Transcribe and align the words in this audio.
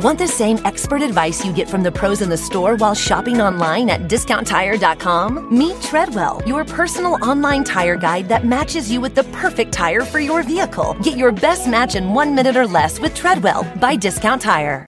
Want 0.00 0.18
the 0.18 0.26
same 0.26 0.58
expert 0.64 1.02
advice 1.02 1.44
you 1.44 1.52
get 1.52 1.68
from 1.68 1.82
the 1.82 1.92
pros 1.92 2.22
in 2.22 2.30
the 2.30 2.36
store 2.38 2.74
while 2.76 2.94
shopping 2.94 3.42
online 3.42 3.90
at 3.90 4.08
discounttire.com? 4.08 5.54
Meet 5.54 5.82
Treadwell, 5.82 6.40
your 6.46 6.64
personal 6.64 7.22
online 7.22 7.64
tire 7.64 7.98
guide 7.98 8.26
that 8.30 8.46
matches 8.46 8.90
you 8.90 9.02
with 9.02 9.14
the 9.14 9.24
perfect 9.24 9.74
tire 9.74 10.00
for 10.00 10.18
your 10.18 10.42
vehicle. 10.42 10.96
Get 11.02 11.18
your 11.18 11.32
best 11.32 11.68
match 11.68 11.96
in 11.96 12.14
one 12.14 12.34
minute 12.34 12.56
or 12.56 12.66
less 12.66 12.98
with 12.98 13.14
Treadwell 13.14 13.62
by 13.78 13.94
Discount 13.94 14.40
Tire. 14.40 14.86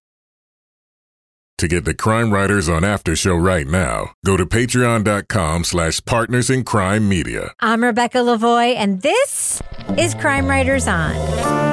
To 1.58 1.68
get 1.68 1.84
the 1.84 1.94
Crime 1.94 2.32
Writers 2.32 2.70
on 2.70 2.82
After 2.82 3.14
Show 3.14 3.36
right 3.36 3.66
now, 3.66 4.14
go 4.24 4.38
to 4.38 4.46
patreon.com 4.46 5.64
slash 5.64 6.02
partners 6.06 6.48
in 6.48 6.64
crime 6.64 7.06
media. 7.06 7.52
I'm 7.60 7.84
Rebecca 7.84 8.18
Lavoie, 8.18 8.74
and 8.76 9.02
this 9.02 9.60
is 9.98 10.14
Crime 10.14 10.46
Writers 10.48 10.88
On. 10.88 11.71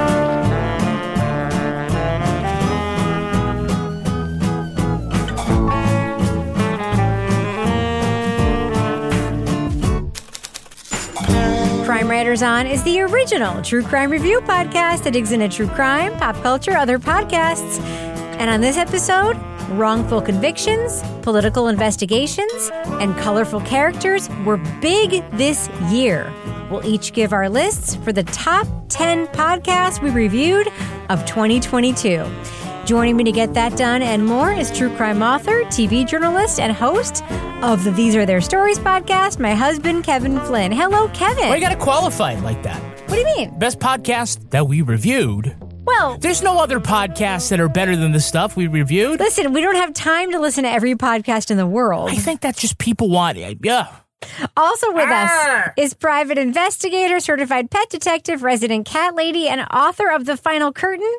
Crime 11.99 12.12
Writers 12.12 12.41
On 12.41 12.66
is 12.66 12.81
the 12.84 13.02
original 13.02 13.62
true 13.62 13.84
crime 13.84 14.09
review 14.09 14.40
podcast 14.40 15.03
that 15.03 15.12
digs 15.12 15.34
into 15.34 15.49
true 15.49 15.67
crime, 15.67 16.16
pop 16.17 16.34
culture, 16.41 16.77
other 16.77 16.98
podcasts. 16.98 17.77
And 18.40 18.49
on 18.49 18.62
this 18.62 18.77
episode, 18.77 19.35
wrongful 19.71 20.21
convictions, 20.21 21.04
political 21.23 21.68
investigations, 21.68 22.71
and 23.01 23.18
colorful 23.18 23.60
characters 23.60 24.29
were 24.46 24.55
big 24.79 25.29
this 25.32 25.68
year. 25.90 26.34
We'll 26.71 26.85
each 26.85 27.12
give 27.12 27.34
our 27.34 27.49
lists 27.49 27.96
for 27.96 28.13
the 28.13 28.23
top 28.23 28.66
10 28.88 29.27
podcasts 29.27 30.01
we 30.01 30.10
reviewed 30.10 30.70
of 31.10 31.26
2022. 31.26 32.23
Joining 32.90 33.18
me 33.18 33.23
to 33.26 33.32
get 33.32 33.54
that 33.54 33.77
done 33.77 34.01
and 34.01 34.26
more 34.26 34.51
is 34.51 34.76
true 34.76 34.90
crime 34.95 35.21
author, 35.21 35.63
TV 35.65 36.07
journalist, 36.07 36.59
and 36.59 36.73
host 36.73 37.23
of 37.62 37.84
the 37.84 37.91
These 37.91 38.15
Are 38.15 38.26
Their 38.26 38.41
Stories 38.41 38.79
podcast, 38.79 39.37
my 39.37 39.54
husband, 39.54 40.04
Kevin 40.04 40.40
Flynn. 40.40 40.71
Hello, 40.71 41.07
Kevin. 41.10 41.49
Why 41.49 41.55
you 41.57 41.62
got 41.62 41.70
to 41.70 41.76
qualify 41.77 42.32
it 42.32 42.41
like 42.41 42.63
that? 42.63 42.82
What 43.07 43.13
do 43.13 43.17
you 43.17 43.26
mean? 43.26 43.60
Best 43.60 43.77
podcast 43.77 44.49
that 44.49 44.67
we 44.67 44.82
reviewed. 44.82 45.55
Well, 45.85 46.17
There's 46.17 46.41
no 46.41 46.57
other 46.57 46.79
podcasts 46.79 47.51
that 47.51 47.60
are 47.60 47.70
better 47.70 47.95
than 47.95 48.12
the 48.12 48.20
stuff 48.20 48.57
we 48.57 48.65
reviewed. 48.65 49.20
listen, 49.20 49.54
we 49.54 49.62
don't 49.62 49.76
have 49.76 49.93
time 49.93 50.32
to 50.32 50.40
listen 50.40 50.63
to 50.63 50.71
every 50.71 50.95
podcast 50.95 51.51
in 51.51 51.57
the 51.57 51.67
world. 51.67 52.10
I 52.10 52.15
think 52.15 52.41
that's 52.41 52.60
just 52.60 52.79
people 52.79 53.12
want 53.12 53.37
it. 53.37 53.60
Yeah. 53.62 53.98
Also 54.57 54.91
with 54.91 55.10
us 55.10 55.70
is 55.77 55.93
private 55.93 56.40
investigator, 56.40 57.20
certified 57.20 57.70
pet 57.70 57.90
detective, 57.91 58.41
resident 58.41 58.87
cat 58.87 59.13
lady, 59.15 59.48
and 59.48 59.62
author 59.71 60.10
of 60.10 60.26
The 60.26 60.35
Final 60.37 60.73
Curtain, 60.73 61.12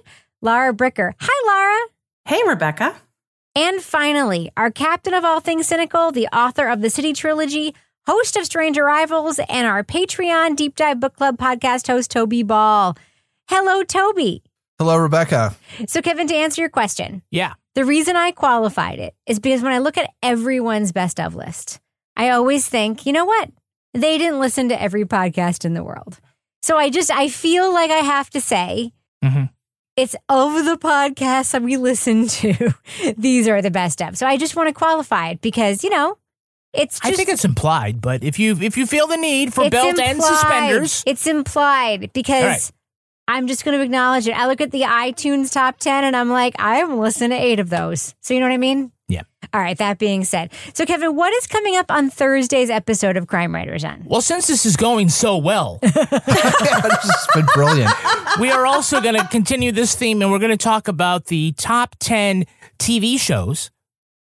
Lara 0.43 0.73
Bricker. 0.73 1.13
Hi, 1.21 1.47
Lara. 1.47 1.89
Hey, 2.25 2.41
Rebecca. 2.49 2.97
And 3.55 3.83
finally, 3.83 4.51
our 4.57 4.71
captain 4.71 5.13
of 5.15 5.25
all 5.25 5.41
things 5.41 5.67
cynical, 5.67 6.13
the 6.13 6.29
author 6.29 6.69
of 6.69 6.81
the 6.81 6.91
City 6.91 7.13
Trilogy, 7.13 7.75
host 8.07 8.37
of 8.37 8.45
Strange 8.45 8.79
Arrivals, 8.79 9.41
and 9.49 9.67
our 9.67 9.83
Patreon 9.83 10.57
Deep 10.57 10.77
Dive 10.77 11.01
Book 11.01 11.17
Club 11.17 11.37
podcast 11.37 11.87
host, 11.89 12.11
Toby 12.11 12.43
Ball. 12.43 12.97
Hello, 13.49 13.83
Toby. 13.83 14.43
Hello, 14.79 14.97
Rebecca. 14.97 15.55
So, 15.89 16.01
Kevin, 16.01 16.27
to 16.29 16.35
answer 16.35 16.63
your 16.63 16.71
question, 16.71 17.23
Yeah. 17.31 17.55
the 17.75 17.85
reason 17.85 18.17
I 18.17 18.31
qualified 18.31 18.99
it 18.99 19.15
is 19.27 19.39
because 19.41 19.63
when 19.63 19.73
I 19.73 19.79
look 19.79 19.99
at 19.99 20.11
everyone's 20.23 20.93
best 20.93 21.21
of 21.21 21.35
list, 21.35 21.81
I 22.17 22.31
always 22.31 22.67
think, 22.67 23.05
you 23.05 23.13
know 23.13 23.25
what? 23.27 23.51
They 23.93 24.17
didn't 24.17 24.41
listen 24.41 24.69
to 24.71 24.81
every 24.81 25.05
podcast 25.05 25.65
in 25.65 25.75
the 25.75 25.85
world. 25.85 26.21
So 26.63 26.79
I 26.79 26.89
just, 26.89 27.11
I 27.11 27.29
feel 27.29 27.73
like 27.75 27.91
I 27.91 27.97
have 27.99 28.31
to 28.31 28.41
say, 28.41 28.93
Mhm. 29.25 29.51
It's 29.97 30.15
of 30.29 30.65
the 30.65 30.77
podcasts 30.77 31.53
that 31.53 31.63
we 31.63 31.77
listen 31.77 32.29
to, 32.29 32.75
these 33.17 33.49
are 33.49 33.63
the 33.63 33.71
best 33.71 34.01
of. 34.03 34.17
So 34.17 34.27
I 34.27 34.37
just 34.37 34.57
want 34.57 34.69
to 34.69 34.73
qualify 34.73 35.31
it 35.31 35.41
because, 35.41 35.85
you 35.85 35.91
know, 35.91 36.17
it's 36.73 37.01
just. 37.01 37.13
I 37.13 37.17
think 37.17 37.29
it's 37.29 37.45
implied, 37.45 38.01
but 38.01 38.23
if 38.23 38.39
you 38.39 38.57
if 38.61 38.77
you 38.77 38.87
feel 38.87 39.07
the 39.07 39.17
need 39.17 39.53
for 39.53 39.69
belt 39.69 39.99
and 39.99 40.23
suspenders, 40.23 41.03
It's 41.07 41.27
implied 41.27 42.13
because 42.13 42.45
right. 42.45 42.71
I'm 43.27 43.47
just 43.47 43.65
going 43.65 43.77
to 43.77 43.85
acknowledge 43.85 44.29
it. 44.29 44.33
I 44.33 44.47
look 44.47 44.61
at 44.61 44.71
the 44.71 44.83
iTunes 44.83 45.53
top 45.53 45.79
10 45.79 46.05
and 46.05 46.17
I'm 46.17 46.31
like, 46.31 46.55
I 46.59 46.77
haven't 46.77 46.99
listened 46.99 47.33
to 47.33 47.37
eight 47.37 47.59
of 47.59 47.71
those. 47.71 48.15
So 48.21 48.35
you 48.35 48.41
know 48.41 48.47
what 48.47 48.55
I 48.55 48.59
mean? 48.59 48.93
Yeah. 49.53 49.59
All 49.59 49.65
right. 49.65 49.77
That 49.79 49.99
being 49.99 50.25
said. 50.25 50.51
So, 50.75 50.85
Kevin, 50.87 51.15
what 51.17 51.33
is 51.35 51.47
coming 51.47 51.77
up 51.77 51.91
on 51.91 52.11
Thursday's 52.11 52.71
episode 52.71 53.17
of 53.17 53.27
Crime 53.27 53.55
Writers 53.55 53.85
On? 53.85 54.03
well, 54.07 54.21
since 54.21 54.47
this 54.47 54.65
is 54.67 54.77
going 54.77 55.09
so 55.09 55.37
well, 55.39 55.79
yeah, 55.83 55.91
this 56.01 56.25
has 56.27 57.27
been 57.35 57.47
brilliant. 57.55 57.91
we 58.41 58.51
are 58.51 58.67
also 58.67 59.01
going 59.01 59.15
to 59.17 59.27
continue 59.29 59.73
this 59.73 59.95
theme 59.95 60.23
and 60.23 60.31
we're 60.31 60.39
going 60.39 60.51
to 60.51 60.57
talk 60.57 60.89
about 60.89 61.27
the 61.27 61.53
top 61.53 61.97
10 62.01 62.45
TV 62.79 63.19
shows 63.19 63.71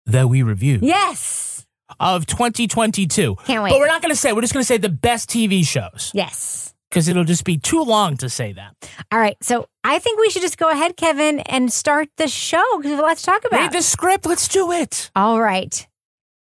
that 0.06 0.28
we 0.28 0.42
reviewed 0.42 0.82
Yes. 0.82 1.66
of 1.98 2.26
2022. 2.26 3.36
Can't 3.44 3.62
wait. 3.62 3.70
But 3.70 3.78
we're 3.80 3.86
not 3.88 4.02
going 4.02 4.12
to 4.12 4.18
say, 4.18 4.32
we're 4.32 4.40
just 4.42 4.52
going 4.52 4.62
to 4.62 4.66
say 4.66 4.76
the 4.76 4.88
best 4.88 5.28
TV 5.30 5.64
shows 5.66 6.10
Yes. 6.14 6.74
Because 6.96 7.08
it'll 7.08 7.24
just 7.24 7.44
be 7.44 7.58
too 7.58 7.82
long 7.82 8.16
to 8.16 8.26
say 8.30 8.54
that. 8.54 8.74
All 9.12 9.18
right. 9.18 9.36
So, 9.42 9.68
I 9.84 9.98
think 9.98 10.18
we 10.18 10.30
should 10.30 10.40
just 10.40 10.56
go 10.56 10.70
ahead, 10.70 10.96
Kevin, 10.96 11.40
and 11.40 11.70
start 11.70 12.08
the 12.16 12.26
show 12.26 12.64
because 12.78 12.84
we 12.84 12.90
have 12.92 13.00
a 13.00 13.02
lot 13.02 13.18
to 13.18 13.22
talk 13.22 13.44
about. 13.44 13.60
Read 13.60 13.72
the 13.72 13.82
script. 13.82 14.24
Let's 14.24 14.48
do 14.48 14.72
it. 14.72 15.10
All 15.14 15.38
right. 15.38 15.86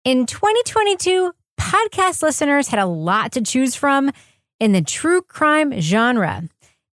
In 0.06 0.24
2022, 0.24 1.32
podcast 1.60 2.22
listeners 2.22 2.68
had 2.68 2.78
a 2.78 2.86
lot 2.86 3.32
to 3.32 3.42
choose 3.42 3.74
from 3.74 4.10
in 4.58 4.72
the 4.72 4.80
true 4.80 5.20
crime 5.20 5.78
genre. 5.82 6.44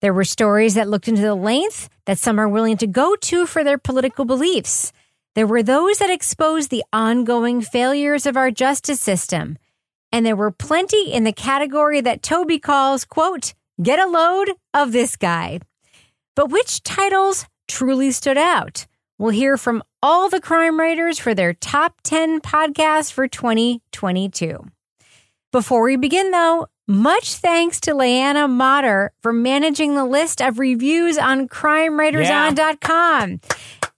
There 0.02 0.14
were 0.14 0.26
stories 0.26 0.74
that 0.74 0.90
looked 0.90 1.08
into 1.08 1.22
the 1.22 1.34
length 1.34 1.88
that 2.08 2.20
some 2.20 2.38
are 2.42 2.50
willing 2.50 2.76
to 2.78 2.88
go 2.88 3.16
to 3.16 3.46
for 3.46 3.64
their 3.64 3.78
political 3.78 4.26
beliefs. 4.26 4.92
There 5.34 5.48
were 5.48 5.64
those 5.64 6.00
that 6.00 6.10
exposed 6.10 6.72
the 6.72 6.84
ongoing 6.92 7.62
failures 7.62 8.26
of 8.26 8.36
our 8.36 8.52
justice 8.52 9.00
system. 9.00 9.58
And 10.16 10.26
there 10.26 10.38
were 10.38 10.50
plenty 10.50 11.12
in 11.12 11.26
the 11.26 11.34
category 11.34 12.00
that 12.00 12.24
Toby 12.24 12.58
calls, 12.58 13.04
quote, 13.04 13.54
get 13.84 14.00
a 14.00 14.08
load 14.08 14.54
of 14.74 14.94
this 14.94 15.18
guy. 15.18 15.60
But 16.38 16.50
which 16.50 16.84
titles 16.84 17.46
truly 17.68 18.12
stood 18.12 18.38
out? 18.38 18.88
We'll 19.18 19.32
hear 19.32 19.58
from 19.58 19.84
all 20.02 20.30
the 20.30 20.40
crime 20.40 20.80
writers 20.80 21.20
for 21.20 21.34
their 21.34 21.54
top 21.54 22.00
10 22.06 22.40
podcasts 22.40 23.12
for 23.12 23.28
2022. 23.28 24.64
Before 25.52 25.84
we 25.84 25.98
begin, 25.98 26.32
though, 26.32 26.68
much 26.88 27.36
thanks 27.36 27.82
to 27.82 27.94
Leanna 27.94 28.48
Motter 28.48 29.12
for 29.22 29.34
managing 29.34 29.96
the 29.96 30.06
list 30.06 30.42
of 30.42 30.60
reviews 30.60 31.18
on 31.18 31.50
crimewriterson.com. 31.50 33.42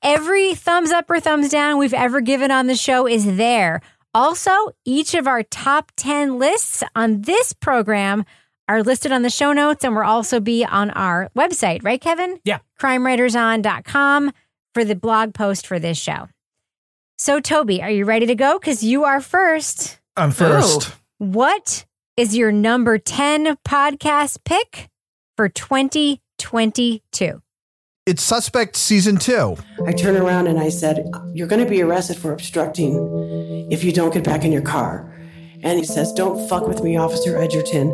Every 0.01 0.55
thumbs 0.55 0.89
up 0.89 1.11
or 1.11 1.19
thumbs 1.19 1.49
down 1.49 1.77
we've 1.77 1.93
ever 1.93 2.21
given 2.21 2.49
on 2.49 2.65
the 2.65 2.75
show 2.75 3.07
is 3.07 3.37
there. 3.37 3.81
Also, 4.17 4.49
each 4.83 5.13
of 5.13 5.27
our 5.27 5.43
top 5.43 5.91
10 5.95 6.39
lists 6.39 6.83
on 6.95 7.21
this 7.21 7.53
program 7.53 8.25
are 8.67 8.81
listed 8.81 9.11
on 9.11 9.21
the 9.21 9.29
show 9.29 9.53
notes 9.53 9.83
and 9.83 9.95
will 9.95 10.01
also 10.01 10.39
be 10.39 10.65
on 10.65 10.89
our 10.89 11.29
website, 11.37 11.83
right, 11.83 12.01
Kevin? 12.01 12.39
Yeah. 12.43 12.57
crimewriterson.com 12.81 14.31
for 14.73 14.83
the 14.83 14.95
blog 14.95 15.35
post 15.35 15.67
for 15.67 15.77
this 15.77 15.99
show. 15.99 16.29
So, 17.19 17.39
Toby, 17.39 17.79
are 17.83 17.91
you 17.91 18.05
ready 18.05 18.25
to 18.25 18.33
go? 18.33 18.57
Because 18.57 18.83
you 18.83 19.03
are 19.03 19.21
first. 19.21 19.99
I'm 20.15 20.31
first. 20.31 20.91
Oh. 20.91 20.95
What 21.19 21.85
is 22.17 22.35
your 22.35 22.51
number 22.51 22.97
10 22.97 23.57
podcast 23.57 24.39
pick 24.43 24.89
for 25.35 25.47
2022? 25.47 27.43
It's 28.07 28.23
Suspect 28.23 28.77
Season 28.77 29.17
2. 29.17 29.57
I 29.85 29.91
turned 29.91 30.15
around 30.15 30.47
and 30.47 30.57
I 30.61 30.69
said, 30.69 31.11
You're 31.33 31.45
going 31.45 31.61
to 31.61 31.69
be 31.69 31.81
arrested 31.81 32.15
for 32.15 32.31
obstructing 32.31 33.67
if 33.69 33.83
you 33.83 33.91
don't 33.91 34.13
get 34.13 34.23
back 34.23 34.45
in 34.45 34.53
your 34.53 34.61
car. 34.61 35.13
And 35.61 35.77
he 35.77 35.83
says, 35.83 36.13
Don't 36.13 36.47
fuck 36.47 36.69
with 36.69 36.81
me, 36.81 36.95
Officer 36.95 37.37
Edgerton. 37.37 37.91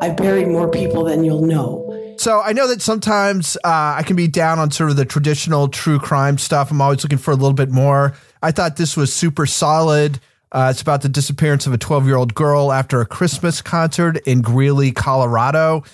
I 0.00 0.10
buried 0.10 0.48
more 0.48 0.68
people 0.68 1.04
than 1.04 1.22
you'll 1.22 1.46
know. 1.46 2.14
So 2.18 2.40
I 2.40 2.52
know 2.52 2.66
that 2.66 2.82
sometimes 2.82 3.56
uh, 3.58 3.94
I 3.96 4.02
can 4.04 4.16
be 4.16 4.26
down 4.26 4.58
on 4.58 4.72
sort 4.72 4.90
of 4.90 4.96
the 4.96 5.04
traditional 5.04 5.68
true 5.68 6.00
crime 6.00 6.36
stuff. 6.36 6.72
I'm 6.72 6.80
always 6.80 7.04
looking 7.04 7.18
for 7.18 7.30
a 7.30 7.36
little 7.36 7.52
bit 7.52 7.70
more. 7.70 8.12
I 8.42 8.50
thought 8.50 8.74
this 8.74 8.96
was 8.96 9.14
super 9.14 9.46
solid. 9.46 10.18
Uh, 10.50 10.68
it's 10.70 10.82
about 10.82 11.02
the 11.02 11.08
disappearance 11.08 11.66
of 11.66 11.72
a 11.72 11.78
12 11.78 12.06
year 12.06 12.16
old 12.16 12.34
girl 12.34 12.72
after 12.72 13.00
a 13.00 13.06
Christmas 13.06 13.62
concert 13.62 14.18
in 14.26 14.40
Greeley, 14.40 14.90
Colorado. 14.90 15.84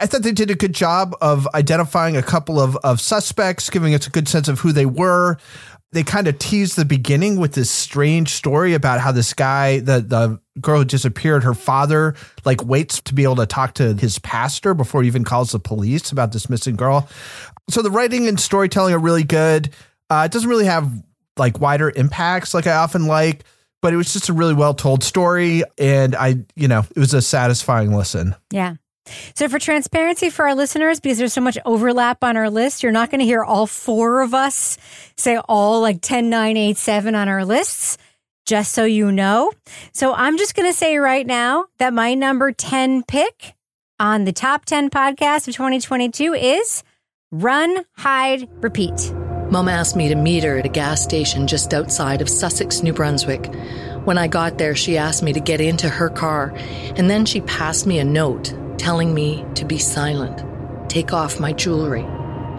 I 0.00 0.06
thought 0.06 0.22
they 0.22 0.32
did 0.32 0.50
a 0.50 0.54
good 0.54 0.74
job 0.74 1.16
of 1.20 1.48
identifying 1.54 2.16
a 2.16 2.22
couple 2.22 2.60
of, 2.60 2.76
of 2.76 3.00
suspects, 3.00 3.68
giving 3.68 3.94
us 3.94 4.06
a 4.06 4.10
good 4.10 4.28
sense 4.28 4.46
of 4.48 4.60
who 4.60 4.72
they 4.72 4.86
were. 4.86 5.38
They 5.90 6.02
kind 6.02 6.28
of 6.28 6.38
teased 6.38 6.76
the 6.76 6.84
beginning 6.84 7.38
with 7.38 7.54
this 7.54 7.70
strange 7.70 8.30
story 8.30 8.74
about 8.74 9.00
how 9.00 9.10
this 9.10 9.32
guy, 9.32 9.80
the 9.80 10.00
the 10.00 10.40
girl 10.60 10.78
who 10.80 10.84
disappeared, 10.84 11.44
her 11.44 11.54
father 11.54 12.14
like 12.44 12.62
waits 12.62 13.00
to 13.02 13.14
be 13.14 13.22
able 13.22 13.36
to 13.36 13.46
talk 13.46 13.74
to 13.74 13.94
his 13.94 14.18
pastor 14.18 14.74
before 14.74 15.02
he 15.02 15.08
even 15.08 15.24
calls 15.24 15.52
the 15.52 15.58
police 15.58 16.12
about 16.12 16.32
this 16.32 16.50
missing 16.50 16.76
girl. 16.76 17.08
So 17.70 17.80
the 17.80 17.90
writing 17.90 18.28
and 18.28 18.38
storytelling 18.38 18.94
are 18.94 18.98
really 18.98 19.24
good. 19.24 19.70
Uh, 20.10 20.24
it 20.26 20.32
doesn't 20.32 20.48
really 20.48 20.66
have 20.66 20.92
like 21.38 21.58
wider 21.58 21.90
impacts 21.90 22.52
like 22.52 22.66
I 22.66 22.76
often 22.76 23.06
like, 23.06 23.44
but 23.80 23.94
it 23.94 23.96
was 23.96 24.12
just 24.12 24.28
a 24.28 24.32
really 24.32 24.54
well 24.54 24.74
told 24.74 25.02
story. 25.02 25.62
And 25.78 26.14
I, 26.14 26.44
you 26.54 26.68
know, 26.68 26.84
it 26.94 26.98
was 26.98 27.14
a 27.14 27.22
satisfying 27.22 27.94
listen. 27.94 28.34
Yeah. 28.52 28.74
So, 29.34 29.48
for 29.48 29.58
transparency 29.58 30.30
for 30.30 30.46
our 30.46 30.54
listeners, 30.54 31.00
because 31.00 31.18
there's 31.18 31.32
so 31.32 31.40
much 31.40 31.58
overlap 31.64 32.22
on 32.24 32.36
our 32.36 32.50
list, 32.50 32.82
you're 32.82 32.92
not 32.92 33.10
going 33.10 33.20
to 33.20 33.24
hear 33.24 33.42
all 33.44 33.66
four 33.66 34.22
of 34.22 34.34
us 34.34 34.78
say 35.16 35.38
all 35.48 35.80
like 35.80 36.00
10, 36.00 36.30
9, 36.30 36.56
8, 36.56 36.76
7 36.76 37.14
on 37.14 37.28
our 37.28 37.44
lists, 37.44 37.98
just 38.46 38.72
so 38.72 38.84
you 38.84 39.12
know. 39.12 39.52
So, 39.92 40.14
I'm 40.14 40.38
just 40.38 40.54
going 40.54 40.68
to 40.68 40.76
say 40.76 40.96
right 40.98 41.26
now 41.26 41.66
that 41.78 41.92
my 41.92 42.14
number 42.14 42.52
10 42.52 43.04
pick 43.04 43.54
on 44.00 44.24
the 44.24 44.32
top 44.32 44.64
10 44.64 44.90
podcast 44.90 45.48
of 45.48 45.54
2022 45.54 46.34
is 46.34 46.82
Run, 47.30 47.84
Hide, 47.96 48.48
Repeat. 48.62 49.12
Mom 49.50 49.68
asked 49.68 49.96
me 49.96 50.08
to 50.08 50.14
meet 50.14 50.44
her 50.44 50.58
at 50.58 50.66
a 50.66 50.68
gas 50.70 51.02
station 51.02 51.46
just 51.46 51.72
outside 51.72 52.20
of 52.20 52.28
Sussex, 52.28 52.82
New 52.82 52.92
Brunswick. 52.92 53.50
When 54.04 54.18
I 54.18 54.28
got 54.28 54.58
there, 54.58 54.74
she 54.74 54.98
asked 54.98 55.22
me 55.22 55.32
to 55.32 55.40
get 55.40 55.60
into 55.60 55.88
her 55.88 56.10
car, 56.10 56.52
and 56.96 57.08
then 57.08 57.24
she 57.24 57.40
passed 57.40 57.86
me 57.86 57.98
a 57.98 58.04
note 58.04 58.52
telling 58.78 59.12
me 59.12 59.44
to 59.54 59.64
be 59.64 59.78
silent, 59.78 60.42
take 60.88 61.12
off 61.12 61.40
my 61.40 61.52
jewelry, 61.52 62.04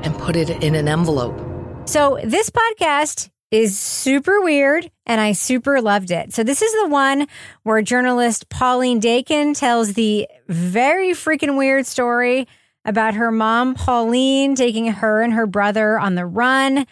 and 0.04 0.18
put 0.18 0.36
it 0.36 0.50
in 0.64 0.76
an 0.76 0.88
envelope. 0.88 1.40
So, 1.86 2.20
this 2.24 2.50
podcast 2.50 3.30
is 3.52 3.80
super 3.80 4.42
weird 4.42 4.92
and 5.08 5.20
I 5.20 5.32
super 5.32 5.82
loved 5.82 6.12
it. 6.12 6.34
So, 6.34 6.44
this 6.44 6.62
is 6.62 6.72
the 6.84 6.90
one 6.90 7.28
where 7.64 7.82
journalist 7.82 8.50
Pauline 8.50 9.00
Dakin 9.00 9.54
tells 9.54 9.94
the 9.94 10.28
very 10.48 11.12
freaking 11.12 11.58
weird 11.58 11.86
story 11.86 12.48
about 12.86 13.16
her 13.16 13.32
mom, 13.32 13.76
Pauline, 13.76 14.56
taking 14.56 14.88
her 14.92 15.22
and 15.22 15.34
her 15.34 15.48
brother 15.48 16.00
on 16.00 16.16
the 16.16 16.26
run 16.26 16.86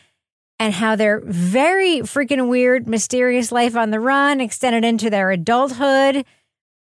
and 0.60 0.74
how 0.74 0.96
their 0.96 1.22
very 1.24 2.00
freaking 2.00 2.50
weird, 2.50 2.88
mysterious 2.88 3.52
life 3.52 3.76
on 3.76 3.92
the 3.92 4.00
run 4.00 4.42
extended 4.42 4.84
into 4.84 5.10
their 5.10 5.32
adulthood 5.32 6.26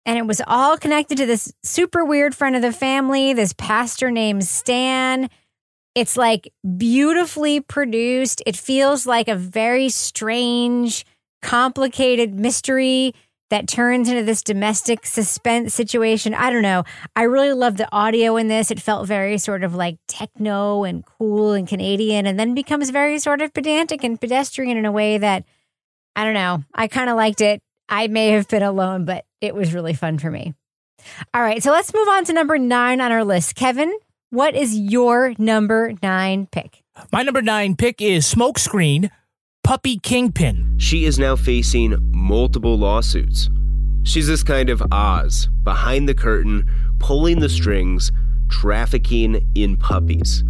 and 0.05 0.19
it 0.19 0.27
was 0.27 0.43
all 0.47 0.77
connected 0.77 1.17
to 1.19 1.27
this 1.27 1.53
super 1.63 2.05
weird 2.05 2.35
friend 2.35 2.57
of 2.57 2.63
the 2.63 2.73
family, 2.73 3.33
this 3.33 3.53
pastor 3.53 4.11
named 4.11 4.45
Stan. 4.45 5.31
It's 5.95 6.17
like 6.17 6.53
beautifully 6.77 7.61
produced. 7.61 8.43
It 8.47 8.57
feels 8.57 9.07
like 9.07 9.29
a 9.29 9.37
very 9.37 9.89
strange, 9.89 11.05
complicated 11.43 12.35
mystery 12.35 13.15
that 13.51 13.69
turns 13.69 14.09
into 14.09 14.25
this 14.25 14.43
domestic 14.43 15.05
suspense 15.05 15.75
situation. 15.75 16.33
I 16.33 16.51
don't 16.51 16.63
know. 16.63 16.85
I 17.15 17.25
really 17.25 17.53
love 17.53 17.77
the 17.77 17.89
audio 17.93 18.37
in 18.39 18.49
this. 18.49 18.71
It 18.71 18.81
felt 18.81 19.07
very 19.07 19.37
sort 19.37 19.63
of 19.63 19.75
like 19.75 19.99
techno 20.09 20.85
and 20.85 21.05
cool 21.05 21.53
and 21.53 21.69
Canadian, 21.69 22.27
and 22.27 22.41
then 22.41 22.55
becomes 22.55 22.89
very 22.89 23.19
sort 23.19 23.43
of 23.43 23.53
pedantic 23.53 24.03
and 24.03 24.19
pedestrian 24.19 24.79
in 24.79 24.87
a 24.87 24.93
way 24.93 25.19
that 25.19 25.45
I 26.17 26.25
don't 26.25 26.33
know. 26.33 26.65
I 26.75 26.89
kind 26.89 27.11
of 27.11 27.17
liked 27.17 27.43
it. 27.43 27.63
I 27.93 28.07
may 28.09 28.29
have 28.29 28.49
been 28.49 28.63
alone, 28.63 29.05
but 29.05 29.27
it 29.43 29.55
was 29.55 29.75
really 29.75 29.93
fun 29.93 30.19
for 30.19 30.31
me. 30.31 30.55
All 31.35 31.43
right, 31.43 31.63
so 31.63 31.71
let's 31.73 31.93
move 31.93 32.09
on 32.09 32.25
to 32.25 32.33
number 32.33 32.57
nine 32.57 33.03
on 33.03 33.13
our 33.13 33.23
list. 33.23 33.55
Kevin, 33.55 33.93
what 34.31 34.55
is 34.57 34.75
your 34.75 35.35
number 35.37 35.93
nine 36.03 36.47
pick? 36.47 36.83
My 37.13 37.23
number 37.23 37.43
nine 37.43 37.77
pick 37.77 38.01
is 38.01 38.25
Smokescreen 38.33 39.11
Puppy 39.63 39.99
Kingpin. 39.99 40.77
She 40.79 41.05
is 41.05 41.19
now 41.19 41.37
facing 41.37 41.99
multiple 42.13 42.79
lawsuits. 42.79 43.51
She's 44.05 44.27
this 44.27 44.43
kind 44.43 44.71
of 44.71 44.83
Oz, 44.91 45.51
behind 45.63 46.09
the 46.09 46.15
curtain, 46.15 46.67
pulling 46.99 47.41
the 47.41 47.51
strings, 47.51 48.11
trafficking 48.49 49.47
in 49.55 49.77
puppies. 49.77 50.45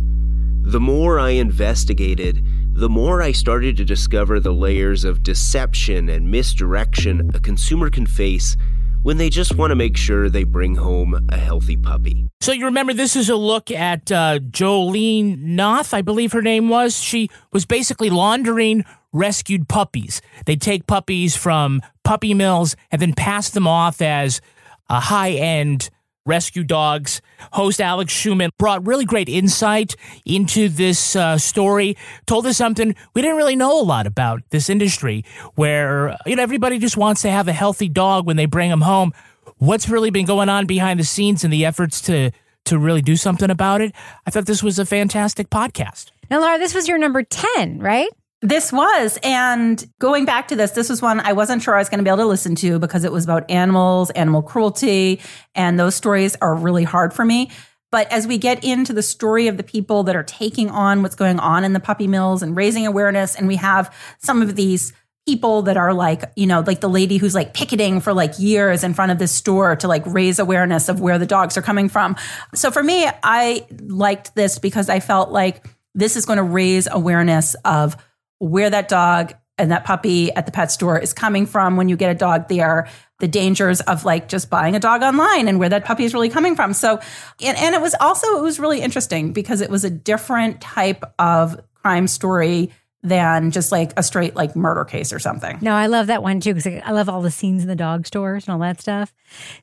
The 0.62 0.80
more 0.80 1.18
I 1.18 1.30
investigated, 1.30 2.46
the 2.74 2.88
more 2.88 3.20
I 3.22 3.32
started 3.32 3.76
to 3.76 3.84
discover 3.84 4.40
the 4.40 4.52
layers 4.52 5.04
of 5.04 5.22
deception 5.22 6.08
and 6.08 6.30
misdirection 6.30 7.30
a 7.34 7.40
consumer 7.40 7.90
can 7.90 8.06
face 8.06 8.56
when 9.02 9.18
they 9.18 9.28
just 9.28 9.56
want 9.56 9.70
to 9.70 9.74
make 9.74 9.96
sure 9.96 10.30
they 10.30 10.44
bring 10.44 10.76
home 10.76 11.26
a 11.28 11.36
healthy 11.36 11.76
puppy. 11.76 12.26
So 12.40 12.52
you 12.52 12.64
remember 12.64 12.94
this 12.94 13.14
is 13.14 13.28
a 13.28 13.36
look 13.36 13.70
at 13.70 14.10
uh, 14.10 14.38
Jolene 14.38 15.38
Noth, 15.38 15.92
I 15.92 16.02
believe 16.02 16.32
her 16.32 16.42
name 16.42 16.68
was. 16.68 16.98
She 16.98 17.28
was 17.52 17.66
basically 17.66 18.10
laundering 18.10 18.84
rescued 19.12 19.68
puppies. 19.68 20.22
They 20.46 20.56
take 20.56 20.86
puppies 20.86 21.36
from 21.36 21.82
puppy 22.04 22.32
mills 22.32 22.74
and 22.90 23.02
then 23.02 23.12
pass 23.12 23.50
them 23.50 23.66
off 23.66 24.00
as 24.00 24.40
a 24.88 25.00
high 25.00 25.32
end 25.32 25.90
rescue 26.24 26.64
dogs. 26.64 27.20
Host 27.52 27.80
Alex 27.80 28.12
Schumann 28.12 28.50
brought 28.58 28.86
really 28.86 29.04
great 29.04 29.28
insight 29.28 29.96
into 30.24 30.68
this 30.68 31.16
uh, 31.16 31.38
story, 31.38 31.96
told 32.26 32.46
us 32.46 32.56
something 32.56 32.94
we 33.14 33.22
didn't 33.22 33.36
really 33.36 33.56
know 33.56 33.80
a 33.80 33.82
lot 33.82 34.06
about 34.06 34.42
this 34.50 34.70
industry 34.70 35.24
where, 35.54 36.16
you 36.26 36.36
know, 36.36 36.42
everybody 36.42 36.78
just 36.78 36.96
wants 36.96 37.22
to 37.22 37.30
have 37.30 37.48
a 37.48 37.52
healthy 37.52 37.88
dog 37.88 38.26
when 38.26 38.36
they 38.36 38.46
bring 38.46 38.70
them 38.70 38.82
home. 38.82 39.12
What's 39.58 39.88
really 39.88 40.10
been 40.10 40.26
going 40.26 40.48
on 40.48 40.66
behind 40.66 41.00
the 41.00 41.04
scenes 41.04 41.44
and 41.44 41.52
the 41.52 41.64
efforts 41.64 42.00
to 42.02 42.30
to 42.64 42.78
really 42.78 43.02
do 43.02 43.16
something 43.16 43.50
about 43.50 43.80
it? 43.80 43.92
I 44.24 44.30
thought 44.30 44.46
this 44.46 44.62
was 44.62 44.78
a 44.78 44.86
fantastic 44.86 45.50
podcast. 45.50 46.10
Now, 46.30 46.40
Laura, 46.40 46.58
this 46.58 46.74
was 46.74 46.86
your 46.86 46.96
number 46.96 47.24
10, 47.24 47.80
right? 47.80 48.08
This 48.44 48.72
was, 48.72 49.20
and 49.22 49.84
going 50.00 50.24
back 50.24 50.48
to 50.48 50.56
this, 50.56 50.72
this 50.72 50.90
was 50.90 51.00
one 51.00 51.20
I 51.20 51.32
wasn't 51.32 51.62
sure 51.62 51.76
I 51.76 51.78
was 51.78 51.88
going 51.88 51.98
to 51.98 52.04
be 52.04 52.10
able 52.10 52.24
to 52.24 52.26
listen 52.26 52.56
to 52.56 52.80
because 52.80 53.04
it 53.04 53.12
was 53.12 53.22
about 53.22 53.48
animals, 53.48 54.10
animal 54.10 54.42
cruelty, 54.42 55.20
and 55.54 55.78
those 55.78 55.94
stories 55.94 56.36
are 56.42 56.54
really 56.54 56.82
hard 56.82 57.14
for 57.14 57.24
me. 57.24 57.52
But 57.92 58.10
as 58.10 58.26
we 58.26 58.38
get 58.38 58.64
into 58.64 58.92
the 58.92 59.02
story 59.02 59.46
of 59.46 59.58
the 59.58 59.62
people 59.62 60.02
that 60.04 60.16
are 60.16 60.24
taking 60.24 60.70
on 60.70 61.02
what's 61.02 61.14
going 61.14 61.38
on 61.38 61.62
in 61.62 61.72
the 61.72 61.78
puppy 61.78 62.08
mills 62.08 62.42
and 62.42 62.56
raising 62.56 62.84
awareness, 62.84 63.36
and 63.36 63.46
we 63.46 63.56
have 63.56 63.94
some 64.18 64.42
of 64.42 64.56
these 64.56 64.92
people 65.24 65.62
that 65.62 65.76
are 65.76 65.94
like, 65.94 66.24
you 66.34 66.46
know, 66.46 66.64
like 66.66 66.80
the 66.80 66.88
lady 66.88 67.18
who's 67.18 67.36
like 67.36 67.54
picketing 67.54 68.00
for 68.00 68.12
like 68.12 68.36
years 68.40 68.82
in 68.82 68.92
front 68.92 69.12
of 69.12 69.18
this 69.18 69.30
store 69.30 69.76
to 69.76 69.86
like 69.86 70.02
raise 70.04 70.40
awareness 70.40 70.88
of 70.88 71.00
where 71.00 71.16
the 71.16 71.26
dogs 71.26 71.56
are 71.56 71.62
coming 71.62 71.88
from. 71.88 72.16
So 72.56 72.72
for 72.72 72.82
me, 72.82 73.08
I 73.22 73.64
liked 73.86 74.34
this 74.34 74.58
because 74.58 74.88
I 74.88 74.98
felt 74.98 75.30
like 75.30 75.64
this 75.94 76.16
is 76.16 76.26
going 76.26 76.38
to 76.38 76.42
raise 76.42 76.88
awareness 76.90 77.54
of 77.64 77.96
where 78.42 78.68
that 78.68 78.88
dog 78.88 79.32
and 79.56 79.70
that 79.70 79.84
puppy 79.84 80.32
at 80.32 80.46
the 80.46 80.52
pet 80.52 80.72
store 80.72 80.98
is 80.98 81.12
coming 81.12 81.46
from 81.46 81.76
when 81.76 81.88
you 81.88 81.96
get 81.96 82.10
a 82.10 82.14
dog 82.14 82.48
there 82.48 82.88
the 83.20 83.28
dangers 83.28 83.80
of 83.82 84.04
like 84.04 84.28
just 84.28 84.50
buying 84.50 84.74
a 84.74 84.80
dog 84.80 85.02
online 85.02 85.46
and 85.46 85.60
where 85.60 85.68
that 85.68 85.84
puppy 85.84 86.04
is 86.04 86.12
really 86.12 86.28
coming 86.28 86.56
from 86.56 86.72
so 86.72 86.98
and, 87.40 87.56
and 87.56 87.74
it 87.74 87.80
was 87.80 87.94
also 88.00 88.38
it 88.38 88.42
was 88.42 88.58
really 88.58 88.80
interesting 88.80 89.32
because 89.32 89.60
it 89.60 89.70
was 89.70 89.84
a 89.84 89.90
different 89.90 90.60
type 90.60 91.04
of 91.20 91.60
crime 91.74 92.08
story 92.08 92.72
than 93.04 93.52
just 93.52 93.70
like 93.70 93.92
a 93.96 94.02
straight 94.02 94.34
like 94.34 94.54
murder 94.54 94.84
case 94.84 95.12
or 95.12 95.18
something. 95.18 95.58
No, 95.60 95.74
I 95.74 95.86
love 95.86 96.06
that 96.06 96.22
one 96.22 96.40
too 96.40 96.54
because 96.54 96.80
I 96.84 96.92
love 96.92 97.08
all 97.08 97.20
the 97.20 97.32
scenes 97.32 97.62
in 97.62 97.68
the 97.68 97.76
dog 97.76 98.06
stores 98.06 98.46
and 98.46 98.52
all 98.52 98.60
that 98.60 98.80
stuff. 98.80 99.12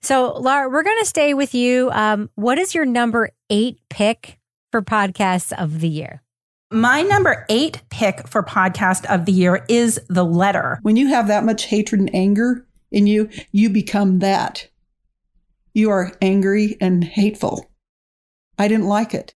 So, 0.01 0.37
Laura, 0.37 0.69
we're 0.69 0.83
going 0.83 0.99
to 0.99 1.05
stay 1.05 1.33
with 1.33 1.55
you. 1.55 1.89
Um, 1.91 2.29
what 2.35 2.59
is 2.59 2.75
your 2.75 2.83
number 2.83 3.29
eight 3.49 3.79
pick 3.89 4.39
for 4.71 4.81
podcasts 4.81 5.53
of 5.53 5.79
the 5.79 5.87
year? 5.87 6.21
My 6.71 7.01
number 7.01 7.47
eight 7.49 7.81
pick 7.89 8.27
for 8.27 8.43
podcast 8.43 9.03
of 9.07 9.25
the 9.25 9.31
year 9.31 9.65
is 9.67 9.99
The 10.07 10.23
Letter. 10.23 10.77
When 10.83 10.97
you 10.97 11.07
have 11.07 11.27
that 11.27 11.43
much 11.43 11.65
hatred 11.65 11.99
and 11.99 12.13
anger 12.13 12.63
in 12.91 13.07
you, 13.07 13.27
you 13.51 13.71
become 13.71 14.19
that. 14.19 14.67
You 15.73 15.89
are 15.89 16.15
angry 16.21 16.77
and 16.79 17.03
hateful. 17.03 17.67
I 18.59 18.67
didn't 18.67 18.85
like 18.85 19.15
it. 19.15 19.33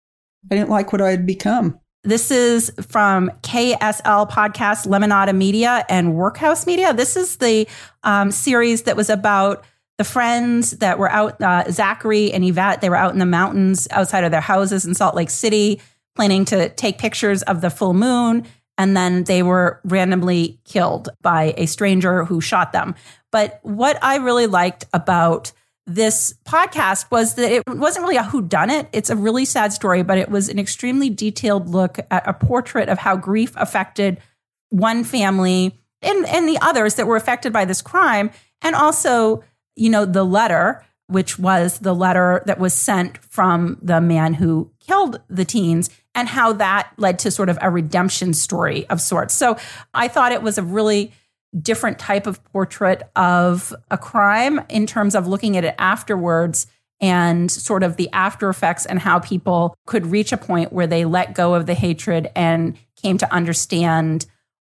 I 0.51 0.57
didn't 0.57 0.71
like 0.71 0.91
what 0.91 1.01
I 1.01 1.11
had 1.11 1.25
become. 1.25 1.79
This 2.03 2.33
is 2.33 2.73
from 2.89 3.31
KSL 3.43 4.29
Podcast, 4.29 4.89
Lemonada 4.89 5.33
Media, 5.33 5.85
and 5.89 6.17
Workhouse 6.17 6.67
Media. 6.67 6.93
This 6.93 7.17
is 7.17 7.37
the 7.37 7.69
um, 8.03 8.33
series 8.33 8.83
that 8.83 8.97
was 8.97 9.09
about 9.09 9.65
the 9.99 10.05
friends 10.05 10.73
that 10.79 10.99
were 10.99 11.11
out, 11.11 11.41
uh, 11.41 11.71
Zachary 11.71 12.33
and 12.33 12.43
Yvette, 12.45 12.81
they 12.81 12.89
were 12.89 12.97
out 12.97 13.13
in 13.13 13.19
the 13.19 13.27
mountains 13.27 13.87
outside 13.93 14.25
of 14.25 14.33
their 14.33 14.41
houses 14.41 14.85
in 14.85 14.95
Salt 14.95 15.15
Lake 15.15 15.31
City 15.31 15.79
planning 16.21 16.45
to 16.45 16.69
take 16.69 16.99
pictures 16.99 17.43
of 17.45 17.63
the 17.63 17.71
full 17.71 17.95
moon. 17.95 18.47
And 18.77 18.95
then 18.95 19.25
they 19.25 19.43
were 19.43 19.81
randomly 19.85 20.61
killed 20.67 21.09
by 21.23 21.55
a 21.57 21.65
stranger 21.65 22.27
who 22.27 22.43
shot 22.43 22.73
them. 22.73 22.95
But 23.33 23.59
what 23.63 23.99
I 24.03 24.17
really 24.17 24.47
liked 24.47 24.85
about 24.93 25.51
this 25.87 26.35
podcast 26.45 27.11
was 27.11 27.37
that 27.37 27.51
it 27.51 27.63
wasn't 27.67 28.03
really 28.03 28.19
a 28.19 28.23
who 28.23 28.43
done 28.43 28.69
it. 28.69 28.87
It's 28.93 29.09
a 29.09 29.17
really 29.17 29.47
sad 29.47 29.73
story, 29.73 30.03
but 30.03 30.19
it 30.19 30.29
was 30.29 30.51
an 30.51 30.59
extremely 30.59 31.09
detailed 31.09 31.71
look 31.71 31.99
at 32.11 32.29
a 32.29 32.35
portrait 32.35 32.91
of 32.91 32.99
how 32.99 33.17
grief 33.17 33.53
affected 33.57 34.21
one 34.69 35.05
family 35.05 35.75
and, 36.03 36.27
and 36.27 36.47
the 36.47 36.59
others 36.61 36.97
that 36.97 37.07
were 37.07 37.17
affected 37.17 37.51
by 37.51 37.65
this 37.65 37.81
crime. 37.81 38.31
And 38.61 38.77
also, 38.77 39.43
you 39.75 39.89
know, 39.89 40.05
the 40.05 40.25
letter, 40.25 40.85
which 41.07 41.39
was 41.39 41.79
the 41.79 41.95
letter 41.95 42.43
that 42.45 42.61
was 42.61 42.75
sent 42.75 43.17
from 43.25 43.79
the 43.81 44.03
man 44.03 44.35
who 44.35 44.71
killed 44.81 45.19
the 45.31 45.47
teens 45.47 45.89
and 46.15 46.29
how 46.29 46.53
that 46.55 46.93
led 46.97 47.19
to 47.21 47.31
sort 47.31 47.49
of 47.49 47.59
a 47.63 47.71
redemption 47.71 48.35
story 48.35 48.89
of 48.89 49.01
sorts. 49.01 49.35
So 49.35 49.57
I 49.95 50.09
thought 50.09 50.33
it 50.33 50.43
was 50.43 50.59
a 50.59 50.63
really 50.63 51.13
different 51.59 51.99
type 51.99 52.27
of 52.27 52.43
portrait 52.53 53.03
of 53.17 53.75
a 53.91 53.99
crime 53.99 54.61
in 54.69 54.87
terms 54.87 55.15
of 55.15 55.27
looking 55.27 55.57
at 55.57 55.65
it 55.65 55.75
afterwards 55.79 56.67
and 57.01 57.51
sort 57.51 57.83
of 57.83 57.97
the 57.97 58.11
after 58.13 58.49
effects 58.49 58.87
and 58.87 58.99
how 58.99 59.19
people 59.19 59.75
could 59.87 60.07
reach 60.07 60.33
a 60.33 60.37
point 60.37 60.73
where 60.73 60.87
they 60.87 61.05
let 61.05 61.35
go 61.35 61.55
of 61.55 61.67
the 61.67 61.75
hatred 61.75 62.29
and 62.37 62.77
came 62.97 63.19
to 63.19 63.33
understand 63.33 64.27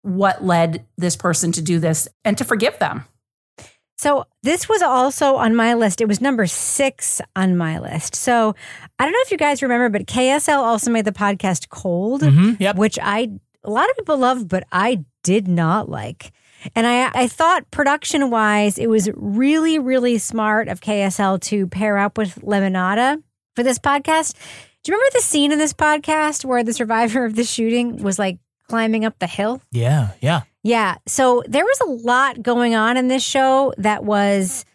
what 0.02 0.44
led 0.44 0.86
this 0.98 1.16
person 1.16 1.52
to 1.52 1.62
do 1.62 1.80
this 1.80 2.08
and 2.24 2.38
to 2.38 2.46
forgive 2.46 2.78
them. 2.80 3.06
So 4.04 4.26
this 4.44 4.68
was 4.68 4.82
also 4.82 5.38
on 5.38 5.56
my 5.56 5.76
list. 5.76 6.02
It 6.02 6.10
was 6.10 6.20
number 6.20 6.46
six 6.46 7.22
on 7.38 7.56
my 7.56 7.80
list. 7.80 8.16
So 8.16 8.54
I 9.00 9.06
don't 9.06 9.14
know 9.14 9.20
if 9.22 9.32
you 9.32 9.38
guys 9.38 9.62
remember, 9.64 9.88
but 9.98 10.08
KSL 10.08 10.58
also 10.58 10.92
made 10.92 11.06
the 11.06 11.14
podcast 11.14 11.70
Cold, 11.70 12.22
Mhm, 12.22 12.60
yep. 12.60 12.76
which 12.76 13.00
I 13.02 13.30
a 13.64 13.70
lot 13.70 13.90
of 13.90 13.96
people 13.96 14.18
love, 14.18 14.50
but 14.50 14.66
I 14.74 15.06
did 15.24 15.48
not 15.48 15.90
like. 15.90 16.34
And 16.76 16.86
I, 16.86 17.10
I 17.14 17.28
thought 17.28 17.72
production 17.72 18.30
wise, 18.30 18.78
it 18.78 18.88
was 18.88 19.10
really, 19.16 19.80
really 19.80 20.18
smart 20.18 20.68
of 20.68 20.82
KSL 20.82 21.40
to 21.44 21.68
pair 21.68 21.98
up 21.98 22.18
with 22.18 22.36
Lemonada 22.42 23.24
for 23.56 23.64
this 23.64 23.80
podcast. 23.80 24.34
Do 24.84 24.92
you 24.92 24.98
remember 24.98 25.14
the 25.14 25.22
scene 25.22 25.54
in 25.54 25.60
this 25.60 25.72
podcast 25.74 26.44
where 26.44 26.62
the 26.62 26.74
survivor 26.74 27.24
of 27.24 27.36
the 27.36 27.46
shooting 27.46 28.04
was 28.04 28.20
like 28.20 28.38
climbing 28.68 29.06
up 29.06 29.18
the 29.20 29.28
hill? 29.28 29.62
Yeah, 29.72 30.10
yeah. 30.20 30.42
Yeah. 30.64 30.96
So 31.06 31.44
there 31.48 31.66
was 31.66 31.80
a 31.82 32.06
lot 32.08 32.42
going 32.42 32.74
on 32.74 32.96
in 32.96 33.10
this 33.10 33.24
show 33.24 33.74
that 33.78 34.04
was 34.06 34.66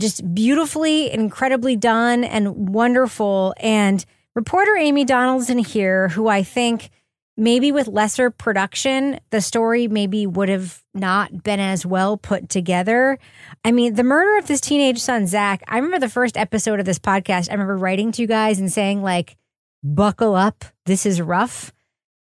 just 0.00 0.34
beautifully, 0.34 1.12
incredibly 1.12 1.76
done 1.76 2.24
and 2.24 2.70
wonderful. 2.70 3.54
And 3.58 4.04
reporter 4.34 4.76
Amy 4.76 5.04
Donaldson 5.04 5.58
here, 5.58 6.08
who 6.08 6.28
I 6.28 6.42
think 6.42 6.90
maybe 7.36 7.70
with 7.70 7.88
lesser 7.88 8.30
production, 8.30 9.20
the 9.30 9.40
story 9.40 9.86
maybe 9.86 10.26
would 10.26 10.48
have 10.48 10.82
not 10.94 11.42
been 11.42 11.60
as 11.60 11.84
well 11.84 12.16
put 12.16 12.48
together. 12.48 13.18
I 13.64 13.70
mean, 13.70 13.94
the 13.94 14.02
murder 14.02 14.38
of 14.38 14.46
this 14.46 14.60
teenage 14.60 14.98
son, 14.98 15.26
Zach, 15.26 15.62
I 15.68 15.76
remember 15.76 15.98
the 15.98 16.08
first 16.08 16.36
episode 16.36 16.80
of 16.80 16.86
this 16.86 16.98
podcast. 16.98 17.50
I 17.50 17.52
remember 17.52 17.76
writing 17.76 18.12
to 18.12 18.22
you 18.22 18.28
guys 18.28 18.58
and 18.58 18.72
saying, 18.72 19.02
like, 19.02 19.36
buckle 19.84 20.34
up. 20.34 20.64
This 20.86 21.06
is 21.06 21.20
rough 21.20 21.72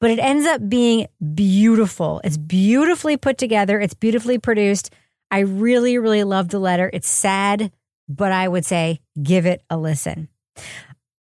but 0.02 0.10
it 0.12 0.20
ends 0.20 0.46
up 0.46 0.68
being 0.68 1.08
beautiful. 1.36 2.20
It's 2.26 2.36
beautifully 2.36 3.16
put 3.16 3.38
together, 3.38 3.80
it's 3.80 3.94
beautifully 3.94 4.38
produced. 4.38 4.94
I 5.30 5.40
really, 5.40 5.98
really 5.98 6.26
love 6.26 6.50
the 6.50 6.60
letter. 6.60 6.90
It's 6.92 7.08
sad, 7.08 7.72
but 8.10 8.34
I 8.34 8.50
would 8.50 8.66
say 8.66 9.00
give 9.24 9.46
it 9.46 9.64
a 9.70 9.78
listen. 9.78 10.28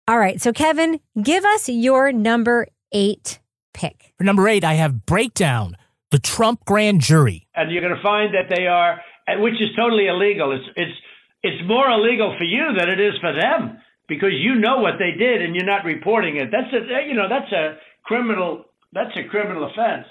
All 0.07 0.19
right. 0.19 0.39
So, 0.39 0.53
Kevin, 0.53 0.99
give 1.19 1.43
us 1.43 1.67
your 1.67 2.11
number 2.11 2.67
eight 2.91 3.39
pick. 3.73 4.13
For 4.19 4.23
number 4.23 4.47
eight, 4.47 4.63
I 4.63 4.73
have 4.75 5.07
Breakdown, 5.07 5.75
the 6.11 6.19
Trump 6.19 6.63
grand 6.65 7.01
jury. 7.01 7.47
and 7.55 7.71
you're 7.71 7.81
going 7.81 7.95
to 7.95 8.03
find 8.03 8.35
that 8.35 8.53
they 8.55 8.67
are, 8.67 9.01
and 9.25 9.41
which 9.41 9.55
is 9.55 9.69
totally 9.75 10.05
illegal. 10.07 10.51
It's 10.51 10.65
it's 10.75 10.97
it's 11.41 11.67
more 11.67 11.89
illegal 11.89 12.35
for 12.37 12.43
you 12.43 12.73
than 12.77 12.89
it 12.89 12.99
is 12.99 13.13
for 13.19 13.33
them 13.33 13.79
because 14.07 14.33
you 14.33 14.55
know 14.55 14.77
what 14.77 14.99
they 14.99 15.11
did 15.17 15.41
and 15.41 15.55
you're 15.55 15.65
not 15.65 15.83
reporting 15.83 16.37
it. 16.37 16.49
That's 16.51 16.71
a 16.71 17.07
you 17.07 17.15
know 17.15 17.27
that's 17.27 17.51
a 17.51 17.77
criminal 18.03 18.64
that's 18.95 19.15
a 19.17 19.23
criminal 19.29 19.65
offense, 19.65 20.07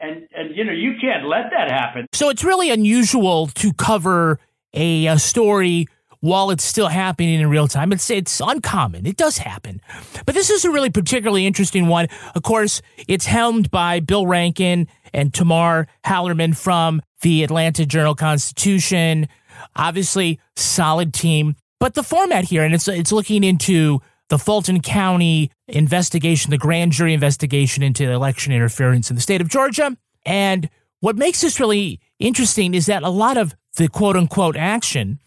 and 0.00 0.28
and 0.36 0.54
you 0.54 0.64
know 0.64 0.72
you 0.72 0.94
can't 1.00 1.26
let 1.26 1.50
that 1.52 1.70
happen. 1.70 2.06
So 2.12 2.28
it's 2.28 2.44
really 2.44 2.70
unusual 2.70 3.46
to 3.46 3.72
cover 3.72 4.38
a, 4.74 5.06
a 5.06 5.18
story 5.18 5.86
while 6.20 6.50
it's 6.50 6.64
still 6.64 6.88
happening 6.88 7.40
in 7.40 7.48
real 7.48 7.68
time. 7.68 7.92
It's 7.92 8.10
it's 8.10 8.40
uncommon. 8.44 9.06
It 9.06 9.16
does 9.16 9.38
happen. 9.38 9.80
But 10.26 10.34
this 10.34 10.50
is 10.50 10.64
a 10.64 10.70
really 10.70 10.90
particularly 10.90 11.46
interesting 11.46 11.86
one. 11.86 12.08
Of 12.34 12.42
course, 12.42 12.82
it's 13.08 13.26
helmed 13.26 13.70
by 13.70 14.00
Bill 14.00 14.26
Rankin 14.26 14.88
and 15.14 15.32
Tamar 15.32 15.86
Hallerman 16.04 16.56
from 16.56 17.00
the 17.22 17.44
Atlanta 17.44 17.86
Journal 17.86 18.14
Constitution. 18.14 19.28
Obviously, 19.76 20.40
solid 20.56 21.14
team. 21.14 21.54
But 21.78 21.94
the 21.94 22.02
format 22.02 22.44
here, 22.44 22.64
and 22.64 22.74
it's 22.74 22.88
it's 22.88 23.12
looking 23.12 23.44
into 23.44 24.00
the 24.28 24.38
Fulton 24.38 24.80
County 24.80 25.50
investigation, 25.68 26.50
the 26.50 26.58
grand 26.58 26.92
jury 26.92 27.14
investigation 27.14 27.82
into 27.82 28.10
election 28.10 28.52
interference 28.52 29.10
in 29.10 29.16
the 29.16 29.22
state 29.22 29.40
of 29.40 29.48
Georgia. 29.48 29.96
And 30.24 30.68
what 31.00 31.16
makes 31.16 31.40
this 31.40 31.60
really 31.60 32.00
interesting 32.18 32.74
is 32.74 32.86
that 32.86 33.02
a 33.02 33.10
lot 33.10 33.36
of 33.36 33.54
the 33.76 33.88
quote 33.88 34.16
unquote 34.16 34.56
action 34.56 35.20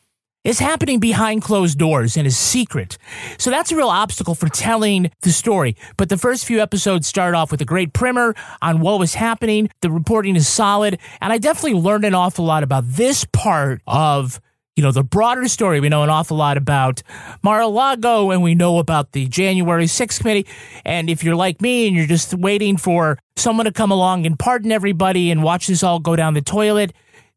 is 0.44 0.60
happening 0.60 1.00
behind 1.00 1.42
closed 1.42 1.78
doors 1.78 2.16
and 2.16 2.26
is 2.26 2.38
secret. 2.38 2.98
So 3.38 3.50
that's 3.50 3.72
a 3.72 3.76
real 3.76 3.90
obstacle 3.90 4.36
for 4.36 4.48
telling 4.48 5.12
the 5.22 5.32
story. 5.32 5.76
But 5.98 6.10
the 6.10 6.18
first 6.18 6.46
few 6.46 6.62
episodes 6.62 7.08
start 7.08 7.36
off 7.36 7.52
with 7.52 7.62
a 7.62 7.66
great 7.66 7.94
primer 7.94 8.34
on 8.62 8.80
what 8.80 9.00
was 9.00 9.16
happening. 9.16 9.70
The 9.82 9.92
reporting 9.92 10.36
is 10.36 10.48
solid. 10.48 10.98
And 11.20 11.34
I 11.34 11.38
definitely 11.38 11.80
learned 11.80 12.06
an 12.06 12.16
awful 12.16 12.46
lot 12.46 12.64
about 12.64 12.86
this 12.88 13.26
part 13.34 13.82
of 13.86 14.40
you 14.80 14.84
know, 14.84 14.94
the 14.94 15.04
broader 15.04 15.46
story. 15.50 15.82
We 15.82 15.90
know 15.90 16.04
an 16.04 16.10
awful 16.10 16.38
lot 16.38 16.56
about 16.56 17.04
Mar-a-Lago 17.44 18.32
and 18.32 18.42
we 18.42 18.56
know 18.56 18.80
about 18.80 19.12
the 19.12 19.28
January 19.28 19.88
6th 19.88 20.22
committee. 20.22 20.48
And 20.86 21.10
if 21.10 21.22
you're 21.22 21.36
like 21.36 21.60
me 21.60 21.86
and 21.86 21.98
you're 21.98 22.08
just 22.08 22.34
waiting 22.34 22.78
for 22.78 23.20
someone 23.36 23.66
to 23.66 23.74
come 23.74 23.92
along 23.92 24.26
and 24.26 24.40
pardon 24.40 24.72
everybody 24.72 25.32
and 25.32 25.44
watch 25.44 25.68
this 25.68 25.84
all 25.84 26.00
go 26.00 26.16
down 26.16 26.34
the 26.34 26.42
toilet, 26.42 26.94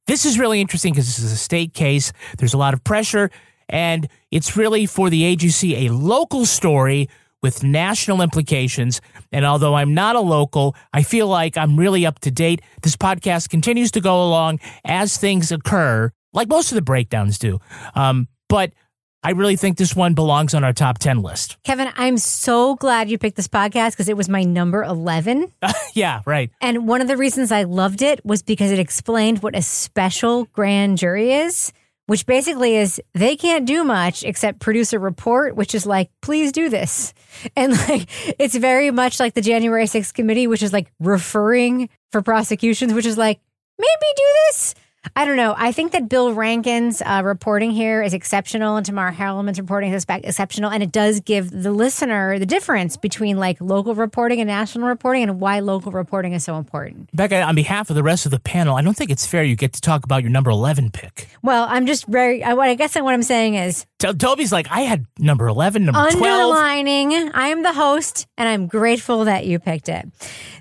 this 0.06 0.24
is 0.24 0.38
really 0.38 0.60
interesting 0.60 0.92
because 0.92 1.06
this 1.06 1.18
is 1.18 1.32
a 1.32 1.36
state 1.36 1.74
case. 1.74 2.12
There's 2.38 2.54
a 2.54 2.58
lot 2.58 2.74
of 2.74 2.84
pressure 2.84 3.28
and 3.68 4.06
it's 4.30 4.56
really 4.56 4.86
for 4.86 5.10
the 5.10 5.24
agency 5.24 5.88
a 5.88 5.92
local 5.92 6.46
story 6.46 7.08
with 7.42 7.64
national 7.64 8.22
implications. 8.22 9.00
And 9.32 9.44
although 9.44 9.74
I'm 9.74 9.94
not 9.94 10.14
a 10.14 10.20
local, 10.20 10.76
I 10.92 11.02
feel 11.02 11.26
like 11.26 11.58
I'm 11.58 11.76
really 11.76 12.06
up 12.06 12.20
to 12.20 12.30
date. 12.30 12.62
This 12.82 12.96
podcast 12.96 13.48
continues 13.48 13.90
to 13.90 14.00
go 14.00 14.22
along 14.22 14.60
as 14.84 15.16
things 15.16 15.50
occur 15.50 16.12
like 16.32 16.48
most 16.48 16.70
of 16.72 16.76
the 16.76 16.82
breakdowns 16.82 17.38
do. 17.38 17.60
Um, 17.94 18.28
but 18.48 18.72
I 19.24 19.30
really 19.30 19.54
think 19.54 19.78
this 19.78 19.94
one 19.94 20.14
belongs 20.14 20.52
on 20.52 20.64
our 20.64 20.72
top 20.72 20.98
10 20.98 21.22
list. 21.22 21.56
Kevin, 21.62 21.88
I'm 21.96 22.18
so 22.18 22.74
glad 22.74 23.08
you 23.08 23.18
picked 23.18 23.36
this 23.36 23.46
podcast 23.46 23.92
because 23.92 24.08
it 24.08 24.16
was 24.16 24.28
my 24.28 24.42
number 24.42 24.82
11. 24.82 25.52
yeah, 25.94 26.22
right. 26.26 26.50
And 26.60 26.88
one 26.88 27.00
of 27.00 27.06
the 27.06 27.16
reasons 27.16 27.52
I 27.52 27.62
loved 27.62 28.02
it 28.02 28.24
was 28.24 28.42
because 28.42 28.72
it 28.72 28.80
explained 28.80 29.40
what 29.40 29.56
a 29.56 29.62
special 29.62 30.46
grand 30.46 30.98
jury 30.98 31.32
is, 31.34 31.72
which 32.06 32.26
basically 32.26 32.74
is 32.74 33.00
they 33.14 33.36
can't 33.36 33.64
do 33.64 33.84
much 33.84 34.24
except 34.24 34.58
produce 34.58 34.92
a 34.92 34.98
report, 34.98 35.54
which 35.54 35.72
is 35.72 35.86
like, 35.86 36.10
please 36.20 36.50
do 36.50 36.68
this. 36.68 37.14
And 37.56 37.72
like, 37.88 38.08
it's 38.38 38.54
very 38.54 38.90
much 38.90 39.18
like 39.18 39.34
the 39.34 39.40
January 39.40 39.84
6th 39.84 40.12
committee, 40.12 40.46
which 40.46 40.62
is 40.62 40.72
like 40.72 40.92
referring 41.00 41.88
for 42.10 42.22
prosecutions, 42.22 42.92
which 42.92 43.06
is 43.06 43.16
like, 43.16 43.40
maybe 43.78 44.06
do 44.16 44.22
this. 44.48 44.74
I 45.16 45.24
don't 45.24 45.36
know. 45.36 45.54
I 45.58 45.72
think 45.72 45.92
that 45.92 46.08
Bill 46.08 46.32
Rankin's 46.32 47.02
uh, 47.02 47.22
reporting 47.24 47.72
here 47.72 48.02
is 48.02 48.14
exceptional, 48.14 48.76
and 48.76 48.86
Tamar 48.86 49.12
Hallerman's 49.12 49.58
reporting 49.58 49.92
is 49.92 50.06
exceptional, 50.08 50.70
and 50.70 50.80
it 50.82 50.92
does 50.92 51.18
give 51.20 51.50
the 51.50 51.72
listener 51.72 52.38
the 52.38 52.46
difference 52.46 52.96
between 52.96 53.36
like 53.36 53.60
local 53.60 53.96
reporting 53.96 54.40
and 54.40 54.46
national 54.46 54.86
reporting, 54.86 55.24
and 55.24 55.40
why 55.40 55.58
local 55.58 55.90
reporting 55.90 56.34
is 56.34 56.44
so 56.44 56.56
important. 56.56 57.10
Becca, 57.14 57.42
on 57.42 57.56
behalf 57.56 57.90
of 57.90 57.96
the 57.96 58.02
rest 58.04 58.26
of 58.26 58.30
the 58.30 58.38
panel, 58.38 58.76
I 58.76 58.82
don't 58.82 58.96
think 58.96 59.10
it's 59.10 59.26
fair 59.26 59.42
you 59.42 59.56
get 59.56 59.72
to 59.72 59.80
talk 59.80 60.04
about 60.04 60.22
your 60.22 60.30
number 60.30 60.50
11 60.50 60.90
pick. 60.90 61.28
Well, 61.42 61.66
I'm 61.68 61.86
just 61.86 62.06
very. 62.06 62.44
I, 62.44 62.54
what 62.54 62.68
I 62.68 62.74
guess 62.74 62.94
what 62.94 63.12
I'm 63.12 63.24
saying 63.24 63.56
is 63.56 63.84
To- 63.98 64.14
Toby's 64.14 64.52
like, 64.52 64.68
I 64.70 64.82
had 64.82 65.04
number 65.18 65.48
11, 65.48 65.84
number 65.84 65.98
12. 66.10 66.22
underlining. 66.24 67.12
I 67.34 67.48
am 67.48 67.64
the 67.64 67.72
host, 67.72 68.28
and 68.38 68.48
I'm 68.48 68.68
grateful 68.68 69.24
that 69.24 69.46
you 69.46 69.58
picked 69.58 69.88
it. 69.88 70.06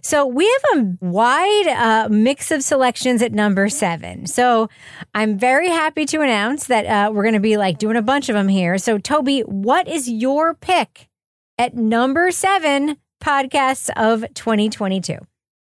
So 0.02 0.26
we 0.26 0.46
have 0.72 0.80
a 0.80 0.98
wide 1.00 1.68
uh, 1.68 2.10
mix 2.10 2.50
of 2.50 2.64
selections 2.64 3.22
at 3.22 3.34
number 3.34 3.70
seven. 3.70 4.26
So 4.32 4.70
I'm 5.14 5.38
very 5.38 5.70
happy 5.70 6.06
to 6.06 6.22
announce 6.22 6.68
that 6.68 6.86
uh, 6.86 7.12
we're 7.12 7.24
going 7.24 7.34
to 7.34 7.40
be 7.40 7.58
like 7.58 7.78
doing 7.78 7.98
a 7.98 8.02
bunch 8.02 8.30
of 8.30 8.36
them 8.36 8.48
here. 8.48 8.78
So 8.78 8.98
Toby, 8.98 9.42
what 9.42 9.88
is 9.88 10.10
your 10.10 10.54
pick 10.54 11.10
at 11.58 11.76
number 11.76 12.32
seven 12.32 12.98
podcasts 13.22 13.90
of 13.96 14.26
2022? 14.34 15.18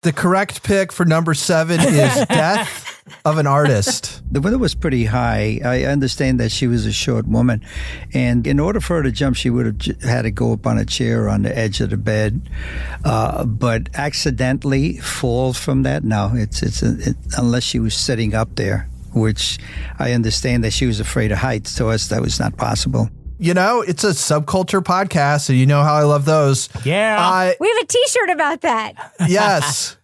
The 0.02 0.12
correct 0.12 0.62
pick 0.62 0.92
for 0.92 1.04
number 1.04 1.34
seven 1.34 1.80
is 1.80 2.26
Death 2.28 2.87
of 3.24 3.38
an 3.38 3.46
Artist. 3.46 4.22
The 4.30 4.42
weather 4.42 4.58
was 4.58 4.74
pretty 4.74 5.06
high. 5.06 5.58
I 5.64 5.84
understand 5.84 6.38
that 6.40 6.52
she 6.52 6.66
was 6.66 6.84
a 6.84 6.92
short 6.92 7.26
woman. 7.26 7.64
And 8.12 8.46
in 8.46 8.60
order 8.60 8.78
for 8.78 8.96
her 8.96 9.02
to 9.02 9.10
jump, 9.10 9.36
she 9.36 9.48
would 9.48 9.64
have 9.64 9.78
j- 9.78 9.94
had 10.02 10.22
to 10.22 10.30
go 10.30 10.52
up 10.52 10.66
on 10.66 10.76
a 10.76 10.84
chair 10.84 11.30
on 11.30 11.42
the 11.42 11.56
edge 11.58 11.80
of 11.80 11.88
the 11.88 11.96
bed. 11.96 12.42
Uh, 13.06 13.46
but 13.46 13.88
accidentally 13.94 14.98
fall 14.98 15.54
from 15.54 15.82
that? 15.84 16.04
No, 16.04 16.32
it's, 16.34 16.62
it's 16.62 16.82
it, 16.82 17.16
unless 17.38 17.62
she 17.62 17.78
was 17.78 17.94
sitting 17.94 18.34
up 18.34 18.54
there, 18.56 18.86
which 19.14 19.58
I 19.98 20.12
understand 20.12 20.62
that 20.64 20.72
she 20.74 20.84
was 20.86 21.00
afraid 21.00 21.32
of 21.32 21.38
heights. 21.38 21.74
To 21.76 21.86
us, 21.88 22.08
that 22.08 22.20
was 22.20 22.38
not 22.38 22.56
possible. 22.58 23.08
You 23.38 23.54
know, 23.54 23.80
it's 23.82 24.04
a 24.04 24.10
subculture 24.10 24.82
podcast, 24.82 25.42
so 25.46 25.52
you 25.52 25.64
know 25.64 25.82
how 25.82 25.94
I 25.94 26.02
love 26.02 26.24
those. 26.24 26.68
Yeah. 26.84 27.16
Uh, 27.18 27.52
We 27.60 27.68
have 27.68 27.78
a 27.82 27.86
T-shirt 27.86 28.30
about 28.30 28.60
that. 28.62 29.12
yes. 29.28 29.96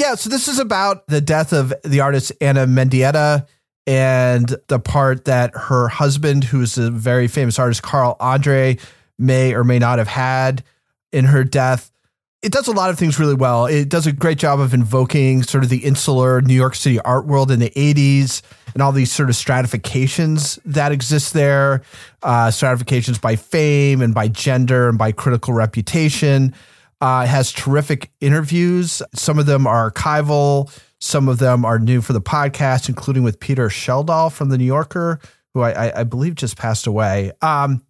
Yeah, 0.00 0.14
so 0.14 0.30
this 0.30 0.48
is 0.48 0.58
about 0.58 1.06
the 1.08 1.20
death 1.20 1.52
of 1.52 1.74
the 1.84 2.00
artist 2.00 2.32
Ana 2.40 2.66
Mendieta 2.66 3.46
and 3.86 4.56
the 4.68 4.78
part 4.78 5.26
that 5.26 5.54
her 5.54 5.88
husband, 5.88 6.42
who's 6.42 6.78
a 6.78 6.90
very 6.90 7.28
famous 7.28 7.58
artist, 7.58 7.82
Carl 7.82 8.16
Andre, 8.18 8.78
may 9.18 9.52
or 9.52 9.62
may 9.62 9.78
not 9.78 9.98
have 9.98 10.08
had 10.08 10.64
in 11.12 11.26
her 11.26 11.44
death. 11.44 11.92
it 12.40 12.50
does 12.50 12.66
a 12.66 12.72
lot 12.72 12.88
of 12.88 12.98
things 12.98 13.18
really 13.18 13.34
well. 13.34 13.66
It 13.66 13.90
does 13.90 14.06
a 14.06 14.12
great 14.12 14.38
job 14.38 14.58
of 14.58 14.72
invoking 14.72 15.42
sort 15.42 15.64
of 15.64 15.68
the 15.68 15.84
insular 15.84 16.40
New 16.40 16.54
York 16.54 16.76
City 16.76 16.98
art 17.00 17.26
world 17.26 17.50
in 17.50 17.58
the 17.58 17.68
80s 17.68 18.40
and 18.72 18.82
all 18.82 18.92
these 18.92 19.12
sort 19.12 19.28
of 19.28 19.36
stratifications 19.36 20.58
that 20.64 20.92
exist 20.92 21.34
there, 21.34 21.82
uh, 22.22 22.50
stratifications 22.50 23.18
by 23.18 23.36
fame 23.36 24.00
and 24.00 24.14
by 24.14 24.28
gender 24.28 24.88
and 24.88 24.96
by 24.96 25.12
critical 25.12 25.52
reputation. 25.52 26.54
Uh, 27.00 27.24
has 27.24 27.50
terrific 27.50 28.10
interviews. 28.20 29.02
Some 29.14 29.38
of 29.38 29.46
them 29.46 29.66
are 29.66 29.90
archival, 29.90 30.70
some 31.00 31.28
of 31.28 31.38
them 31.38 31.64
are 31.64 31.78
new 31.78 32.02
for 32.02 32.12
the 32.12 32.20
podcast, 32.20 32.88
including 32.90 33.22
with 33.22 33.40
Peter 33.40 33.68
Schjeldahl 33.68 34.30
from 34.30 34.50
The 34.50 34.58
New 34.58 34.66
Yorker, 34.66 35.18
who 35.54 35.62
I, 35.62 35.88
I, 35.88 36.00
I 36.00 36.04
believe 36.04 36.34
just 36.34 36.58
passed 36.58 36.86
away. 36.86 37.32
Um, 37.40 37.82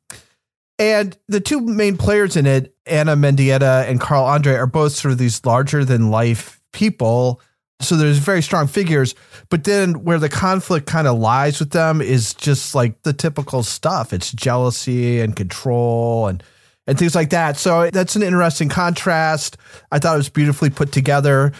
and 0.79 1.17
the 1.29 1.41
two 1.41 1.61
main 1.61 1.97
players 1.97 2.37
in 2.37 2.47
it, 2.47 2.75
Ana 2.87 3.17
Mendieta 3.17 3.87
and 3.89 4.01
Carl 4.01 4.25
Andre, 4.25 4.55
are 4.55 4.67
both 4.67 4.93
sort 4.93 5.13
of 5.13 5.19
these 5.19 5.45
larger 5.45 5.85
than 5.85 6.11
life 6.11 6.61
people. 6.73 7.41
So 7.83 7.97
there's 7.97 8.19
very 8.19 8.43
strong 8.43 8.67
figures. 8.67 9.15
But 9.49 9.65
then 9.65 10.05
where 10.05 10.19
the 10.19 10.29
conflict 10.29 10.87
kind 10.87 11.07
of 11.07 11.19
lies 11.19 11.59
with 11.59 11.71
them 11.71 12.01
is 12.01 12.33
just 12.33 12.75
like 12.75 13.03
the 13.03 13.13
typical 13.13 13.63
stuff. 13.63 14.13
It's 14.13 14.33
jealousy 14.33 15.21
and 15.21 15.37
control 15.37 16.29
and 16.29 16.43
and 16.87 16.99
things 16.99 17.15
like 17.15 17.31
that. 17.31 17.57
So 17.57 17.91
that's 17.91 18.17
an 18.17 18.23
interesting 18.23 18.69
contrast. 18.69 19.57
I 19.91 19.99
thought 19.99 20.15
it 20.15 20.19
was 20.19 20.29
beautifully 20.29 20.71
put 20.71 20.93
together. 20.93 21.53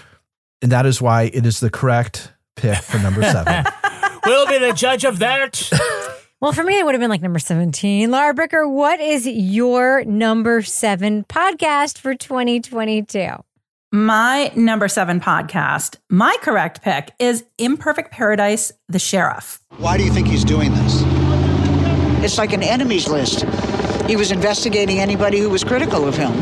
And 0.63 0.73
that 0.73 0.87
is 0.87 1.01
why 1.01 1.31
it 1.33 1.47
is 1.47 1.61
the 1.61 1.71
correct 1.71 2.33
pick 2.57 2.79
for 2.79 2.99
number 2.99 3.23
seven. 3.23 3.65
we'll 4.27 4.47
be 4.47 4.59
the 4.59 4.73
judge 4.73 5.05
of 5.05 5.21
that. 5.21 5.71
Well, 6.41 6.53
for 6.53 6.65
me, 6.65 6.79
it 6.79 6.85
would 6.85 6.95
have 6.95 7.01
been 7.01 7.11
like 7.11 7.23
number 7.23 7.39
17. 7.39 8.11
Lara 8.11 8.35
Bricker, 8.35 8.71
what 8.71 8.99
is 8.99 9.27
your 9.27 10.05
number 10.05 10.63
seven 10.63 11.25
podcast 11.25 11.99
for 11.99 12.15
2022? 12.15 13.29
My 13.93 14.53
number 14.55 14.87
seven 14.87 15.21
podcast, 15.21 15.97
my 16.09 16.37
correct 16.43 16.81
pick 16.81 17.11
is 17.19 17.45
Imperfect 17.59 18.13
Paradise, 18.13 18.73
The 18.89 19.01
Sheriff. 19.01 19.61
Why 19.79 19.97
do 19.99 20.05
you 20.05 20.13
think 20.13 20.29
he's 20.29 20.45
doing 20.45 20.73
this? 20.73 21.03
It's 22.23 22.39
like 22.39 22.53
an 22.53 22.63
enemies 22.63 23.09
list. 23.09 23.45
He 24.11 24.17
was 24.17 24.33
investigating 24.33 24.99
anybody 24.99 25.39
who 25.39 25.49
was 25.49 25.63
critical 25.63 26.09
of 26.09 26.17
him. 26.17 26.33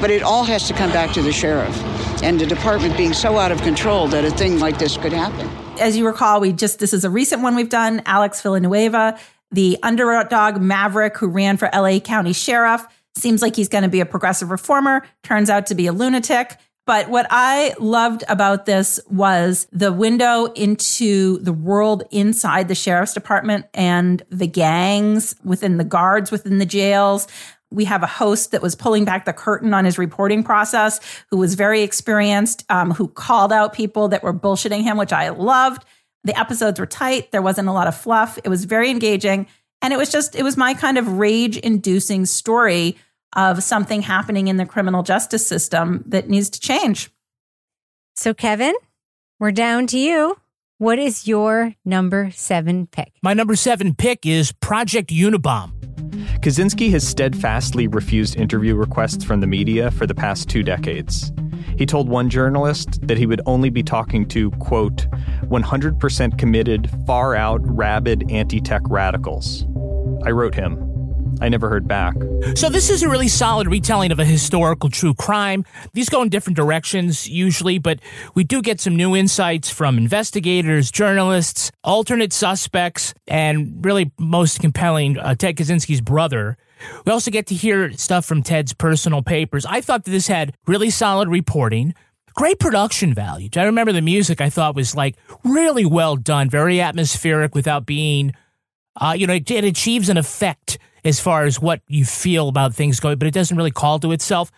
But 0.00 0.12
it 0.12 0.22
all 0.22 0.44
has 0.44 0.68
to 0.68 0.74
come 0.74 0.92
back 0.92 1.12
to 1.14 1.22
the 1.22 1.32
sheriff 1.32 1.76
and 2.22 2.40
the 2.40 2.46
department 2.46 2.96
being 2.96 3.12
so 3.12 3.38
out 3.38 3.50
of 3.50 3.60
control 3.62 4.06
that 4.08 4.24
a 4.24 4.30
thing 4.30 4.60
like 4.60 4.78
this 4.78 4.96
could 4.96 5.12
happen. 5.12 5.48
As 5.80 5.96
you 5.96 6.06
recall, 6.06 6.40
we 6.40 6.52
just, 6.52 6.78
this 6.78 6.92
is 6.92 7.04
a 7.04 7.10
recent 7.10 7.42
one 7.42 7.56
we've 7.56 7.68
done, 7.68 8.02
Alex 8.06 8.40
Villanueva 8.40 9.18
the 9.50 9.78
underdog 9.82 10.60
Maverick 10.60 11.16
who 11.16 11.28
ran 11.28 11.56
for 11.56 11.70
LA 11.72 11.98
County 11.98 12.32
Sheriff. 12.32 12.84
Seems 13.16 13.42
like 13.42 13.56
he's 13.56 13.68
going 13.68 13.82
to 13.82 13.88
be 13.88 14.00
a 14.00 14.06
progressive 14.06 14.50
reformer, 14.50 15.04
turns 15.22 15.50
out 15.50 15.66
to 15.66 15.74
be 15.74 15.86
a 15.86 15.92
lunatic. 15.92 16.56
But 16.88 17.10
what 17.10 17.26
I 17.28 17.74
loved 17.78 18.24
about 18.30 18.64
this 18.64 18.98
was 19.10 19.66
the 19.70 19.92
window 19.92 20.46
into 20.46 21.36
the 21.40 21.52
world 21.52 22.02
inside 22.10 22.68
the 22.68 22.74
sheriff's 22.74 23.12
department 23.12 23.66
and 23.74 24.22
the 24.30 24.46
gangs 24.46 25.34
within 25.44 25.76
the 25.76 25.84
guards 25.84 26.30
within 26.30 26.56
the 26.56 26.64
jails. 26.64 27.28
We 27.70 27.84
have 27.84 28.02
a 28.02 28.06
host 28.06 28.52
that 28.52 28.62
was 28.62 28.74
pulling 28.74 29.04
back 29.04 29.26
the 29.26 29.34
curtain 29.34 29.74
on 29.74 29.84
his 29.84 29.98
reporting 29.98 30.42
process, 30.42 30.98
who 31.30 31.36
was 31.36 31.56
very 31.56 31.82
experienced, 31.82 32.64
um, 32.70 32.92
who 32.92 33.08
called 33.08 33.52
out 33.52 33.74
people 33.74 34.08
that 34.08 34.22
were 34.22 34.32
bullshitting 34.32 34.82
him, 34.82 34.96
which 34.96 35.12
I 35.12 35.28
loved. 35.28 35.84
The 36.24 36.40
episodes 36.40 36.80
were 36.80 36.86
tight. 36.86 37.32
There 37.32 37.42
wasn't 37.42 37.68
a 37.68 37.72
lot 37.72 37.86
of 37.86 38.00
fluff. 38.00 38.38
It 38.42 38.48
was 38.48 38.64
very 38.64 38.88
engaging. 38.88 39.46
And 39.82 39.92
it 39.92 39.98
was 39.98 40.10
just, 40.10 40.34
it 40.34 40.42
was 40.42 40.56
my 40.56 40.72
kind 40.72 40.96
of 40.96 41.18
rage 41.18 41.58
inducing 41.58 42.24
story 42.24 42.96
of 43.38 43.62
something 43.62 44.02
happening 44.02 44.48
in 44.48 44.56
the 44.56 44.66
criminal 44.66 45.04
justice 45.04 45.46
system 45.46 46.02
that 46.06 46.28
needs 46.28 46.50
to 46.50 46.60
change. 46.60 47.08
So, 48.16 48.34
Kevin, 48.34 48.74
we're 49.38 49.52
down 49.52 49.86
to 49.88 49.98
you. 49.98 50.36
What 50.78 50.98
is 50.98 51.28
your 51.28 51.74
number 51.84 52.32
seven 52.32 52.88
pick? 52.88 53.12
My 53.22 53.34
number 53.34 53.54
seven 53.54 53.94
pick 53.94 54.26
is 54.26 54.50
Project 54.50 55.10
Unabom. 55.10 55.72
Kaczynski 56.40 56.90
has 56.90 57.06
steadfastly 57.06 57.86
refused 57.86 58.36
interview 58.36 58.74
requests 58.74 59.24
from 59.24 59.40
the 59.40 59.46
media 59.46 59.92
for 59.92 60.06
the 60.06 60.14
past 60.14 60.48
two 60.48 60.64
decades. 60.64 61.32
He 61.76 61.86
told 61.86 62.08
one 62.08 62.28
journalist 62.28 63.06
that 63.06 63.18
he 63.18 63.26
would 63.26 63.40
only 63.46 63.70
be 63.70 63.84
talking 63.84 64.26
to, 64.28 64.50
quote, 64.52 65.06
100% 65.44 66.38
committed, 66.38 66.90
far 67.06 67.36
out, 67.36 67.60
rabid 67.64 68.28
anti 68.32 68.60
tech 68.60 68.82
radicals. 68.86 69.64
I 70.24 70.30
wrote 70.30 70.56
him. 70.56 70.87
I 71.40 71.48
never 71.48 71.68
heard 71.68 71.86
back. 71.86 72.14
So, 72.54 72.68
this 72.68 72.90
is 72.90 73.02
a 73.02 73.08
really 73.08 73.28
solid 73.28 73.68
retelling 73.68 74.12
of 74.12 74.18
a 74.18 74.24
historical 74.24 74.90
true 74.90 75.14
crime. 75.14 75.64
These 75.92 76.08
go 76.08 76.22
in 76.22 76.28
different 76.28 76.56
directions 76.56 77.28
usually, 77.28 77.78
but 77.78 78.00
we 78.34 78.44
do 78.44 78.62
get 78.62 78.80
some 78.80 78.96
new 78.96 79.14
insights 79.14 79.70
from 79.70 79.98
investigators, 79.98 80.90
journalists, 80.90 81.70
alternate 81.84 82.32
suspects, 82.32 83.14
and 83.26 83.84
really 83.84 84.12
most 84.18 84.60
compelling, 84.60 85.18
uh, 85.18 85.34
Ted 85.34 85.56
Kaczynski's 85.56 86.00
brother, 86.00 86.56
we 87.04 87.12
also 87.12 87.30
get 87.30 87.46
to 87.48 87.54
hear 87.54 87.92
stuff 87.92 88.24
from 88.24 88.42
Ted's 88.42 88.72
personal 88.72 89.22
papers. 89.22 89.66
I 89.66 89.80
thought 89.80 90.04
that 90.04 90.10
this 90.10 90.28
had 90.28 90.54
really 90.66 90.90
solid 90.90 91.28
reporting, 91.28 91.94
great 92.34 92.58
production 92.58 93.14
value. 93.14 93.48
I 93.56 93.64
remember 93.64 93.92
the 93.92 94.02
music 94.02 94.40
I 94.40 94.50
thought 94.50 94.74
was 94.76 94.94
like 94.94 95.16
really 95.44 95.84
well 95.84 96.16
done, 96.16 96.48
very 96.50 96.80
atmospheric 96.80 97.54
without 97.54 97.86
being, 97.86 98.32
uh, 99.00 99.14
you 99.16 99.26
know, 99.26 99.34
it, 99.34 99.50
it 99.50 99.64
achieves 99.64 100.08
an 100.08 100.16
effect 100.16 100.78
as 101.04 101.20
far 101.20 101.44
as 101.44 101.60
what 101.60 101.80
you 101.88 102.04
feel 102.04 102.48
about 102.48 102.74
things 102.74 103.00
going, 103.00 103.18
but 103.18 103.28
it 103.28 103.34
doesn't 103.34 103.56
really 103.56 103.70
call 103.70 103.98
to 104.00 104.12
itself. 104.12 104.50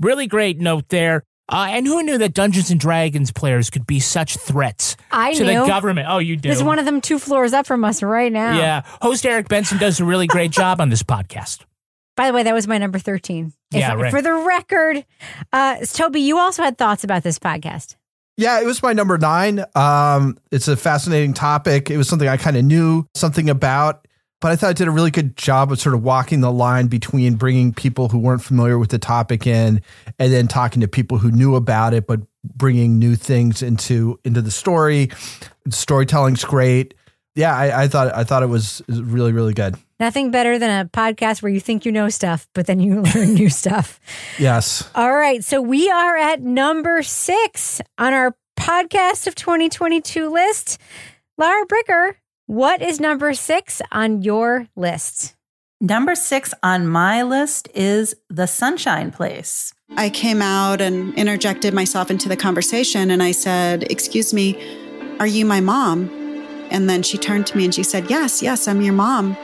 Really 0.00 0.26
great 0.26 0.58
note 0.58 0.88
there. 0.88 1.22
Uh, 1.50 1.66
and 1.70 1.86
who 1.86 2.02
knew 2.02 2.18
that 2.18 2.34
Dungeons 2.34 2.70
and 2.70 2.78
Dragons 2.78 3.32
players 3.32 3.70
could 3.70 3.86
be 3.86 4.00
such 4.00 4.36
threats 4.36 4.96
I 5.10 5.32
to 5.32 5.44
knew. 5.44 5.60
the 5.62 5.66
government? 5.66 6.06
Oh, 6.10 6.18
you 6.18 6.36
do. 6.36 6.48
There's 6.50 6.62
one 6.62 6.78
of 6.78 6.84
them 6.84 7.00
two 7.00 7.18
floors 7.18 7.54
up 7.54 7.64
from 7.66 7.84
us 7.84 8.02
right 8.02 8.30
now. 8.30 8.58
Yeah. 8.58 8.82
Host 9.00 9.24
Eric 9.24 9.48
Benson 9.48 9.78
does 9.78 9.98
a 9.98 10.04
really 10.04 10.26
great 10.26 10.50
job 10.50 10.78
on 10.80 10.90
this 10.90 11.02
podcast. 11.02 11.64
By 12.16 12.26
the 12.26 12.34
way, 12.34 12.42
that 12.42 12.52
was 12.52 12.66
my 12.68 12.76
number 12.76 12.98
13. 12.98 13.52
If- 13.72 13.78
Yeah, 13.80 13.94
right. 13.94 14.10
For 14.10 14.20
the 14.20 14.34
record, 14.34 15.06
uh, 15.52 15.76
Toby, 15.86 16.20
you 16.20 16.36
also 16.38 16.62
had 16.62 16.76
thoughts 16.76 17.02
about 17.04 17.22
this 17.22 17.38
podcast. 17.38 17.94
Yeah, 18.36 18.60
it 18.60 18.66
was 18.66 18.82
my 18.82 18.92
number 18.92 19.16
nine. 19.18 19.64
Um, 19.74 20.36
it's 20.52 20.68
a 20.68 20.76
fascinating 20.76 21.32
topic. 21.32 21.90
It 21.90 21.96
was 21.96 22.08
something 22.08 22.28
I 22.28 22.36
kind 22.36 22.56
of 22.56 22.64
knew 22.64 23.04
something 23.14 23.48
about, 23.50 24.06
but 24.40 24.52
I 24.52 24.56
thought 24.56 24.70
it 24.72 24.76
did 24.76 24.88
a 24.88 24.92
really 24.92 25.10
good 25.10 25.36
job 25.36 25.72
of 25.72 25.80
sort 25.80 25.94
of 25.94 26.02
walking 26.02 26.40
the 26.40 26.52
line 26.52 26.86
between 26.86 27.34
bringing 27.34 27.72
people 27.72 28.08
who 28.08 28.18
weren't 28.18 28.42
familiar 28.42 28.78
with 28.78 28.90
the 28.90 28.98
topic 28.98 29.46
in, 29.46 29.82
and 30.18 30.32
then 30.32 30.48
talking 30.48 30.80
to 30.80 30.88
people 30.88 31.18
who 31.18 31.30
knew 31.30 31.56
about 31.56 31.94
it, 31.94 32.06
but 32.06 32.20
bringing 32.44 32.98
new 32.98 33.16
things 33.16 33.62
into 33.62 34.18
into 34.24 34.40
the 34.40 34.50
story. 34.50 35.10
Storytelling's 35.68 36.44
great. 36.44 36.94
Yeah, 37.34 37.56
I, 37.56 37.84
I 37.84 37.88
thought 37.88 38.14
I 38.14 38.24
thought 38.24 38.42
it 38.42 38.48
was 38.48 38.82
really 38.88 39.32
really 39.32 39.54
good. 39.54 39.76
Nothing 40.00 40.30
better 40.30 40.58
than 40.58 40.86
a 40.86 40.88
podcast 40.88 41.42
where 41.42 41.50
you 41.50 41.60
think 41.60 41.84
you 41.84 41.90
know 41.90 42.08
stuff, 42.08 42.48
but 42.54 42.66
then 42.66 42.78
you 42.78 43.00
learn 43.14 43.34
new 43.34 43.48
stuff. 43.48 43.98
Yes. 44.38 44.88
All 44.94 45.12
right. 45.12 45.42
So 45.44 45.60
we 45.60 45.90
are 45.90 46.16
at 46.16 46.40
number 46.40 47.02
six 47.02 47.80
on 47.98 48.12
our 48.12 48.36
podcast 48.56 49.26
of 49.26 49.34
2022 49.34 50.30
list. 50.30 50.78
Lara 51.36 51.66
Bricker, 51.66 52.14
what 52.48 52.80
is 52.80 52.98
number 52.98 53.34
six 53.34 53.82
on 53.92 54.22
your 54.22 54.68
list? 54.74 55.36
Number 55.82 56.14
six 56.14 56.54
on 56.62 56.88
my 56.88 57.22
list 57.22 57.68
is 57.74 58.16
The 58.30 58.46
Sunshine 58.46 59.10
Place. 59.10 59.74
I 59.98 60.08
came 60.08 60.40
out 60.40 60.80
and 60.80 61.14
interjected 61.14 61.74
myself 61.74 62.10
into 62.10 62.26
the 62.26 62.38
conversation 62.38 63.10
and 63.10 63.22
I 63.22 63.32
said, 63.32 63.82
Excuse 63.92 64.32
me, 64.32 64.56
are 65.20 65.26
you 65.26 65.44
my 65.44 65.60
mom? 65.60 66.08
And 66.70 66.88
then 66.88 67.02
she 67.02 67.18
turned 67.18 67.46
to 67.48 67.56
me 67.56 67.66
and 67.66 67.74
she 67.74 67.82
said, 67.82 68.08
Yes, 68.08 68.42
yes, 68.42 68.66
I'm 68.66 68.80
your 68.80 68.94
mom. 68.94 69.36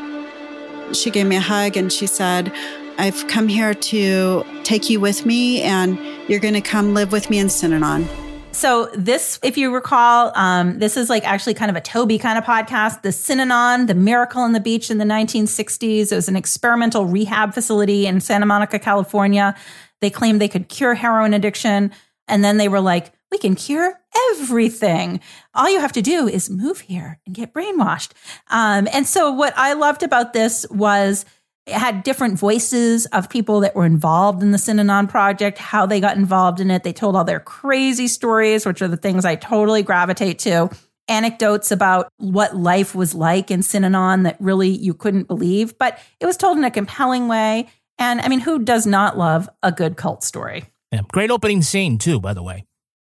She 0.94 1.10
gave 1.10 1.26
me 1.26 1.36
a 1.36 1.40
hug 1.40 1.76
and 1.76 1.92
she 1.92 2.06
said, 2.06 2.50
I've 2.96 3.28
come 3.28 3.48
here 3.48 3.74
to 3.74 4.44
take 4.62 4.88
you 4.88 4.98
with 4.98 5.26
me 5.26 5.60
and 5.60 5.98
you're 6.26 6.40
going 6.40 6.54
to 6.54 6.62
come 6.62 6.94
live 6.94 7.12
with 7.12 7.28
me 7.28 7.38
in 7.38 7.48
Synanon. 7.48 8.23
So 8.54 8.88
this, 8.94 9.40
if 9.42 9.58
you 9.58 9.74
recall, 9.74 10.32
um, 10.36 10.78
this 10.78 10.96
is 10.96 11.10
like 11.10 11.26
actually 11.26 11.54
kind 11.54 11.70
of 11.70 11.76
a 11.76 11.80
Toby 11.80 12.18
kind 12.18 12.38
of 12.38 12.44
podcast. 12.44 13.02
The 13.02 13.08
Synanon, 13.08 13.88
the 13.88 13.94
Miracle 13.94 14.42
on 14.42 14.52
the 14.52 14.60
Beach 14.60 14.90
in 14.90 14.98
the 14.98 15.04
1960s. 15.04 16.12
It 16.12 16.14
was 16.14 16.28
an 16.28 16.36
experimental 16.36 17.04
rehab 17.04 17.52
facility 17.52 18.06
in 18.06 18.20
Santa 18.20 18.46
Monica, 18.46 18.78
California. 18.78 19.56
They 20.00 20.08
claimed 20.08 20.40
they 20.40 20.48
could 20.48 20.68
cure 20.68 20.94
heroin 20.94 21.34
addiction. 21.34 21.90
And 22.28 22.44
then 22.44 22.56
they 22.56 22.68
were 22.68 22.80
like, 22.80 23.12
we 23.32 23.38
can 23.38 23.56
cure 23.56 23.98
everything. 24.30 25.18
All 25.54 25.68
you 25.68 25.80
have 25.80 25.92
to 25.92 26.02
do 26.02 26.28
is 26.28 26.48
move 26.48 26.80
here 26.80 27.18
and 27.26 27.34
get 27.34 27.52
brainwashed. 27.52 28.12
Um, 28.48 28.86
and 28.92 29.06
so 29.06 29.32
what 29.32 29.52
I 29.56 29.72
loved 29.72 30.04
about 30.04 30.32
this 30.32 30.64
was 30.70 31.24
it 31.66 31.74
had 31.74 32.02
different 32.02 32.38
voices 32.38 33.06
of 33.06 33.30
people 33.30 33.60
that 33.60 33.74
were 33.74 33.86
involved 33.86 34.42
in 34.42 34.50
the 34.50 34.58
Synanon 34.58 35.08
project, 35.08 35.56
how 35.58 35.86
they 35.86 35.98
got 35.98 36.16
involved 36.16 36.60
in 36.60 36.70
it. 36.70 36.82
They 36.82 36.92
told 36.92 37.16
all 37.16 37.24
their 37.24 37.40
crazy 37.40 38.06
stories, 38.06 38.66
which 38.66 38.82
are 38.82 38.88
the 38.88 38.98
things 38.98 39.24
I 39.24 39.36
totally 39.36 39.82
gravitate 39.82 40.38
to. 40.40 40.70
Anecdotes 41.08 41.70
about 41.70 42.08
what 42.18 42.56
life 42.56 42.94
was 42.94 43.14
like 43.14 43.50
in 43.50 43.60
Synanon 43.60 44.24
that 44.24 44.36
really 44.40 44.68
you 44.68 44.94
couldn't 44.94 45.28
believe, 45.28 45.76
but 45.78 45.98
it 46.20 46.26
was 46.26 46.36
told 46.36 46.58
in 46.58 46.64
a 46.64 46.70
compelling 46.70 47.28
way. 47.28 47.68
And 47.98 48.20
I 48.20 48.28
mean, 48.28 48.40
who 48.40 48.58
does 48.58 48.86
not 48.86 49.16
love 49.16 49.48
a 49.62 49.72
good 49.72 49.96
cult 49.96 50.22
story? 50.22 50.64
Yeah. 50.92 51.02
Great 51.12 51.30
opening 51.30 51.62
scene, 51.62 51.98
too, 51.98 52.20
by 52.20 52.34
the 52.34 52.42
way. 52.42 52.64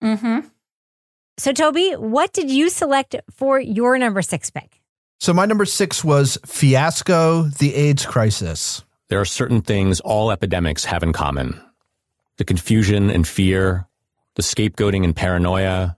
Mm-hmm. 0.04 0.48
So, 1.38 1.54
Toby, 1.54 1.92
what 1.92 2.34
did 2.34 2.50
you 2.50 2.70
select 2.70 3.16
for 3.32 3.60
your 3.60 3.98
number 3.98 4.22
six 4.22 4.50
pick? 4.50 4.77
So 5.20 5.34
my 5.34 5.46
number 5.46 5.66
six 5.66 6.04
was 6.04 6.38
Fiasco, 6.46 7.44
the 7.44 7.74
AIDS 7.74 8.06
crisis. 8.06 8.84
There 9.10 9.20
are 9.20 9.26
certain 9.26 9.62
things 9.62 10.00
all 10.02 10.32
epidemics 10.32 10.86
have 10.86 11.04
in 11.04 11.14
common 11.14 11.62
the 12.38 12.46
confusion 12.46 13.10
and 13.10 13.28
fear, 13.28 13.88
the 14.36 14.44
scapegoating 14.44 15.04
and 15.04 15.16
paranoia, 15.16 15.98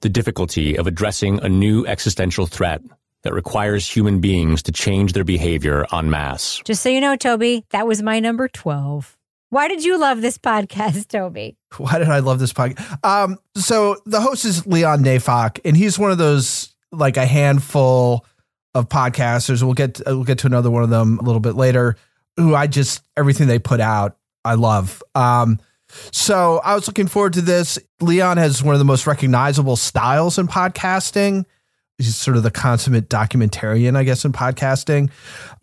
the 0.00 0.08
difficulty 0.08 0.78
of 0.78 0.86
addressing 0.86 1.38
a 1.42 1.50
new 1.50 1.84
existential 1.84 2.46
threat 2.46 2.80
that 3.24 3.34
requires 3.34 3.86
human 3.86 4.20
beings 4.20 4.62
to 4.62 4.72
change 4.72 5.12
their 5.12 5.22
behavior 5.22 5.84
en 5.92 6.08
masse. 6.08 6.62
Just 6.64 6.82
so 6.82 6.88
you 6.88 6.98
know, 6.98 7.14
Toby, 7.14 7.66
that 7.72 7.86
was 7.86 8.00
my 8.02 8.20
number 8.20 8.48
12. 8.48 9.18
Why 9.50 9.68
did 9.68 9.84
you 9.84 9.98
love 9.98 10.22
this 10.22 10.38
podcast, 10.38 11.08
Toby? 11.08 11.58
Why 11.76 11.98
did 11.98 12.08
I 12.08 12.20
love 12.20 12.38
this 12.38 12.54
podcast? 12.54 13.04
Um, 13.04 13.36
so 13.54 13.98
the 14.06 14.22
host 14.22 14.46
is 14.46 14.66
Leon 14.66 15.04
Neyfakh, 15.04 15.60
and 15.62 15.76
he's 15.76 15.98
one 15.98 16.10
of 16.10 16.16
those 16.16 16.74
like 16.90 17.18
a 17.18 17.26
handful 17.26 18.24
of 18.74 18.88
podcasters. 18.88 19.62
We'll 19.62 19.74
get 19.74 20.00
we'll 20.06 20.24
get 20.24 20.38
to 20.38 20.46
another 20.46 20.70
one 20.70 20.82
of 20.82 20.90
them 20.90 21.18
a 21.18 21.22
little 21.22 21.40
bit 21.40 21.54
later. 21.54 21.96
Who 22.36 22.54
I 22.54 22.66
just 22.66 23.02
everything 23.16 23.48
they 23.48 23.58
put 23.58 23.80
out, 23.80 24.16
I 24.44 24.54
love. 24.54 25.02
Um, 25.14 25.58
so 26.12 26.60
I 26.64 26.74
was 26.74 26.86
looking 26.86 27.08
forward 27.08 27.32
to 27.34 27.40
this. 27.40 27.78
Leon 28.00 28.36
has 28.36 28.62
one 28.62 28.74
of 28.74 28.78
the 28.78 28.84
most 28.84 29.06
recognizable 29.06 29.76
styles 29.76 30.38
in 30.38 30.46
podcasting. 30.46 31.44
He's 31.98 32.16
sort 32.16 32.36
of 32.36 32.42
the 32.42 32.50
consummate 32.50 33.10
documentarian, 33.10 33.96
I 33.96 34.04
guess, 34.04 34.24
in 34.24 34.32
podcasting. 34.32 35.10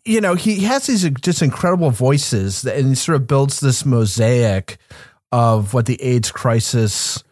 You 0.06 0.22
know, 0.22 0.36
he 0.36 0.60
has 0.65 0.86
these 0.86 1.10
just 1.22 1.41
incredible 1.41 1.89
voices 1.89 2.63
and 2.63 2.89
he 2.89 2.96
sort 2.96 3.15
of 3.15 3.26
builds 3.26 3.60
this 3.60 3.86
mosaic 3.86 4.78
of 5.32 5.74
what 5.74 5.88
the 5.88 6.02
AIDS 6.02 6.32
crisis 6.32 7.24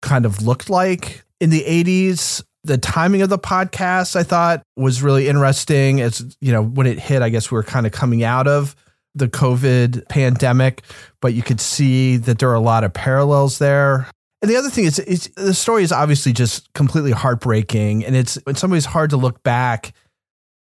kind 0.00 0.24
of 0.24 0.42
looked 0.42 0.70
like 0.70 1.24
in 1.40 1.50
the 1.50 1.62
80s. 1.62 2.44
The 2.64 2.78
timing 2.78 3.22
of 3.22 3.28
the 3.28 3.38
podcast, 3.38 4.14
I 4.14 4.22
thought, 4.22 4.62
was 4.76 5.02
really 5.02 5.28
interesting. 5.28 6.00
As 6.00 6.36
you 6.40 6.52
know, 6.52 6.62
when 6.62 6.86
it 6.86 6.98
hit, 6.98 7.22
I 7.22 7.28
guess 7.28 7.50
we 7.50 7.56
were 7.56 7.64
kind 7.64 7.86
of 7.86 7.92
coming 7.92 8.22
out 8.22 8.46
of 8.46 8.76
the 9.14 9.28
COVID 9.28 10.08
pandemic, 10.08 10.82
but 11.20 11.34
you 11.34 11.42
could 11.42 11.60
see 11.60 12.16
that 12.18 12.38
there 12.38 12.50
are 12.50 12.54
a 12.54 12.60
lot 12.60 12.84
of 12.84 12.92
parallels 12.92 13.58
there. 13.58 14.08
And 14.40 14.50
the 14.50 14.56
other 14.56 14.70
thing 14.70 14.84
is, 14.84 14.98
it's, 14.98 15.28
the 15.36 15.54
story 15.54 15.84
is 15.84 15.92
obviously 15.92 16.32
just 16.32 16.72
completely 16.72 17.12
heartbreaking, 17.12 18.04
and 18.04 18.16
it's 18.16 18.36
in 18.38 18.56
some 18.56 18.70
ways 18.70 18.84
hard 18.84 19.10
to 19.10 19.16
look 19.16 19.42
back. 19.42 19.92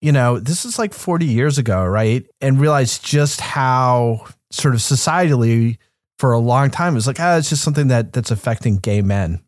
You 0.02 0.12
know, 0.12 0.38
this 0.38 0.66
is 0.66 0.78
like 0.78 0.92
40 0.92 1.24
years 1.24 1.56
ago, 1.56 1.84
right? 1.84 2.26
And 2.42 2.60
realize 2.60 2.98
just 2.98 3.40
how 3.40 4.26
sort 4.50 4.74
of 4.74 4.80
societally 4.80 5.78
for 6.18 6.32
a 6.32 6.38
long 6.38 6.70
time 6.70 6.92
it 6.92 6.96
was 6.96 7.06
like, 7.06 7.20
ah, 7.20 7.38
it's 7.38 7.48
just 7.48 7.62
something 7.62 7.88
that 7.88 8.12
that's 8.12 8.30
affecting 8.30 8.76
gay 8.76 9.00
men. 9.00 9.42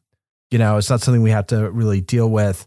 You 0.50 0.58
know, 0.58 0.76
it's 0.76 0.90
not 0.90 1.00
something 1.00 1.22
we 1.22 1.30
have 1.30 1.48
to 1.48 1.70
really 1.70 2.00
deal 2.00 2.30
with. 2.30 2.66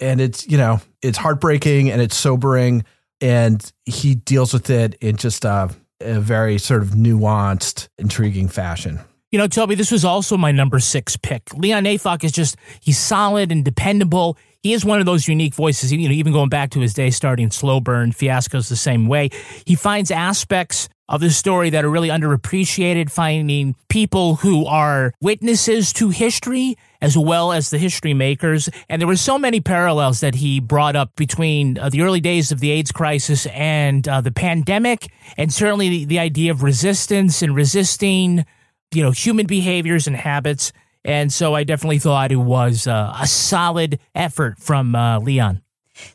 And 0.00 0.20
it's, 0.20 0.46
you 0.46 0.56
know, 0.56 0.80
it's 1.02 1.18
heartbreaking 1.18 1.90
and 1.90 2.00
it's 2.00 2.16
sobering 2.16 2.84
and 3.20 3.72
he 3.84 4.14
deals 4.14 4.52
with 4.52 4.70
it 4.70 4.94
in 5.00 5.16
just 5.16 5.44
a, 5.44 5.70
a 6.00 6.20
very 6.20 6.58
sort 6.58 6.82
of 6.82 6.90
nuanced, 6.90 7.88
intriguing 7.98 8.48
fashion. 8.48 9.00
You 9.30 9.38
know, 9.38 9.46
Toby, 9.46 9.74
this 9.74 9.90
was 9.90 10.04
also 10.04 10.36
my 10.38 10.52
number 10.52 10.78
six 10.78 11.16
pick. 11.16 11.52
Leon 11.54 11.84
Neyfakh 11.84 12.24
is 12.24 12.32
just, 12.32 12.56
he's 12.80 12.98
solid 12.98 13.52
and 13.52 13.64
dependable. 13.64 14.38
He 14.62 14.72
is 14.72 14.84
one 14.84 15.00
of 15.00 15.06
those 15.06 15.28
unique 15.28 15.54
voices, 15.54 15.92
you 15.92 16.08
know, 16.08 16.14
even 16.14 16.32
going 16.32 16.48
back 16.48 16.70
to 16.70 16.80
his 16.80 16.94
day 16.94 17.10
starting 17.10 17.50
Slow 17.50 17.80
Burn, 17.80 18.12
Fiasco's 18.12 18.68
the 18.68 18.76
same 18.76 19.06
way. 19.06 19.28
He 19.66 19.74
finds 19.74 20.10
aspects 20.10 20.88
of 21.08 21.20
the 21.20 21.30
story 21.30 21.70
that 21.70 21.84
are 21.84 21.90
really 21.90 22.08
underappreciated, 22.08 23.10
finding 23.10 23.74
people 23.88 24.36
who 24.36 24.66
are 24.66 25.12
witnesses 25.20 25.92
to 25.94 26.10
history 26.10 26.76
as 27.00 27.16
well 27.16 27.52
as 27.52 27.70
the 27.70 27.78
history 27.78 28.12
makers. 28.12 28.68
And 28.88 29.00
there 29.00 29.06
were 29.06 29.16
so 29.16 29.38
many 29.38 29.60
parallels 29.60 30.20
that 30.20 30.36
he 30.36 30.60
brought 30.60 30.96
up 30.96 31.14
between 31.16 31.78
uh, 31.78 31.88
the 31.88 32.02
early 32.02 32.20
days 32.20 32.52
of 32.52 32.60
the 32.60 32.70
AIDS 32.70 32.92
crisis 32.92 33.46
and 33.46 34.06
uh, 34.06 34.20
the 34.20 34.32
pandemic, 34.32 35.10
and 35.36 35.52
certainly 35.52 35.88
the, 35.88 36.04
the 36.04 36.18
idea 36.18 36.50
of 36.50 36.62
resistance 36.62 37.40
and 37.42 37.54
resisting, 37.54 38.44
you 38.92 39.02
know, 39.02 39.10
human 39.10 39.46
behaviors 39.46 40.06
and 40.06 40.16
habits. 40.16 40.72
And 41.04 41.32
so 41.32 41.54
I 41.54 41.64
definitely 41.64 42.00
thought 42.00 42.32
it 42.32 42.36
was 42.36 42.86
uh, 42.86 43.16
a 43.18 43.26
solid 43.26 43.98
effort 44.14 44.58
from 44.58 44.94
uh, 44.94 45.20
Leon. 45.20 45.62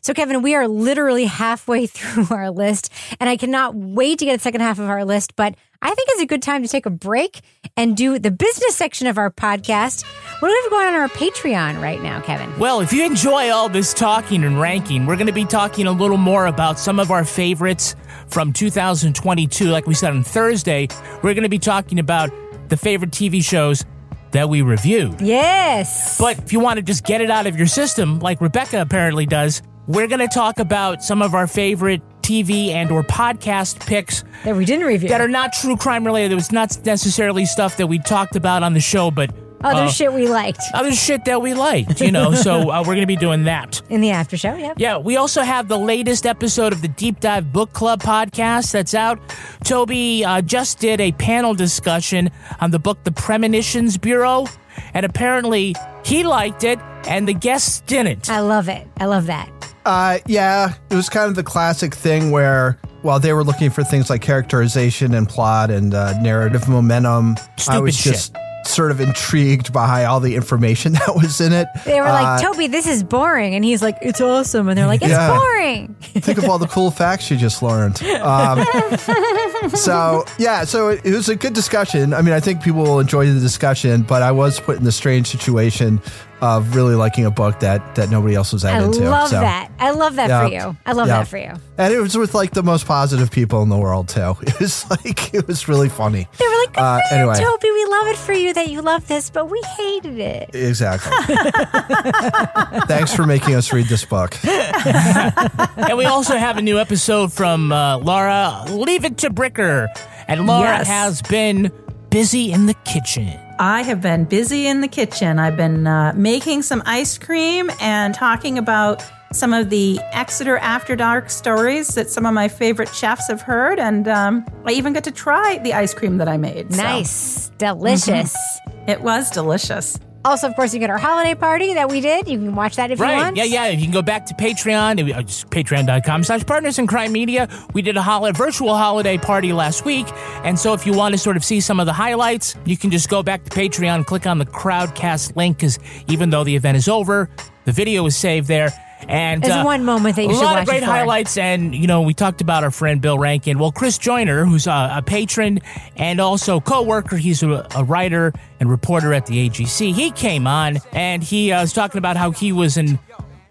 So, 0.00 0.14
Kevin, 0.14 0.42
we 0.42 0.54
are 0.54 0.68
literally 0.68 1.24
halfway 1.24 1.86
through 1.94 2.26
our 2.30 2.50
list, 2.50 2.92
and 3.20 3.28
I 3.28 3.36
cannot 3.36 3.74
wait 3.74 4.18
to 4.18 4.24
get 4.24 4.36
the 4.36 4.42
second 4.42 4.60
half 4.60 4.78
of 4.78 4.88
our 4.88 5.04
list. 5.04 5.36
But 5.36 5.54
I 5.82 5.88
think 5.88 6.08
it's 6.12 6.22
a 6.22 6.26
good 6.26 6.42
time 6.42 6.62
to 6.62 6.68
take 6.68 6.86
a 6.86 6.90
break 6.90 7.40
and 7.76 7.94
do 7.94 8.18
the 8.18 8.30
business 8.30 8.74
section 8.74 9.06
of 9.06 9.18
our 9.18 9.30
podcast. 9.30 10.04
What 10.40 10.48
do 10.48 10.54
we 10.54 10.60
have 10.62 10.70
going 10.70 10.88
on 10.88 10.94
our 10.94 11.08
Patreon 11.08 11.80
right 11.82 12.02
now, 12.02 12.20
Kevin? 12.22 12.58
Well, 12.58 12.80
if 12.80 12.92
you 12.92 13.04
enjoy 13.04 13.50
all 13.50 13.68
this 13.68 13.92
talking 13.92 14.44
and 14.44 14.58
ranking, 14.58 15.04
we're 15.04 15.16
going 15.16 15.26
to 15.26 15.32
be 15.32 15.44
talking 15.44 15.86
a 15.86 15.92
little 15.92 16.16
more 16.16 16.46
about 16.46 16.78
some 16.78 16.98
of 16.98 17.10
our 17.10 17.24
favorites 17.24 17.96
from 18.28 18.52
2022. 18.52 19.66
Like 19.66 19.86
we 19.86 19.92
said 19.92 20.10
on 20.10 20.22
Thursday, 20.22 20.88
we're 21.22 21.34
going 21.34 21.42
to 21.42 21.50
be 21.50 21.58
talking 21.58 21.98
about 21.98 22.30
the 22.68 22.78
favorite 22.78 23.10
TV 23.10 23.44
shows 23.44 23.84
that 24.32 24.48
we 24.48 24.62
reviewed. 24.62 25.20
Yes. 25.20 26.18
But 26.18 26.38
if 26.38 26.52
you 26.52 26.60
want 26.60 26.78
to 26.78 26.82
just 26.82 27.04
get 27.04 27.20
it 27.20 27.30
out 27.30 27.46
of 27.46 27.56
your 27.56 27.66
system, 27.66 28.20
like 28.20 28.40
Rebecca 28.40 28.80
apparently 28.80 29.26
does, 29.26 29.62
we're 29.86 30.08
going 30.08 30.20
to 30.20 30.28
talk 30.28 30.58
about 30.58 31.02
some 31.02 31.22
of 31.22 31.34
our 31.34 31.46
favorite 31.46 32.02
TV 32.22 32.68
and 32.68 32.90
or 32.90 33.02
podcast 33.02 33.86
picks 33.86 34.24
that 34.44 34.56
we 34.56 34.64
didn't 34.64 34.86
review 34.86 35.10
that 35.10 35.20
are 35.20 35.28
not 35.28 35.52
true 35.52 35.76
crime 35.76 36.04
related. 36.04 36.32
It 36.32 36.36
was 36.36 36.52
not 36.52 36.78
necessarily 36.84 37.44
stuff 37.44 37.76
that 37.76 37.86
we 37.86 37.98
talked 37.98 38.34
about 38.34 38.62
on 38.62 38.72
the 38.72 38.80
show, 38.80 39.10
but 39.10 39.30
other 39.64 39.84
uh, 39.84 39.90
shit 39.90 40.12
we 40.12 40.28
liked. 40.28 40.60
Other 40.74 40.92
shit 40.92 41.24
that 41.24 41.40
we 41.40 41.54
liked, 41.54 42.00
you 42.00 42.12
know. 42.12 42.34
so 42.34 42.70
uh, 42.70 42.80
we're 42.80 42.94
going 42.94 43.00
to 43.00 43.06
be 43.06 43.16
doing 43.16 43.44
that 43.44 43.80
in 43.88 44.00
the 44.00 44.10
after 44.10 44.36
show. 44.36 44.54
Yeah. 44.54 44.74
Yeah. 44.76 44.98
We 44.98 45.16
also 45.16 45.42
have 45.42 45.68
the 45.68 45.78
latest 45.78 46.26
episode 46.26 46.72
of 46.72 46.82
the 46.82 46.88
Deep 46.88 47.20
Dive 47.20 47.52
Book 47.52 47.72
Club 47.72 48.02
podcast 48.02 48.72
that's 48.72 48.94
out. 48.94 49.18
Toby 49.64 50.24
uh, 50.24 50.42
just 50.42 50.78
did 50.78 51.00
a 51.00 51.12
panel 51.12 51.54
discussion 51.54 52.30
on 52.60 52.70
the 52.70 52.78
book 52.78 53.02
The 53.04 53.12
Premonitions 53.12 53.96
Bureau, 53.96 54.46
and 54.92 55.06
apparently 55.06 55.74
he 56.04 56.24
liked 56.24 56.62
it, 56.64 56.78
and 57.06 57.26
the 57.26 57.34
guests 57.34 57.80
didn't. 57.82 58.30
I 58.30 58.40
love 58.40 58.68
it. 58.68 58.86
I 58.98 59.06
love 59.06 59.26
that. 59.26 59.73
Uh, 59.84 60.18
yeah, 60.26 60.74
it 60.90 60.94
was 60.94 61.08
kind 61.08 61.28
of 61.28 61.34
the 61.36 61.42
classic 61.42 61.94
thing 61.94 62.30
where 62.30 62.78
while 63.02 63.20
they 63.20 63.32
were 63.34 63.44
looking 63.44 63.68
for 63.70 63.84
things 63.84 64.08
like 64.08 64.22
characterization 64.22 65.12
and 65.14 65.28
plot 65.28 65.70
and 65.70 65.92
uh, 65.94 66.18
narrative 66.20 66.68
momentum, 66.68 67.36
Stupid 67.58 67.76
I 67.76 67.80
was 67.80 67.94
shit. 67.96 68.12
just 68.14 68.36
sort 68.64 68.90
of 68.90 68.98
intrigued 68.98 69.74
by 69.74 70.06
all 70.06 70.20
the 70.20 70.34
information 70.34 70.92
that 70.94 71.14
was 71.14 71.38
in 71.38 71.52
it. 71.52 71.68
They 71.84 72.00
were 72.00 72.06
like, 72.06 72.40
Uh, 72.42 72.46
Toby, 72.46 72.66
this 72.66 72.86
is 72.86 73.02
boring. 73.02 73.54
And 73.54 73.62
he's 73.62 73.82
like, 73.82 73.98
it's 74.00 74.22
awesome. 74.22 74.68
And 74.70 74.78
they're 74.78 74.86
like, 74.86 75.02
it's 75.02 75.10
Yeah. 75.10 75.38
boring. 75.38 75.94
think 76.00 76.38
of 76.38 76.44
all 76.48 76.58
the 76.58 76.66
cool 76.66 76.90
facts 76.90 77.30
you 77.30 77.36
just 77.36 77.62
learned. 77.62 78.02
Um, 78.02 78.64
so 79.74 80.24
yeah, 80.38 80.64
so 80.64 80.88
it, 80.88 81.04
it 81.04 81.12
was 81.12 81.28
a 81.28 81.36
good 81.36 81.52
discussion. 81.52 82.14
I 82.14 82.22
mean, 82.22 82.32
I 82.32 82.40
think 82.40 82.62
people 82.62 82.82
will 82.82 83.00
enjoy 83.00 83.26
the 83.30 83.38
discussion, 83.38 84.00
but 84.02 84.22
I 84.22 84.32
was 84.32 84.60
put 84.60 84.78
in 84.78 84.84
the 84.84 84.92
strange 84.92 85.26
situation 85.26 86.00
of 86.40 86.74
really 86.76 86.94
liking 86.94 87.24
a 87.26 87.30
book 87.30 87.60
that 87.60 87.94
that 87.94 88.10
nobody 88.10 88.34
else 88.34 88.52
was 88.52 88.62
that 88.62 88.74
I 88.80 88.84
into. 88.84 89.00
love 89.08 89.28
So, 89.30 89.40
that. 89.40 89.70
I 89.78 89.90
love 89.92 90.16
that 90.16 90.46
for 90.46 90.52
you. 90.52 90.76
I 90.84 90.92
love 90.92 91.06
Yeah. 91.08 91.18
that 91.18 91.28
for 91.28 91.38
you. 91.38 91.52
And 91.78 91.92
it 91.94 92.00
was 92.00 92.16
with 92.18 92.34
like 92.34 92.50
the 92.52 92.62
most 92.62 92.86
positive 92.86 93.30
people 93.30 93.62
in 93.62 93.68
the 93.68 93.78
world 93.78 94.08
too. 94.08 94.34
It 94.42 94.60
was 94.60 94.88
like 94.90 95.32
it 95.34 95.46
was 95.46 95.68
really 95.68 95.88
funny. 95.88 96.28
They 96.38 96.44
were 96.46 96.54
like, 96.66 96.78
uh, 96.78 97.00
anyway, 97.10 97.34
Toby, 97.38 97.70
we 97.70 97.84
love 97.86 98.06
it 98.08 98.16
for 98.16 98.32
you 98.32 98.52
that 98.54 98.68
you 98.68 98.82
love 98.82 99.06
this, 99.08 99.30
but 99.30 99.50
we 99.50 99.60
hated 99.78 100.18
it. 100.18 100.50
exactly. 100.54 101.12
Thanks 102.86 103.14
for 103.14 103.26
making 103.26 103.54
us 103.54 103.72
read 103.72 103.86
this 103.86 104.04
book. 104.04 104.36
and 104.44 105.96
we 105.96 106.04
also 106.04 106.36
have 106.36 106.56
a 106.58 106.62
new 106.62 106.78
episode 106.78 107.32
from 107.32 107.72
uh, 107.72 107.98
Laura. 107.98 108.64
Leave 108.68 109.04
it 109.04 109.18
to 109.18 109.30
Bricker, 109.30 109.86
and 110.28 110.46
Laura 110.46 110.78
Yes. 110.78 110.86
has 110.88 111.22
been 111.22 111.70
busy 112.10 112.52
in 112.52 112.66
the 112.66 112.74
kitchen. 112.84 113.38
I 113.58 113.82
have 113.82 114.00
been 114.00 114.24
busy 114.24 114.66
in 114.66 114.80
the 114.80 114.88
kitchen. 114.88 115.38
I've 115.38 115.56
been 115.56 115.86
uh, 115.86 116.12
making 116.16 116.62
some 116.62 116.82
ice 116.86 117.18
cream 117.18 117.70
and 117.80 118.12
talking 118.14 118.58
about 118.58 119.04
some 119.32 119.52
of 119.52 119.70
the 119.70 119.98
Exeter 120.12 120.58
After 120.58 120.96
Dark 120.96 121.30
stories 121.30 121.88
that 121.94 122.10
some 122.10 122.26
of 122.26 122.34
my 122.34 122.48
favorite 122.48 122.88
chefs 122.94 123.28
have 123.28 123.40
heard. 123.42 123.78
And 123.78 124.08
um, 124.08 124.44
I 124.64 124.72
even 124.72 124.92
got 124.92 125.04
to 125.04 125.10
try 125.12 125.58
the 125.58 125.72
ice 125.74 125.94
cream 125.94 126.18
that 126.18 126.28
I 126.28 126.36
made. 126.36 126.72
so- 126.74 126.82
Nice. 126.82 127.50
Delicious. 127.58 128.34
Mhm. 128.34 128.88
It 128.88 129.00
was 129.02 129.30
delicious. 129.30 129.98
Also, 130.24 130.46
of 130.48 130.56
course, 130.56 130.72
you 130.72 130.80
get 130.80 130.88
our 130.90 130.98
holiday 130.98 131.34
party 131.34 131.74
that 131.74 131.90
we 131.90 132.00
did. 132.00 132.26
You 132.28 132.38
can 132.38 132.54
watch 132.54 132.76
that 132.76 132.90
if 132.90 132.98
you 132.98 133.04
Right. 133.04 133.16
want. 133.16 133.36
Yeah, 133.36 133.44
yeah. 133.44 133.68
You 133.68 133.82
can 133.82 133.92
go 133.92 134.00
back 134.02 134.24
to 134.26 134.34
Patreon, 134.34 135.14
uh, 135.14 135.22
just 135.22 135.50
patreon.com 135.50 136.24
slash 136.24 136.44
partners 136.46 136.78
in 136.78 136.86
crime 136.86 137.12
media. 137.12 137.48
We 137.74 137.82
did 137.82 137.96
a 137.96 138.02
hol- 138.02 138.30
virtual 138.32 138.74
holiday 138.76 139.18
party 139.18 139.52
last 139.52 139.84
week. 139.84 140.06
And 140.42 140.58
so 140.58 140.72
if 140.72 140.86
you 140.86 140.94
want 140.94 141.12
to 141.12 141.18
sort 141.18 141.36
of 141.36 141.44
see 141.44 141.60
some 141.60 141.78
of 141.78 141.86
the 141.86 141.92
highlights, 141.92 142.54
you 142.64 142.76
can 142.76 142.90
just 142.90 143.08
go 143.10 143.22
back 143.22 143.44
to 143.44 143.50
Patreon, 143.50 144.06
click 144.06 144.26
on 144.26 144.38
the 144.38 144.46
Crowdcast 144.46 145.36
link, 145.36 145.58
because 145.58 145.78
even 146.08 146.30
though 146.30 146.44
the 146.44 146.56
event 146.56 146.76
is 146.78 146.88
over, 146.88 147.28
the 147.66 147.72
video 147.72 148.06
is 148.06 148.16
saved 148.16 148.48
there. 148.48 148.72
And 149.08 149.42
There's 149.42 149.54
uh, 149.54 149.62
one 149.62 149.84
moment 149.84 150.16
that 150.16 150.22
you 150.22 150.30
a 150.30 150.34
should 150.34 150.42
lot 150.42 150.54
watch 150.54 150.62
of 150.62 150.68
great 150.68 150.82
highlights. 150.82 151.36
And 151.36 151.74
you 151.74 151.86
know, 151.86 152.02
we 152.02 152.14
talked 152.14 152.40
about 152.40 152.64
our 152.64 152.70
friend 152.70 153.00
Bill 153.00 153.18
Rankin. 153.18 153.58
Well, 153.58 153.72
Chris 153.72 153.98
Joyner, 153.98 154.44
who's 154.44 154.66
a, 154.66 154.90
a 154.96 155.02
patron 155.02 155.60
and 155.96 156.20
also 156.20 156.60
co-worker, 156.60 157.16
he's 157.16 157.42
a, 157.42 157.66
a 157.74 157.84
writer 157.84 158.32
and 158.60 158.70
reporter 158.70 159.12
at 159.12 159.26
the 159.26 159.48
AJC. 159.48 159.94
He 159.94 160.10
came 160.10 160.46
on 160.46 160.78
and 160.92 161.22
he 161.22 161.52
uh, 161.52 161.62
was 161.62 161.72
talking 161.72 161.98
about 161.98 162.16
how 162.16 162.30
he 162.30 162.52
was 162.52 162.76
in 162.76 162.98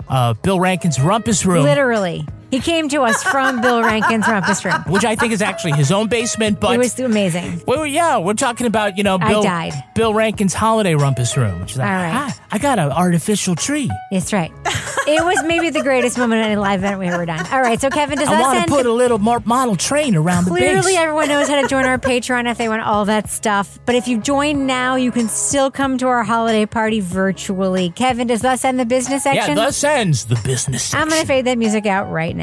uh, 0.07 0.33
Bill 0.33 0.59
Rankin's 0.59 0.99
rumpus 0.99 1.45
room. 1.45 1.63
Literally. 1.63 2.25
He 2.53 2.59
came 2.59 2.87
to 2.89 3.01
us 3.01 3.23
from 3.23 3.61
Bill 3.61 3.81
Rankin's 3.81 4.27
rumpus 4.27 4.63
room. 4.63 4.83
which 4.87 5.03
I 5.03 5.15
think 5.15 5.33
is 5.33 5.41
actually 5.41 5.71
his 5.71 5.91
own 5.91 6.07
basement. 6.07 6.59
But 6.59 6.75
it 6.75 6.77
was 6.77 6.99
amazing. 6.99 7.63
well, 7.65 7.83
yeah, 7.83 8.19
we're 8.19 8.35
talking 8.35 8.67
about 8.67 8.95
you 8.95 9.03
know 9.03 9.17
I 9.19 9.27
Bill, 9.27 9.41
died. 9.41 9.73
Bill 9.95 10.13
Rankin's 10.13 10.53
holiday 10.53 10.93
rumpus 10.93 11.35
room, 11.35 11.61
which 11.61 11.71
is 11.71 11.77
like, 11.79 11.87
All 11.89 11.95
right. 11.95 12.13
"Ah, 12.13 12.39
I 12.51 12.59
got 12.59 12.77
an 12.77 12.91
artificial 12.91 13.55
tree. 13.55 13.89
That's 14.11 14.31
right. 14.33 14.51
it 15.07 15.25
was 15.25 15.43
maybe 15.43 15.71
the 15.71 15.81
greatest 15.81 16.17
moment 16.19 16.45
in 16.45 16.55
a 16.55 16.61
live 16.61 16.81
event 16.81 16.99
we've 16.99 17.09
ever 17.11 17.25
done. 17.25 17.43
All 17.51 17.59
right, 17.61 17.81
so 17.81 17.89
Kevin, 17.89 18.19
does 18.19 18.27
I 18.27 18.35
that 18.35 18.41
want 18.41 18.67
to 18.67 18.71
put 18.71 18.85
a 18.85 18.93
little 18.93 19.17
model 19.17 19.75
train 19.75 20.15
around 20.15 20.45
the 20.45 20.51
Clearly, 20.51 20.91
base. 20.91 20.97
everyone 20.97 21.29
knows 21.29 21.47
how 21.49 21.59
to 21.59 21.67
join 21.67 21.85
our 21.85 21.97
Patreon 21.97 22.49
if 22.49 22.59
they 22.59 22.69
want 22.69 22.83
all 22.83 23.05
that 23.05 23.29
stuff. 23.29 23.79
But 23.87 23.95
if 23.95 24.07
you 24.07 24.19
join 24.21 24.67
now, 24.67 24.95
you 24.95 25.11
can 25.11 25.27
still 25.27 25.71
come 25.71 25.97
to 25.97 26.07
our 26.07 26.23
holiday 26.23 26.67
party 26.67 26.99
virtually. 26.99 27.89
Kevin, 27.89 28.27
does 28.27 28.41
that 28.41 28.63
end 28.63 28.79
the 28.79 28.85
business 28.85 29.23
section? 29.23 29.49
yeah, 29.49 29.65
thus 29.65 29.83
ends 29.83 30.25
the 30.25 30.39
business. 30.43 30.93
I'm 30.93 31.09
going 31.09 31.21
to 31.21 31.27
fade 31.27 31.45
that 31.45 31.57
music 31.57 31.87
out 31.87 32.11
right 32.11 32.35
now. 32.35 32.42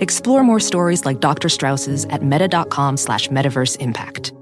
Explore 0.00 0.44
more 0.44 0.60
stories 0.60 1.04
like 1.04 1.20
Dr. 1.20 1.48
Strauss's 1.48 2.04
at 2.06 2.22
meta.com 2.22 2.96
slash 2.96 3.28
metaverse 3.28 3.78
impact. 3.78 4.32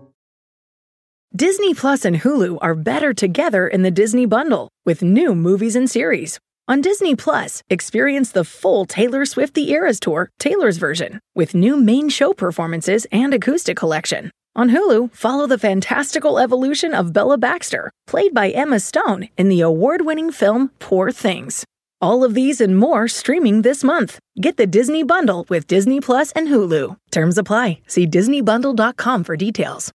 Disney 1.34 1.72
Plus 1.72 2.04
and 2.04 2.16
Hulu 2.16 2.58
are 2.60 2.74
better 2.74 3.14
together 3.14 3.66
in 3.66 3.82
the 3.82 3.90
Disney 3.90 4.26
Bundle 4.26 4.68
with 4.84 5.02
new 5.02 5.34
movies 5.34 5.74
and 5.74 5.90
series. 5.90 6.38
On 6.68 6.80
Disney 6.80 7.16
Plus, 7.16 7.62
experience 7.70 8.32
the 8.32 8.44
full 8.44 8.84
Taylor 8.84 9.24
Swift 9.24 9.54
The 9.54 9.70
Eras 9.70 9.98
Tour, 9.98 10.28
Taylor's 10.38 10.76
version, 10.76 11.20
with 11.34 11.54
new 11.54 11.76
main 11.76 12.10
show 12.10 12.34
performances 12.34 13.06
and 13.10 13.32
acoustic 13.32 13.78
collection. 13.78 14.30
On 14.54 14.68
Hulu, 14.68 15.14
follow 15.14 15.46
the 15.46 15.58
fantastical 15.58 16.38
evolution 16.38 16.92
of 16.92 17.14
Bella 17.14 17.38
Baxter, 17.38 17.90
played 18.06 18.34
by 18.34 18.50
Emma 18.50 18.78
Stone 18.78 19.30
in 19.38 19.48
the 19.48 19.62
award 19.62 20.02
winning 20.02 20.30
film 20.30 20.70
Poor 20.78 21.10
Things. 21.10 21.64
All 22.02 22.24
of 22.24 22.34
these 22.34 22.60
and 22.60 22.76
more 22.76 23.06
streaming 23.06 23.62
this 23.62 23.84
month. 23.84 24.18
Get 24.40 24.56
the 24.56 24.66
Disney 24.66 25.04
Bundle 25.04 25.46
with 25.48 25.68
Disney 25.68 26.00
Plus 26.00 26.32
and 26.32 26.48
Hulu. 26.48 26.96
Terms 27.12 27.38
apply. 27.38 27.78
See 27.86 28.08
DisneyBundle.com 28.08 29.22
for 29.22 29.36
details. 29.36 29.92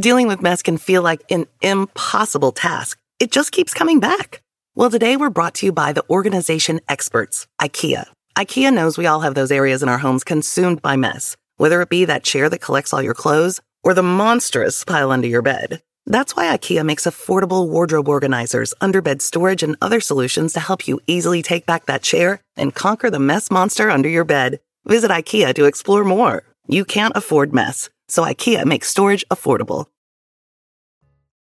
Dealing 0.00 0.28
with 0.28 0.40
mess 0.40 0.62
can 0.62 0.78
feel 0.78 1.02
like 1.02 1.22
an 1.30 1.44
impossible 1.60 2.52
task. 2.52 2.96
It 3.20 3.30
just 3.30 3.52
keeps 3.52 3.74
coming 3.74 4.00
back. 4.00 4.40
Well, 4.74 4.88
today 4.88 5.18
we're 5.18 5.28
brought 5.28 5.56
to 5.56 5.66
you 5.66 5.72
by 5.72 5.92
the 5.92 6.08
organization 6.08 6.80
experts, 6.88 7.46
IKEA. 7.60 8.06
IKEA 8.36 8.72
knows 8.72 8.96
we 8.96 9.06
all 9.06 9.20
have 9.20 9.34
those 9.34 9.52
areas 9.52 9.82
in 9.82 9.90
our 9.90 9.98
homes 9.98 10.24
consumed 10.24 10.80
by 10.80 10.96
mess, 10.96 11.36
whether 11.58 11.82
it 11.82 11.90
be 11.90 12.06
that 12.06 12.24
chair 12.24 12.48
that 12.48 12.62
collects 12.62 12.94
all 12.94 13.02
your 13.02 13.12
clothes 13.12 13.60
or 13.84 13.92
the 13.92 14.02
monstrous 14.02 14.84
pile 14.84 15.10
under 15.10 15.28
your 15.28 15.42
bed. 15.42 15.82
That's 16.08 16.34
why 16.34 16.56
IKEA 16.56 16.86
makes 16.86 17.04
affordable 17.04 17.68
wardrobe 17.68 18.08
organizers, 18.08 18.72
underbed 18.80 19.20
storage, 19.20 19.62
and 19.62 19.76
other 19.82 20.00
solutions 20.00 20.54
to 20.54 20.60
help 20.60 20.88
you 20.88 21.00
easily 21.06 21.42
take 21.42 21.66
back 21.66 21.84
that 21.84 22.02
chair 22.02 22.40
and 22.56 22.74
conquer 22.74 23.10
the 23.10 23.18
mess 23.18 23.50
monster 23.50 23.90
under 23.90 24.08
your 24.08 24.24
bed. 24.24 24.58
Visit 24.86 25.10
IKEA 25.10 25.54
to 25.54 25.66
explore 25.66 26.04
more. 26.04 26.44
You 26.66 26.86
can't 26.86 27.14
afford 27.14 27.52
mess, 27.52 27.90
so 28.08 28.24
IKEA 28.24 28.64
makes 28.64 28.88
storage 28.88 29.22
affordable. 29.30 29.84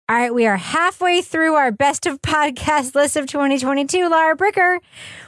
All 0.08 0.16
right, 0.16 0.32
we 0.32 0.46
are 0.46 0.58
halfway 0.58 1.20
through 1.20 1.54
our 1.54 1.72
best 1.72 2.06
of 2.06 2.22
podcast 2.22 2.94
list 2.94 3.16
of 3.16 3.26
2022. 3.26 4.08
Lara 4.08 4.36
Bricker, 4.36 4.78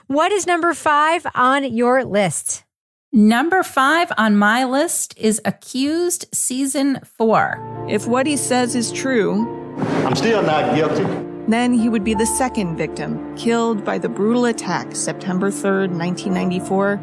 what 0.07 0.31
is 0.31 0.47
number 0.47 0.73
five 0.73 1.27
on 1.35 1.65
your 1.65 2.05
list? 2.05 2.65
Number 3.12 3.62
five 3.62 4.12
on 4.19 4.37
my 4.37 4.64
list 4.64 5.14
is 5.16 5.40
Accused 5.45 6.27
Season 6.35 7.01
4. 7.19 7.87
If 7.88 8.07
what 8.07 8.27
he 8.27 8.37
says 8.37 8.75
is 8.75 8.92
true, 8.92 9.47
I'm 10.05 10.14
still 10.16 10.42
not 10.42 10.75
guilty. 10.75 11.05
then 11.49 11.73
he 11.73 11.88
would 11.88 12.05
be 12.05 12.14
the 12.14 12.27
second 12.27 12.77
victim 12.77 13.35
killed 13.37 13.85
by 13.85 13.97
the 13.99 14.09
brutal 14.09 14.45
attack 14.47 14.95
September 14.95 15.51
3rd, 15.51 15.97
1994, 15.97 17.01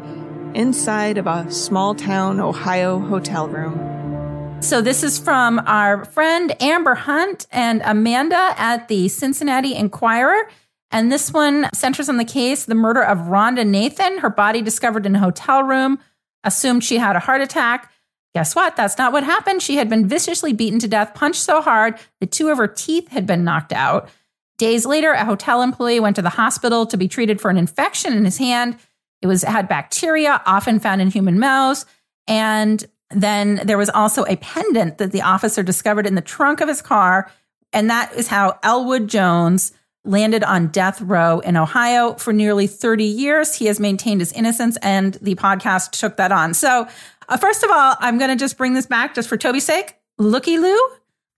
inside 0.54 1.18
of 1.18 1.26
a 1.26 1.50
small 1.50 1.94
town 1.94 2.38
Ohio 2.38 3.00
hotel 3.00 3.48
room. 3.48 4.60
So 4.62 4.80
this 4.80 5.02
is 5.02 5.18
from 5.18 5.58
our 5.66 6.04
friend 6.04 6.54
Amber 6.62 6.94
Hunt 6.94 7.46
and 7.50 7.82
Amanda 7.84 8.54
at 8.56 8.88
the 8.88 9.08
Cincinnati 9.08 9.74
Enquirer. 9.74 10.48
And 10.94 11.10
this 11.10 11.32
one 11.32 11.68
centers 11.74 12.08
on 12.08 12.18
the 12.18 12.24
case, 12.24 12.66
the 12.66 12.76
murder 12.76 13.02
of 13.02 13.26
Rhoda 13.26 13.64
Nathan, 13.64 14.18
her 14.18 14.30
body 14.30 14.62
discovered 14.62 15.04
in 15.04 15.16
a 15.16 15.18
hotel 15.18 15.64
room, 15.64 15.98
assumed 16.44 16.84
she 16.84 16.98
had 16.98 17.16
a 17.16 17.18
heart 17.18 17.40
attack. 17.40 17.90
Guess 18.32 18.54
what? 18.54 18.76
That's 18.76 18.96
not 18.96 19.12
what 19.12 19.24
happened. 19.24 19.60
She 19.60 19.74
had 19.74 19.90
been 19.90 20.06
viciously 20.06 20.52
beaten 20.52 20.78
to 20.78 20.86
death, 20.86 21.12
punched 21.12 21.40
so 21.40 21.60
hard 21.60 21.98
that 22.20 22.30
two 22.30 22.48
of 22.48 22.58
her 22.58 22.68
teeth 22.68 23.08
had 23.08 23.26
been 23.26 23.42
knocked 23.42 23.72
out. 23.72 24.08
Days 24.56 24.86
later, 24.86 25.10
a 25.10 25.24
hotel 25.24 25.62
employee 25.62 25.98
went 25.98 26.14
to 26.14 26.22
the 26.22 26.30
hospital 26.30 26.86
to 26.86 26.96
be 26.96 27.08
treated 27.08 27.40
for 27.40 27.50
an 27.50 27.58
infection 27.58 28.12
in 28.12 28.24
his 28.24 28.38
hand. 28.38 28.78
It 29.20 29.26
was 29.26 29.42
had 29.42 29.68
bacteria, 29.68 30.42
often 30.46 30.78
found 30.78 31.02
in 31.02 31.10
human 31.10 31.40
mouths, 31.40 31.86
and 32.28 32.84
then 33.10 33.60
there 33.64 33.78
was 33.78 33.90
also 33.90 34.24
a 34.26 34.36
pendant 34.36 34.98
that 34.98 35.10
the 35.10 35.22
officer 35.22 35.64
discovered 35.64 36.06
in 36.06 36.14
the 36.14 36.20
trunk 36.20 36.60
of 36.60 36.68
his 36.68 36.82
car. 36.82 37.28
And 37.72 37.90
that 37.90 38.12
is 38.14 38.28
how 38.28 38.60
Elwood 38.62 39.08
Jones 39.08 39.72
landed 40.04 40.44
on 40.44 40.68
death 40.68 41.00
row 41.00 41.40
in 41.40 41.56
Ohio 41.56 42.14
for 42.14 42.32
nearly 42.32 42.66
30 42.66 43.04
years. 43.04 43.54
He 43.54 43.66
has 43.66 43.80
maintained 43.80 44.20
his 44.20 44.32
innocence, 44.32 44.76
and 44.82 45.14
the 45.14 45.34
podcast 45.34 45.98
took 45.98 46.16
that 46.16 46.32
on. 46.32 46.54
So, 46.54 46.86
uh, 47.28 47.36
first 47.36 47.62
of 47.62 47.70
all, 47.70 47.96
I'm 48.00 48.18
going 48.18 48.30
to 48.30 48.36
just 48.36 48.58
bring 48.58 48.74
this 48.74 48.86
back 48.86 49.14
just 49.14 49.28
for 49.28 49.36
Toby's 49.36 49.64
sake. 49.64 49.94
Looky 50.18 50.58
Lou. 50.58 50.78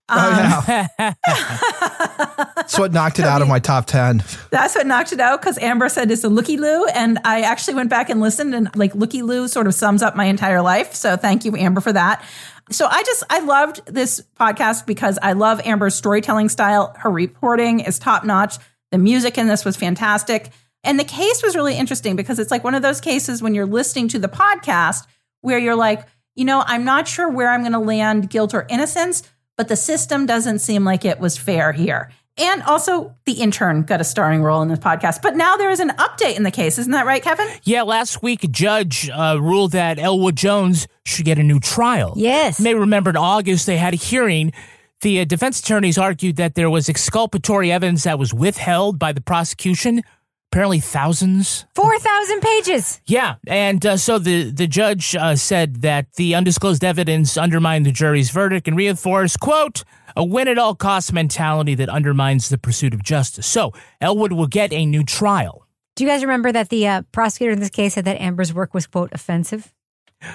Oh, 0.09 0.87
yeah. 0.97 1.13
That's 2.55 2.79
what 2.79 2.93
knocked 2.93 3.19
it 3.19 3.25
out 3.25 3.41
of 3.41 3.49
my 3.49 3.59
top 3.59 3.87
10. 3.87 4.23
That's 4.51 4.75
what 4.75 4.87
knocked 4.87 5.11
it 5.11 5.19
out 5.19 5.41
because 5.41 5.57
Amber 5.57 5.89
said 5.89 6.09
it's 6.11 6.23
a 6.23 6.29
Looky 6.29 6.55
Lou. 6.57 6.85
And 6.85 7.19
I 7.25 7.41
actually 7.41 7.75
went 7.75 7.89
back 7.89 8.09
and 8.09 8.21
listened, 8.21 8.55
and 8.55 8.73
like 8.75 8.95
Looky 8.95 9.21
Lou 9.21 9.47
sort 9.47 9.67
of 9.67 9.73
sums 9.73 10.01
up 10.01 10.15
my 10.15 10.25
entire 10.25 10.61
life. 10.61 10.93
So 10.93 11.17
thank 11.17 11.43
you, 11.43 11.55
Amber, 11.57 11.81
for 11.81 11.91
that. 11.91 12.23
So 12.71 12.87
I 12.87 13.03
just, 13.03 13.23
I 13.29 13.39
loved 13.39 13.85
this 13.85 14.21
podcast 14.39 14.85
because 14.85 15.17
I 15.21 15.33
love 15.33 15.61
Amber's 15.65 15.95
storytelling 15.95 16.49
style. 16.49 16.93
Her 16.97 17.09
reporting 17.09 17.79
is 17.79 17.97
top 17.97 18.25
notch. 18.25 18.57
The 18.91 18.97
music 18.97 19.37
in 19.37 19.47
this 19.47 19.63
was 19.63 19.77
fantastic. 19.77 20.51
And 20.83 20.99
the 20.99 21.03
case 21.03 21.43
was 21.43 21.55
really 21.55 21.77
interesting 21.77 22.15
because 22.15 22.39
it's 22.39 22.51
like 22.51 22.63
one 22.63 22.75
of 22.75 22.81
those 22.81 23.01
cases 23.01 23.41
when 23.41 23.55
you're 23.55 23.65
listening 23.65 24.07
to 24.09 24.19
the 24.19 24.27
podcast 24.27 25.05
where 25.41 25.59
you're 25.59 25.75
like, 25.75 26.05
you 26.35 26.45
know, 26.45 26.63
I'm 26.65 26.83
not 26.83 27.07
sure 27.07 27.29
where 27.29 27.49
I'm 27.49 27.61
going 27.61 27.71
to 27.73 27.79
land 27.79 28.29
guilt 28.29 28.53
or 28.53 28.65
innocence, 28.69 29.23
but 29.57 29.67
the 29.67 29.75
system 29.75 30.25
doesn't 30.25 30.59
seem 30.59 30.83
like 30.83 31.03
it 31.03 31.19
was 31.19 31.37
fair 31.37 31.71
here. 31.71 32.11
And 32.37 32.61
also, 32.63 33.15
the 33.25 33.33
intern 33.33 33.83
got 33.83 33.99
a 33.99 34.03
starring 34.03 34.43
role 34.43 34.61
in 34.61 34.67
this 34.67 34.79
podcast. 34.79 35.21
But 35.21 35.35
now 35.35 35.55
there 35.57 35.71
is 35.71 35.79
an 35.79 35.89
update 35.89 36.35
in 36.35 36.43
the 36.43 36.51
case. 36.51 36.77
Isn't 36.77 36.91
that 36.91 37.05
right, 37.05 37.23
Kevin? 37.23 37.47
Yeah, 37.63 37.81
last 37.81 38.21
week 38.21 38.43
a 38.43 38.47
judge 38.47 39.09
uh, 39.09 39.37
ruled 39.41 39.71
that 39.71 39.97
Elwood 39.97 40.35
Jones 40.35 40.87
should 41.05 41.25
get 41.25 41.39
a 41.39 41.43
new 41.43 41.59
trial. 41.59 42.13
Yes. 42.15 42.59
You 42.59 42.65
may 42.65 42.75
remember 42.75 43.09
in 43.09 43.17
August 43.17 43.65
they 43.65 43.77
had 43.77 43.93
a 43.93 43.97
hearing. 43.97 44.53
The 45.01 45.21
uh, 45.21 45.25
defense 45.25 45.59
attorneys 45.59 45.97
argued 45.97 46.37
that 46.37 46.55
there 46.55 46.69
was 46.69 46.89
exculpatory 46.89 47.71
evidence 47.71 48.03
that 48.03 48.17
was 48.17 48.33
withheld 48.33 48.97
by 48.97 49.13
the 49.13 49.21
prosecution. 49.21 50.01
Apparently, 50.51 50.79
thousands. 50.79 51.65
4,000 51.75 52.41
pages. 52.41 53.01
Yeah, 53.05 53.35
and 53.47 53.85
uh, 53.85 53.97
so 53.97 54.17
the 54.17 54.49
the 54.49 54.65
judge 54.65 55.15
uh, 55.15 55.35
said 55.35 55.81
that 55.81 56.13
the 56.13 56.35
undisclosed 56.35 56.83
evidence 56.83 57.37
undermined 57.37 57.85
the 57.85 57.91
jury's 57.91 58.29
verdict 58.29 58.67
and 58.67 58.77
reinforced, 58.77 59.39
quote, 59.39 59.83
a 60.15 60.23
win 60.23 60.47
at 60.47 60.57
all 60.57 60.73
costs 60.73 61.11
mentality 61.13 61.75
that 61.75 61.89
undermines 61.89 62.49
the 62.49 62.57
pursuit 62.57 62.93
of 62.93 63.03
justice. 63.03 63.45
So 63.45 63.73
Elwood 64.01 64.33
will 64.33 64.47
get 64.47 64.73
a 64.73 64.85
new 64.85 65.03
trial. 65.03 65.67
Do 65.95 66.03
you 66.03 66.09
guys 66.09 66.21
remember 66.21 66.51
that 66.51 66.69
the 66.69 66.87
uh, 66.87 67.01
prosecutor 67.11 67.51
in 67.51 67.59
this 67.59 67.69
case 67.69 67.95
said 67.95 68.05
that 68.05 68.21
Amber's 68.21 68.53
work 68.53 68.73
was, 68.73 68.87
quote, 68.87 69.09
offensive? 69.13 69.73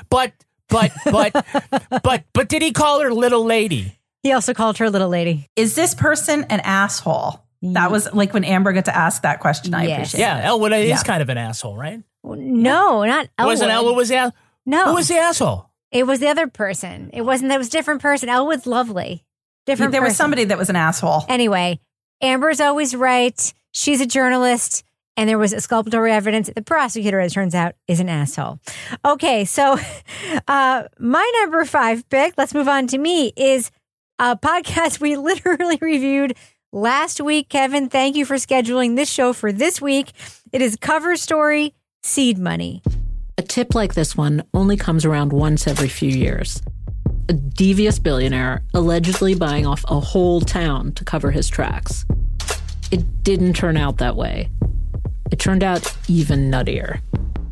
But, 0.08 0.32
but, 0.68 0.92
but, 1.04 1.32
but, 2.02 2.24
but 2.32 2.48
did 2.48 2.62
he 2.62 2.72
call 2.72 3.00
her 3.00 3.12
little 3.12 3.44
lady? 3.44 3.98
He 4.22 4.32
also 4.32 4.54
called 4.54 4.78
her 4.78 4.88
little 4.88 5.08
lady. 5.08 5.48
Is 5.56 5.74
this 5.74 5.94
person 5.94 6.44
an 6.44 6.60
asshole? 6.60 7.44
That 7.62 7.90
was 7.90 8.12
like 8.12 8.34
when 8.34 8.44
Amber 8.44 8.72
got 8.72 8.86
to 8.86 8.96
ask 8.96 9.22
that 9.22 9.40
question. 9.40 9.72
I 9.74 9.84
Yes. 9.86 9.92
appreciate 9.96 10.20
Yeah, 10.20 10.38
it. 10.40 10.44
Elwood 10.46 10.72
is 10.72 10.88
Yeah. 10.88 11.02
kind 11.02 11.22
of 11.22 11.28
an 11.28 11.38
asshole, 11.38 11.76
right? 11.76 12.00
No, 12.24 13.04
not 13.04 13.28
Elwood. 13.38 13.52
Wasn't 13.52 13.70
Elwood 13.70 13.96
was 13.96 14.10
yeah? 14.10 14.30
No. 14.66 14.86
Who 14.86 14.94
was 14.94 15.08
the 15.08 15.16
asshole? 15.18 15.68
It 15.90 16.06
was 16.06 16.20
the 16.20 16.28
other 16.28 16.46
person. 16.46 17.10
It 17.12 17.22
wasn't. 17.22 17.50
That 17.50 17.58
was 17.58 17.68
a 17.68 17.70
different 17.70 18.00
person. 18.02 18.28
Elwood's 18.28 18.66
lovely. 18.66 19.24
Different. 19.66 19.92
There 19.92 20.02
was 20.02 20.16
somebody 20.16 20.44
that 20.44 20.58
was 20.58 20.70
an 20.70 20.76
asshole. 20.76 21.24
Anyway, 21.28 21.78
Amber's 22.20 22.60
always 22.60 22.96
right. 22.96 23.52
She's 23.72 24.00
a 24.00 24.06
journalist, 24.06 24.82
and 25.16 25.28
there 25.28 25.38
was 25.38 25.52
exculpatory 25.52 26.10
evidence. 26.12 26.50
The 26.54 26.62
prosecutor, 26.62 27.20
as 27.20 27.32
it 27.32 27.34
turns 27.34 27.54
out, 27.54 27.74
is 27.86 28.00
an 28.00 28.08
asshole. 28.08 28.58
Okay, 29.04 29.44
so 29.44 29.78
uh, 30.48 30.84
my 30.98 31.30
number 31.42 31.64
five 31.64 32.08
pick. 32.08 32.34
Let's 32.36 32.54
move 32.54 32.68
on 32.68 32.86
to 32.88 32.98
me. 32.98 33.32
Is 33.36 33.70
a 34.18 34.36
podcast 34.36 35.00
we 35.00 35.16
literally 35.16 35.78
reviewed 35.80 36.34
last 36.72 37.20
week. 37.20 37.48
Kevin, 37.48 37.88
thank 37.88 38.16
you 38.16 38.24
for 38.24 38.36
scheduling 38.36 38.96
this 38.96 39.10
show 39.10 39.32
for 39.32 39.52
this 39.52 39.80
week. 39.80 40.12
It 40.52 40.62
is 40.62 40.76
cover 40.76 41.16
story 41.16 41.74
seed 42.02 42.38
money. 42.38 42.82
A 43.38 43.42
tip 43.42 43.74
like 43.74 43.94
this 43.94 44.16
one 44.16 44.42
only 44.52 44.76
comes 44.76 45.04
around 45.04 45.32
once 45.32 45.66
every 45.66 45.88
few 45.88 46.10
years. 46.10 46.60
A 47.28 47.32
devious 47.32 47.98
billionaire 47.98 48.64
allegedly 48.74 49.34
buying 49.34 49.66
off 49.66 49.84
a 49.88 50.00
whole 50.00 50.40
town 50.40 50.92
to 50.92 51.04
cover 51.04 51.30
his 51.30 51.48
tracks. 51.48 52.04
It 52.90 53.22
didn't 53.22 53.54
turn 53.54 53.76
out 53.76 53.98
that 53.98 54.16
way. 54.16 54.50
It 55.30 55.38
turned 55.38 55.62
out 55.62 55.96
even 56.08 56.50
nuttier. 56.50 57.00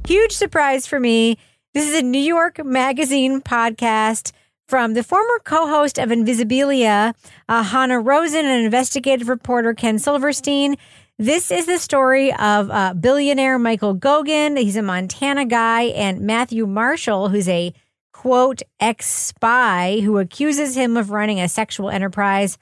Huge 0.07 0.33
surprise 0.33 0.87
for 0.87 1.01
me. 1.01 1.39
This 1.73 1.89
is 1.89 1.95
a 1.99 2.03
New 2.03 2.19
York 2.19 2.63
Magazine 2.65 3.41
podcast 3.41 4.33
from 4.71 4.95
the 4.95 5.03
former 5.03 5.41
co 5.43 5.67
host 5.67 5.99
of 5.99 6.11
Invisibilia, 6.11 7.13
uh, 7.49 7.63
Hanna 7.65 7.99
Rosin, 7.99 8.47
and 8.47 8.65
investigative 8.65 9.29
reporter 9.29 9.75
Ken 9.75 9.99
Silverstein. 9.99 10.77
This 11.19 11.51
is 11.51 11.67
the 11.67 11.79
story 11.79 12.33
of 12.33 12.71
uh, 12.71 12.95
billionaire 12.95 13.59
Michael 13.59 13.97
Goguen. 13.97 14.57
He's 14.57 14.77
a 14.77 14.83
Montana 14.83 15.45
guy, 15.45 15.83
and 15.83 16.21
Matthew 16.21 16.69
Marshall, 16.69 17.31
who's 17.31 17.49
a 17.49 17.75
quote 18.13 18.63
ex 18.79 19.07
spy 19.07 19.99
who 20.05 20.19
accuses 20.19 20.77
him 20.77 20.97
of 20.97 21.11
running 21.11 21.41
a 21.41 21.49
sexual 21.49 21.91
enterprise. 21.91 22.57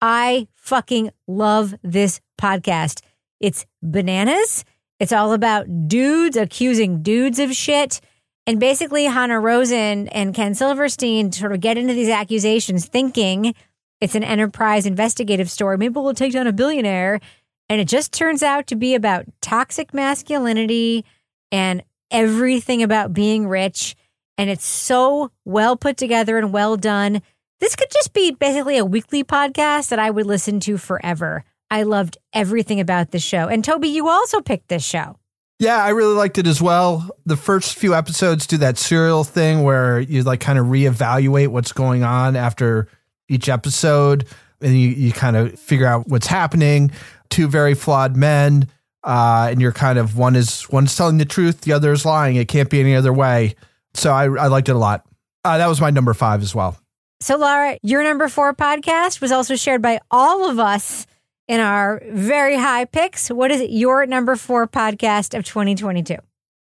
I 0.00 0.48
fucking 0.54 1.10
love 1.26 1.74
this 1.82 2.22
podcast. 2.40 3.02
It's 3.38 3.66
bananas. 3.82 4.64
It's 4.98 5.12
all 5.12 5.34
about 5.34 5.88
dudes 5.88 6.38
accusing 6.38 7.02
dudes 7.02 7.38
of 7.38 7.52
shit. 7.52 8.00
And 8.46 8.58
basically, 8.58 9.04
Hanna 9.04 9.38
Rosin 9.38 10.08
and 10.08 10.34
Ken 10.34 10.54
Silverstein 10.54 11.30
sort 11.32 11.52
of 11.52 11.60
get 11.60 11.78
into 11.78 11.94
these 11.94 12.08
accusations 12.08 12.86
thinking 12.86 13.54
it's 14.00 14.14
an 14.14 14.24
enterprise 14.24 14.86
investigative 14.86 15.50
story. 15.50 15.76
Maybe 15.76 15.94
we'll 15.94 16.14
take 16.14 16.32
down 16.32 16.46
a 16.46 16.52
billionaire. 16.52 17.20
And 17.68 17.80
it 17.80 17.86
just 17.86 18.12
turns 18.12 18.42
out 18.42 18.66
to 18.68 18.76
be 18.76 18.94
about 18.94 19.26
toxic 19.40 19.94
masculinity 19.94 21.04
and 21.52 21.84
everything 22.10 22.82
about 22.82 23.12
being 23.12 23.46
rich. 23.46 23.94
And 24.36 24.50
it's 24.50 24.64
so 24.64 25.30
well 25.44 25.76
put 25.76 25.96
together 25.96 26.36
and 26.38 26.52
well 26.52 26.76
done. 26.76 27.22
This 27.60 27.76
could 27.76 27.90
just 27.90 28.12
be 28.12 28.32
basically 28.32 28.78
a 28.78 28.84
weekly 28.84 29.22
podcast 29.22 29.90
that 29.90 29.98
I 29.98 30.10
would 30.10 30.26
listen 30.26 30.58
to 30.60 30.78
forever. 30.78 31.44
I 31.70 31.84
loved 31.84 32.18
everything 32.32 32.80
about 32.80 33.12
the 33.12 33.20
show. 33.20 33.46
And 33.46 33.62
Toby, 33.62 33.88
you 33.88 34.08
also 34.08 34.40
picked 34.40 34.68
this 34.68 34.84
show. 34.84 35.19
Yeah, 35.60 35.76
I 35.84 35.90
really 35.90 36.14
liked 36.14 36.38
it 36.38 36.46
as 36.46 36.62
well. 36.62 37.06
The 37.26 37.36
first 37.36 37.76
few 37.76 37.94
episodes 37.94 38.46
do 38.46 38.56
that 38.56 38.78
serial 38.78 39.24
thing 39.24 39.62
where 39.62 40.00
you 40.00 40.22
like 40.22 40.40
kind 40.40 40.58
of 40.58 40.66
reevaluate 40.66 41.48
what's 41.48 41.72
going 41.72 42.02
on 42.02 42.34
after 42.34 42.88
each 43.28 43.46
episode 43.50 44.26
and 44.62 44.72
you, 44.72 44.88
you 44.88 45.12
kind 45.12 45.36
of 45.36 45.58
figure 45.58 45.86
out 45.86 46.08
what's 46.08 46.26
happening. 46.26 46.90
Two 47.28 47.46
very 47.46 47.74
flawed 47.74 48.16
men, 48.16 48.68
uh, 49.04 49.48
and 49.50 49.60
you're 49.60 49.70
kind 49.70 49.98
of 49.98 50.16
one 50.16 50.34
is 50.34 50.66
one's 50.70 50.96
telling 50.96 51.18
the 51.18 51.26
truth, 51.26 51.60
the 51.60 51.74
other 51.74 51.92
is 51.92 52.06
lying. 52.06 52.36
It 52.36 52.48
can't 52.48 52.70
be 52.70 52.80
any 52.80 52.94
other 52.94 53.12
way. 53.12 53.54
So 53.92 54.12
I, 54.12 54.24
I 54.24 54.46
liked 54.46 54.70
it 54.70 54.72
a 54.72 54.78
lot. 54.78 55.04
Uh, 55.44 55.58
that 55.58 55.66
was 55.66 55.78
my 55.78 55.90
number 55.90 56.14
five 56.14 56.40
as 56.40 56.54
well. 56.54 56.78
So, 57.20 57.36
Laura, 57.36 57.78
your 57.82 58.02
number 58.02 58.28
four 58.28 58.54
podcast 58.54 59.20
was 59.20 59.30
also 59.30 59.56
shared 59.56 59.82
by 59.82 60.00
all 60.10 60.48
of 60.48 60.58
us 60.58 61.06
in 61.50 61.58
our 61.58 62.00
very 62.06 62.56
high 62.56 62.84
picks. 62.84 63.28
What 63.28 63.50
is 63.50 63.60
your 63.62 64.06
number 64.06 64.36
four 64.36 64.68
podcast 64.68 65.36
of 65.36 65.44
2022? 65.44 66.14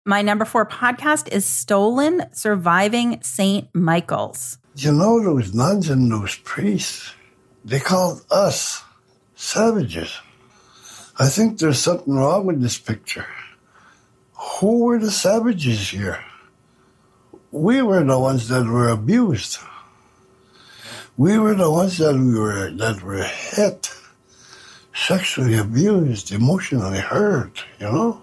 My 0.05 0.21
number 0.21 0.45
four 0.45 0.63
podcast 0.67 1.27
is 1.33 1.43
Stolen 1.43 2.21
Surviving 2.33 3.17
St. 3.23 3.67
Michael's. 3.73 4.59
You 4.75 4.91
know, 4.91 5.19
those 5.23 5.55
nuns 5.55 5.89
and 5.89 6.11
those 6.11 6.35
priests, 6.35 7.15
they 7.65 7.79
called 7.79 8.23
us 8.29 8.83
savages. 9.33 10.19
I 11.17 11.29
think 11.29 11.57
there's 11.57 11.79
something 11.79 12.13
wrong 12.13 12.45
with 12.45 12.61
this 12.61 12.77
picture. 12.77 13.25
Who 14.59 14.85
were 14.85 14.99
the 14.99 15.09
savages 15.09 15.89
here? 15.89 16.23
We 17.49 17.81
were 17.81 18.03
the 18.03 18.19
ones 18.19 18.49
that 18.49 18.67
were 18.67 18.89
abused. 18.89 19.57
We 21.17 21.39
were 21.39 21.55
the 21.55 21.71
ones 21.71 21.97
that 21.97 22.13
we 22.13 22.37
were 22.37 22.69
that 22.69 23.01
were 23.01 23.23
hit, 23.23 23.89
sexually 24.95 25.57
abused, 25.57 26.31
emotionally 26.31 26.99
hurt, 26.99 27.65
you 27.79 27.85
know? 27.85 28.21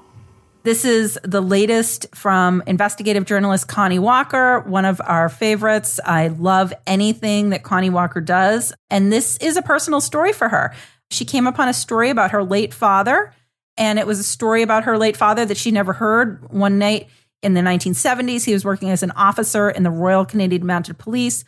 This 0.65 0.85
is 0.85 1.19
the 1.25 1.41
latest 1.41 2.07
from 2.15 2.63
investigative 2.67 3.25
journalist 3.25 3.67
Connie 3.69 3.99
Walker, 3.99 4.61
one 4.61 4.85
of 4.85 5.01
our 5.05 5.29
favorites. 5.29 5.99
I 6.05 6.29
love 6.29 6.73
anything 6.87 7.51
that 7.51 7.65
Connie 7.65 7.91
Walker 7.91 8.21
does. 8.21 8.73
And 8.89 9.13
this 9.13 9.37
is 9.39 9.57
a 9.57 9.63
personal 9.63 10.01
story 10.01 10.33
for 10.33 10.49
her. 10.49 10.73
She 11.11 11.25
came 11.25 11.47
upon 11.47 11.69
a 11.69 11.75
story 11.75 12.11
about 12.11 12.31
her 12.31 12.45
late 12.45 12.73
father, 12.73 13.35
and 13.77 13.99
it 13.99 14.07
was 14.07 14.21
a 14.21 14.25
story 14.25 14.63
about 14.63 14.85
her 14.85 14.97
late 14.97 15.17
father 15.17 15.45
that 15.45 15.57
she 15.57 15.73
never 15.73 15.93
heard. 15.93 16.49
One 16.51 16.79
night 16.79 17.09
in 17.43 17.55
the 17.55 17.61
1970s, 17.61 18.45
he 18.45 18.53
was 18.53 18.65
working 18.65 18.89
as 18.89 19.03
an 19.03 19.11
officer 19.13 19.69
in 19.69 19.83
the 19.83 19.91
Royal 19.91 20.25
Canadian 20.25 20.65
Mounted 20.65 20.97
Police, 20.97 21.45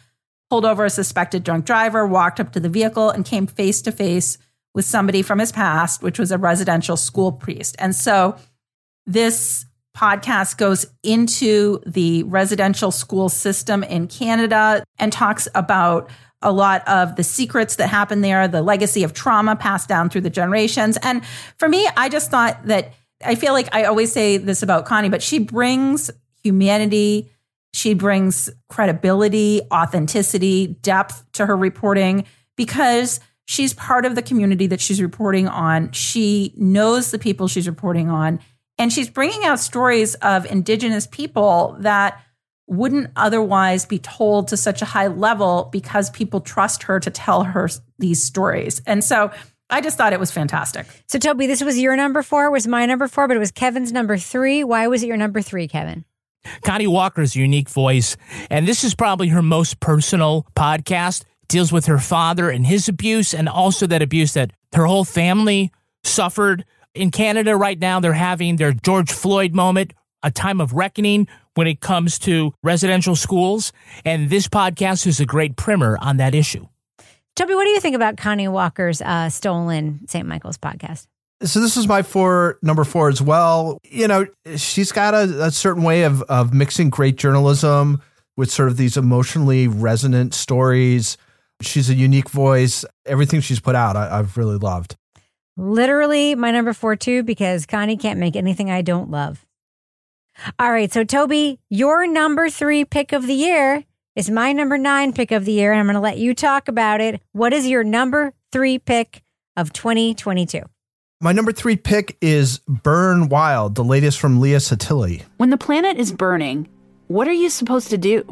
pulled 0.51 0.65
over 0.65 0.85
a 0.85 0.91
suspected 0.91 1.45
drunk 1.45 1.65
driver, 1.65 2.05
walked 2.05 2.41
up 2.41 2.53
to 2.53 2.61
the 2.61 2.69
vehicle, 2.69 3.11
and 3.11 3.25
came 3.25 3.47
face 3.47 3.81
to 3.83 3.93
face 3.93 4.39
with 4.75 4.85
somebody 4.85 5.23
from 5.23 5.39
his 5.39 5.53
past, 5.53 6.03
which 6.03 6.19
was 6.19 6.33
a 6.33 6.39
residential 6.39 6.97
school 6.97 7.33
priest. 7.33 7.77
And 7.79 7.95
so 7.95 8.37
this 9.07 9.67
podcast 9.97 10.57
goes 10.59 10.87
into 11.03 11.81
the 11.87 12.25
residential 12.25 12.91
school 12.91 13.29
system 13.29 13.85
in 13.85 14.09
Canada 14.09 14.83
and 14.99 15.13
talks 15.13 15.47
about 15.55 16.11
a 16.43 16.53
lot 16.53 16.87
of 16.89 17.17
the 17.17 17.25
secrets 17.25 17.77
that 17.77 17.89
happen 17.89 18.21
there, 18.21 18.47
the 18.49 18.61
legacy 18.61 19.03
of 19.03 19.13
trauma 19.15 19.57
passed 19.57 19.89
down 19.89 20.11
through 20.11 20.21
the 20.21 20.31
generations. 20.31 20.99
And 21.03 21.25
for 21.59 21.69
me, 21.69 21.89
I 21.97 22.09
just 22.09 22.31
thought 22.31 22.67
that 22.67 22.93
I 23.25 23.37
feel 23.37 23.53
like 23.53 23.75
I 23.75 23.85
always 23.85 24.13
say 24.13 24.37
this 24.37 24.63
about 24.63 24.85
Connie, 24.85 25.09
but 25.09 25.23
she 25.23 25.39
brings 25.39 26.11
humanity, 26.43 27.31
she 27.73 27.95
brings 27.95 28.51
credibility, 28.69 29.63
authenticity, 29.73 30.67
depth 30.83 31.25
to 31.33 31.47
her 31.47 31.57
reporting 31.57 32.25
because 32.57 33.21
she's 33.47 33.75
part 33.75 34.05
of 34.05 34.15
the 34.15 34.23
community 34.23 34.67
that 34.69 34.81
she's 34.81 35.01
reporting 35.01 35.49
on. 35.49 35.93
She 35.93 36.55
knows 36.57 37.11
the 37.11 37.19
people 37.19 37.49
she's 37.49 37.69
reporting 37.69 38.11
on. 38.11 38.41
And 38.79 38.93
she's 38.93 39.09
bringing 39.09 39.45
out 39.45 39.61
stories 39.61 40.15
of 40.17 40.47
Indigenous 40.47 41.07
people 41.07 41.77
that 41.81 42.21
wouldn't 42.67 43.11
otherwise 43.15 43.85
be 43.87 43.99
told 43.99 44.49
to 44.49 44.57
such 44.57 44.83
a 44.83 44.85
high 44.85 45.07
level 45.07 45.69
because 45.71 46.11
people 46.11 46.41
trust 46.41 46.85
her 46.85 46.99
to 46.99 47.11
tell 47.11 47.45
her 47.45 47.69
these 47.99 48.25
stories. 48.25 48.81
And 48.87 49.05
so 49.05 49.31
I 49.71 49.81
just 49.81 49.97
thought 49.97 50.13
it 50.13 50.21
was 50.21 50.31
fantastic. 50.31 50.87
So, 51.09 51.19
Toby, 51.19 51.47
this 51.47 51.63
was 51.63 51.79
your 51.79 51.97
number 51.97 52.23
four, 52.23 52.51
was 52.51 52.67
my 52.67 52.87
number 52.87 53.09
four, 53.09 53.29
but 53.29 53.37
it 53.37 53.41
was 53.41 53.51
Kevin's 53.51 53.93
number 53.93 54.17
three. 54.17 54.65
Why 54.65 54.87
was 54.89 55.03
it 55.03 55.07
your 55.07 55.17
number 55.17 55.41
three, 55.41 55.69
Kevin? 55.69 56.05
Connie 56.63 56.87
Walker's 56.87 57.35
unique 57.35 57.71
voice, 57.71 58.17
and 58.51 58.69
this 58.69 58.85
is 58.85 58.95
probably 58.95 59.29
her 59.29 59.43
most 59.43 59.81
personal 59.81 60.47
podcast. 60.55 61.25
Deals 61.49 61.73
with 61.73 61.87
her 61.87 61.99
father 61.99 62.51
and 62.51 62.67
his 62.67 62.89
abuse, 62.89 63.35
and 63.35 63.49
also 63.49 63.87
that 63.87 64.03
abuse 64.03 64.35
that 64.35 64.53
her 64.73 64.87
whole 64.87 65.05
family 65.05 65.73
suffered. 66.03 66.65
In 66.95 67.11
Canada 67.11 67.57
right 67.57 67.79
now, 67.79 67.99
they're 68.01 68.13
having 68.13 68.57
their 68.57 68.73
George 68.73 69.13
Floyd 69.13 69.53
moment, 69.53 69.93
a 70.23 70.31
time 70.31 70.61
of 70.61 70.73
reckoning 70.73 71.27
when 71.55 71.67
it 71.67 71.81
comes 71.81 72.19
to 72.21 72.53
residential 72.63 73.17
schools. 73.17 73.73
And 74.05 74.31
this 74.31 74.49
podcast 74.49 75.07
is 75.07 75.21
a 75.21 75.27
great 75.27 75.57
primer 75.57 75.99
on 76.01 76.19
that 76.19 76.35
issue. 76.35 76.67
Toby, 77.37 77.55
what 77.55 77.65
do 77.65 77.71
you 77.71 77.81
think 77.81 77.97
about 77.97 78.17
Connie 78.17 78.47
Walker's 78.47 79.03
uh, 79.03 79.29
Stolen 79.29 80.07
St. 80.07 80.27
Michael's 80.27 80.57
podcast? 80.57 81.07
So 81.43 81.61
this 81.61 81.77
is 81.77 81.89
my 81.89 82.03
four 82.03 82.59
number 82.63 82.85
four 82.85 83.09
as 83.09 83.21
well. 83.21 83.79
You 83.83 84.07
know, 84.07 84.27
she's 84.57 84.93
got 84.93 85.15
a, 85.15 85.47
a 85.47 85.51
certain 85.51 85.83
way 85.83 86.05
of 86.05 86.23
of 86.23 86.55
mixing 86.55 86.91
great 86.91 87.17
journalism 87.17 88.01
with 88.37 88.51
sort 88.51 88.69
of 88.69 88.77
these 88.77 88.97
emotionally 88.97 89.69
resonant 89.69 90.33
stories. 90.33 91.17
She's 91.61 91.89
a 91.91 91.95
unique 91.95 92.31
voice. 92.31 92.85
Everything 93.07 93.41
she's 93.41 93.61
put 93.61 93.75
out, 93.75 93.97
I, 93.97 94.19
I've 94.19 94.37
really 94.37 94.57
loved. 94.57 94.97
Literally 95.57 96.35
my 96.35 96.51
number 96.51 96.73
four, 96.73 96.97
too, 96.97 97.23
because 97.23 97.67
Connie 97.67 97.97
can't 97.97 98.19
make 98.19 98.37
anything 98.37 98.71
I 98.71 98.83
don't 98.83 99.11
love. 99.11 99.47
All 100.59 100.71
right. 100.71 100.93
So, 100.93 101.05
Toby, 101.05 101.61
your 101.71 102.07
number 102.07 102.51
three 102.51 102.85
pick 102.85 103.13
of 103.13 103.27
the 103.27 103.35
year 103.35 103.85
is 104.17 104.31
my 104.31 104.53
number 104.53 104.77
nine 104.79 105.13
pick 105.13 105.31
of 105.31 105.45
the 105.45 105.53
year. 105.53 105.73
And 105.73 105.81
I'm 105.81 105.87
going 105.87 105.95
to 105.95 106.01
let 106.01 106.19
you 106.19 106.35
talk 106.35 106.69
about 106.69 107.01
it. 107.01 107.21
What 107.33 107.53
is 107.53 107.69
your 107.69 107.85
number 107.85 108.33
three 108.51 108.79
pick 108.79 109.23
of 109.57 109.73
2022? 109.73 110.63
My 111.21 111.33
number 111.33 111.53
three 111.53 111.77
pick 111.77 112.17
is 112.21 112.59
Burn 112.69 113.29
Wild, 113.29 113.77
the 113.77 113.85
latest 113.85 114.19
from 114.19 114.41
Leah 114.41 114.59
Sottile. 114.59 115.23
When 115.37 115.51
the 115.51 115.57
planet 115.57 115.97
is 115.97 116.13
burning, 116.13 116.69
what 117.07 117.29
are 117.29 117.33
you 117.33 117.49
supposed 117.49 117.91
to 117.91 117.99
do? 117.99 118.25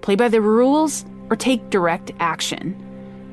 Play 0.00 0.16
by 0.16 0.28
the 0.28 0.40
rules 0.40 1.04
or 1.32 1.36
take 1.36 1.70
direct 1.70 2.12
action? 2.20 2.76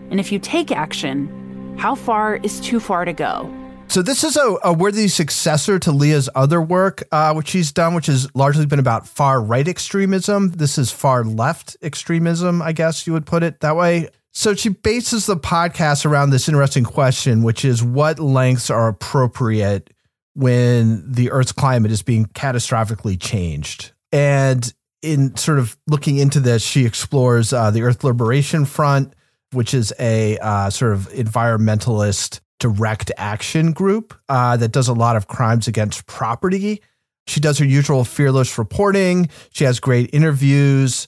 And 0.10 0.22
if 0.22 0.32
you 0.32 0.40
take 0.40 0.72
action, 0.72 1.76
how 1.78 1.96
far 1.96 2.38
is 2.38 2.62
too 2.62 2.80
far 2.80 3.04
to 3.04 3.12
go? 3.12 3.54
So 3.90 4.02
this 4.02 4.24
is 4.24 4.38
a, 4.38 4.56
a 4.64 4.72
worthy 4.72 5.10
successor 5.10 5.80
to 5.80 5.92
Leah's 5.92 6.30
other 6.34 6.62
work, 6.62 7.04
uh, 7.12 7.34
which 7.34 7.50
she's 7.50 7.74
done, 7.74 7.96
which 7.96 8.06
has 8.06 8.34
largely 8.34 8.66
been 8.66 8.80
about 8.80 9.06
far 9.06 9.42
right 9.42 9.68
extremism. 9.68 10.52
This 10.52 10.78
is 10.78 10.92
far 10.92 11.26
left 11.26 11.76
extremism, 11.82 12.62
I 12.62 12.72
guess 12.72 13.06
you 13.06 13.12
would 13.12 13.26
put 13.26 13.44
it 13.44 13.60
that 13.60 13.76
way. 13.76 14.08
So 14.32 14.56
she 14.56 14.70
bases 14.70 15.26
the 15.26 15.36
podcast 15.36 16.06
around 16.06 16.30
this 16.30 16.48
interesting 16.48 16.86
question, 16.86 17.44
which 17.44 17.66
is 17.66 17.84
what 17.84 18.18
lengths 18.18 18.70
are 18.70 18.88
appropriate 18.88 19.90
when 20.36 21.04
the 21.06 21.32
Earth's 21.32 21.52
climate 21.52 21.92
is 21.92 22.02
being 22.02 22.28
catastrophically 22.28 23.20
changed. 23.20 23.92
And 24.14 24.74
in 25.02 25.36
sort 25.38 25.60
of 25.60 25.78
looking 25.88 26.18
into 26.18 26.40
this, 26.40 26.62
she 26.62 26.86
explores 26.86 27.54
uh, 27.54 27.72
the 27.72 27.84
Earth 27.84 28.04
Liberation 28.04 28.66
Front, 28.66 29.14
which 29.52 29.74
is 29.74 29.94
a 30.00 30.38
uh, 30.40 30.70
sort 30.70 30.94
of 30.94 31.10
environmentalist 31.10 32.42
direct 32.60 33.12
action 33.18 33.72
group 33.72 34.14
uh, 34.28 34.58
that 34.58 34.72
does 34.72 34.88
a 34.88 34.94
lot 34.94 35.16
of 35.16 35.28
crimes 35.28 35.68
against 35.68 36.06
property. 36.06 36.82
She 37.28 37.40
does 37.40 37.58
her 37.60 37.66
usual 37.66 38.04
fearless 38.04 38.58
reporting. 38.58 39.30
She 39.52 39.64
has 39.64 39.80
great 39.80 40.10
interviews. 40.14 41.08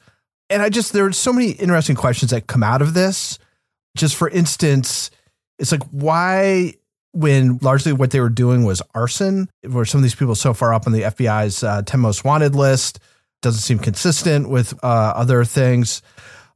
And 0.49 0.61
I 0.61 0.69
just, 0.69 0.93
there 0.93 1.05
are 1.05 1.11
so 1.11 1.33
many 1.33 1.51
interesting 1.51 1.95
questions 1.95 2.31
that 2.31 2.47
come 2.47 2.63
out 2.63 2.81
of 2.81 2.93
this. 2.93 3.39
Just 3.97 4.15
for 4.15 4.29
instance, 4.29 5.11
it's 5.59 5.71
like, 5.71 5.83
why, 5.91 6.73
when 7.11 7.57
largely 7.61 7.91
what 7.91 8.11
they 8.11 8.21
were 8.21 8.29
doing 8.29 8.63
was 8.63 8.81
arson, 8.95 9.49
were 9.63 9.85
some 9.85 9.99
of 9.99 10.03
these 10.03 10.15
people 10.15 10.35
so 10.35 10.53
far 10.53 10.73
up 10.73 10.87
on 10.87 10.93
the 10.93 11.01
FBI's 11.01 11.63
uh, 11.63 11.81
10 11.81 11.99
most 11.99 12.23
wanted 12.23 12.55
list? 12.55 12.99
Doesn't 13.41 13.61
seem 13.61 13.79
consistent 13.79 14.49
with 14.49 14.73
uh, 14.83 15.13
other 15.15 15.43
things. 15.43 16.01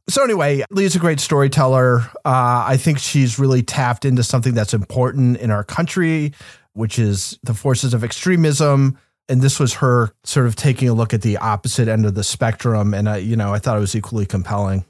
So 0.08 0.24
anyway, 0.24 0.64
Lee's 0.70 0.96
a 0.96 1.00
great 1.00 1.20
storyteller. 1.20 2.02
Uh, 2.24 2.64
I 2.68 2.78
think 2.78 3.00
she's 3.00 3.40
really 3.40 3.64
tapped 3.64 4.06
into 4.06 4.24
something 4.24 4.54
that's 4.54 4.74
important 4.74 5.38
in 5.38 5.50
our 5.50 5.64
country, 5.64 6.34
which 6.74 7.00
is 7.00 7.40
the 7.42 7.56
forces 7.56 7.94
of 7.96 8.04
extremism. 8.04 9.00
And 9.28 9.42
this 9.42 9.60
was 9.60 9.74
her 9.76 10.14
sort 10.24 10.46
of 10.46 10.56
taking 10.56 10.90
a 10.90 10.94
look 10.94 11.16
at 11.16 11.24
the 11.24 11.38
opposite 11.38 11.88
end 11.88 12.06
of 12.06 12.14
the 12.14 12.24
spectrum. 12.24 12.94
And 12.94 13.10
I, 13.10 13.18
you 13.18 13.36
know, 13.36 13.52
I 13.52 13.58
thought 13.58 13.78
it 13.78 13.80
was 13.80 13.96
equally 13.96 14.28
compelling. 14.28 14.86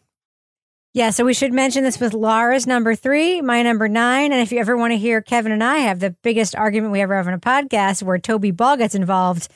Yeah, 0.94 1.10
so 1.10 1.26
we 1.26 1.34
should 1.34 1.52
mention 1.54 1.84
this 1.84 2.00
with 2.00 2.14
Laura's 2.14 2.68
number 2.68 2.96
three, 2.96 3.42
my 3.42 3.64
number 3.64 3.88
nine. 3.90 4.32
And 4.32 4.42
if 4.42 4.52
you 4.52 4.60
ever 4.60 4.78
want 4.78 4.92
to 4.92 4.98
hear 4.98 5.22
Kevin 5.22 5.52
and 5.52 5.64
I 5.64 5.80
have 5.80 6.00
the 6.00 6.12
biggest 6.24 6.56
argument 6.56 6.94
we 6.94 7.02
ever 7.02 7.16
have 7.16 7.28
on 7.28 7.34
a 7.34 7.40
podcast 7.40 8.02
where 8.04 8.18
Toby 8.18 8.52
Ball 8.52 8.78
gets 8.78 8.96
involved, 8.96 9.50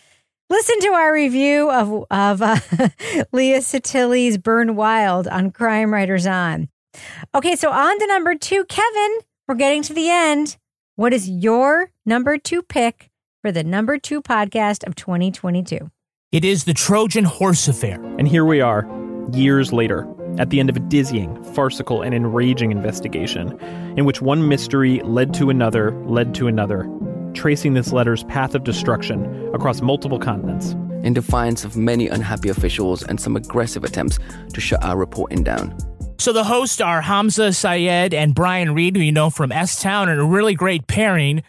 Listen 0.51 0.79
to 0.79 0.87
our 0.89 1.13
review 1.13 1.69
of 1.69 2.05
of 2.09 2.41
uh, 2.41 2.57
Leah 3.31 3.61
Sottile's 3.61 4.39
Burn 4.39 4.75
Wild 4.75 5.27
on 5.27 5.51
Crime 5.51 5.93
Writers 5.93 6.25
On. 6.25 6.69
Okay, 7.35 7.55
so 7.55 7.69
on 7.69 7.99
to 7.99 8.07
number 8.07 8.33
two, 8.33 8.65
Kevin. 8.65 9.19
We're 9.47 9.55
getting 9.55 9.83
to 9.83 9.93
the 9.93 10.09
end. 10.09 10.57
What 10.95 11.13
is 11.13 11.29
your 11.29 11.91
number 12.03 12.39
two 12.39 12.63
pick 12.63 13.09
for 13.43 13.51
the 13.51 13.63
number 13.63 13.99
two 13.99 14.23
podcast 14.23 14.87
of 14.87 14.95
2022? 14.95 15.91
It 16.31 16.43
is 16.43 16.63
the 16.63 16.73
Trojan 16.73 17.25
Horse 17.25 17.67
Affair. 17.67 18.01
And 18.17 18.27
here 18.27 18.45
we 18.45 18.59
are, 18.59 18.87
years 19.31 19.71
later, 19.71 20.07
at 20.39 20.49
the 20.49 20.59
end 20.59 20.69
of 20.69 20.75
a 20.75 20.79
dizzying, 20.79 21.43
farcical, 21.53 22.01
and 22.01 22.13
enraging 22.13 22.71
investigation, 22.71 23.59
in 23.97 24.05
which 24.05 24.21
one 24.21 24.47
mystery 24.47 24.99
led 25.03 25.33
to 25.35 25.49
another, 25.49 25.91
led 26.05 26.33
to 26.35 26.47
another, 26.47 26.87
tracing 27.33 27.73
this 27.73 27.91
letter's 27.91 28.23
path 28.25 28.55
of 28.55 28.63
destruction 28.63 29.49
across 29.53 29.81
multiple 29.81 30.19
continents. 30.19 30.71
In 31.03 31.13
defiance 31.13 31.63
of 31.63 31.77
many 31.77 32.07
unhappy 32.07 32.49
officials 32.49 33.03
and 33.03 33.19
some 33.19 33.35
aggressive 33.35 33.83
attempts 33.83 34.19
to 34.53 34.59
shut 34.61 34.83
our 34.83 34.97
reporting 34.97 35.43
down. 35.43 35.77
So 36.17 36.33
the 36.33 36.43
hosts 36.43 36.81
are 36.81 37.01
Hamza 37.01 37.53
Syed 37.53 38.13
and 38.13 38.35
Brian 38.35 38.73
Reed, 38.73 38.97
who 38.97 39.01
you 39.01 39.11
know 39.11 39.29
from 39.29 39.53
S 39.53 39.81
Town, 39.81 40.09
and 40.09 40.19
a 40.19 40.25
really 40.25 40.53
great 40.53 40.87
pairing. 40.87 41.43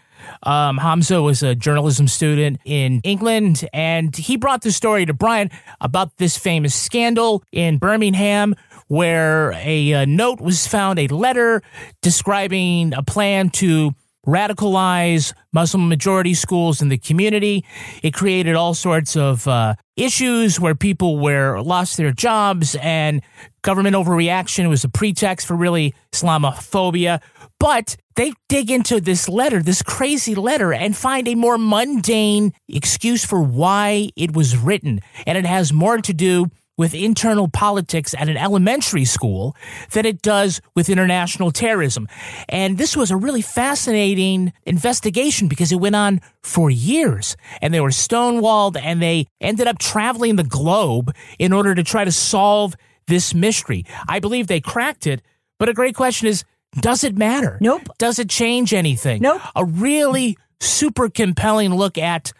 Um, 0.44 0.78
Hamza 0.78 1.20
was 1.20 1.42
a 1.42 1.54
journalism 1.54 2.06
student 2.06 2.60
in 2.64 3.00
England, 3.02 3.68
and 3.72 4.14
he 4.14 4.36
brought 4.36 4.62
the 4.62 4.70
story 4.70 5.06
to 5.06 5.12
Brian 5.12 5.50
about 5.80 6.18
this 6.18 6.38
famous 6.38 6.74
scandal 6.74 7.42
in 7.50 7.78
Birmingham 7.78 8.54
where 8.90 9.52
a, 9.52 9.92
a 9.92 10.06
note 10.06 10.40
was 10.40 10.66
found, 10.66 10.98
a 10.98 11.06
letter 11.08 11.62
describing 12.02 12.92
a 12.92 13.02
plan 13.04 13.48
to 13.48 13.92
radicalize 14.26 15.32
Muslim 15.52 15.88
majority 15.88 16.34
schools 16.34 16.80
in 16.80 16.88
the 16.88 16.98
community. 16.98 17.64
It 18.02 18.14
created 18.14 18.54
all 18.54 18.74
sorts 18.74 19.16
of 19.16 19.46
uh, 19.48 19.74
issues 19.96 20.60
where 20.60 20.74
people 20.74 21.18
were 21.18 21.60
lost 21.60 21.96
their 21.96 22.12
jobs 22.12 22.76
and 22.80 23.22
government 23.62 23.96
overreaction 23.96 24.68
was 24.68 24.84
a 24.84 24.88
pretext 24.88 25.46
for 25.46 25.56
really 25.56 25.94
Islamophobia. 26.12 27.20
But 27.58 27.96
they 28.14 28.32
dig 28.48 28.70
into 28.70 29.00
this 29.00 29.28
letter, 29.28 29.62
this 29.62 29.82
crazy 29.82 30.34
letter, 30.34 30.72
and 30.72 30.96
find 30.96 31.28
a 31.28 31.34
more 31.34 31.58
mundane 31.58 32.52
excuse 32.68 33.24
for 33.24 33.40
why 33.40 34.10
it 34.16 34.34
was 34.34 34.56
written. 34.56 35.00
And 35.26 35.36
it 35.36 35.44
has 35.44 35.72
more 35.72 35.98
to 35.98 36.12
do 36.14 36.46
with 36.80 36.94
internal 36.94 37.46
politics 37.46 38.14
at 38.14 38.30
an 38.30 38.38
elementary 38.38 39.04
school 39.04 39.54
than 39.92 40.06
it 40.06 40.22
does 40.22 40.62
with 40.74 40.88
international 40.88 41.50
terrorism. 41.50 42.08
And 42.48 42.78
this 42.78 42.96
was 42.96 43.10
a 43.10 43.18
really 43.18 43.42
fascinating 43.42 44.54
investigation 44.64 45.46
because 45.46 45.72
it 45.72 45.76
went 45.76 45.94
on 45.94 46.22
for 46.42 46.70
years 46.70 47.36
and 47.60 47.74
they 47.74 47.82
were 47.82 47.90
stonewalled 47.90 48.80
and 48.82 49.02
they 49.02 49.26
ended 49.42 49.66
up 49.66 49.78
traveling 49.78 50.36
the 50.36 50.42
globe 50.42 51.14
in 51.38 51.52
order 51.52 51.74
to 51.74 51.84
try 51.84 52.02
to 52.02 52.12
solve 52.12 52.74
this 53.08 53.34
mystery. 53.34 53.84
I 54.08 54.18
believe 54.18 54.46
they 54.46 54.62
cracked 54.62 55.06
it, 55.06 55.20
but 55.58 55.68
a 55.68 55.74
great 55.74 55.94
question 55.94 56.28
is 56.28 56.44
does 56.80 57.04
it 57.04 57.14
matter? 57.14 57.58
Nope. 57.60 57.90
Does 57.98 58.18
it 58.18 58.30
change 58.30 58.72
anything? 58.72 59.20
Nope. 59.20 59.42
A 59.54 59.66
really 59.66 60.38
super 60.60 61.10
compelling 61.10 61.74
look 61.74 61.98
at 61.98 62.32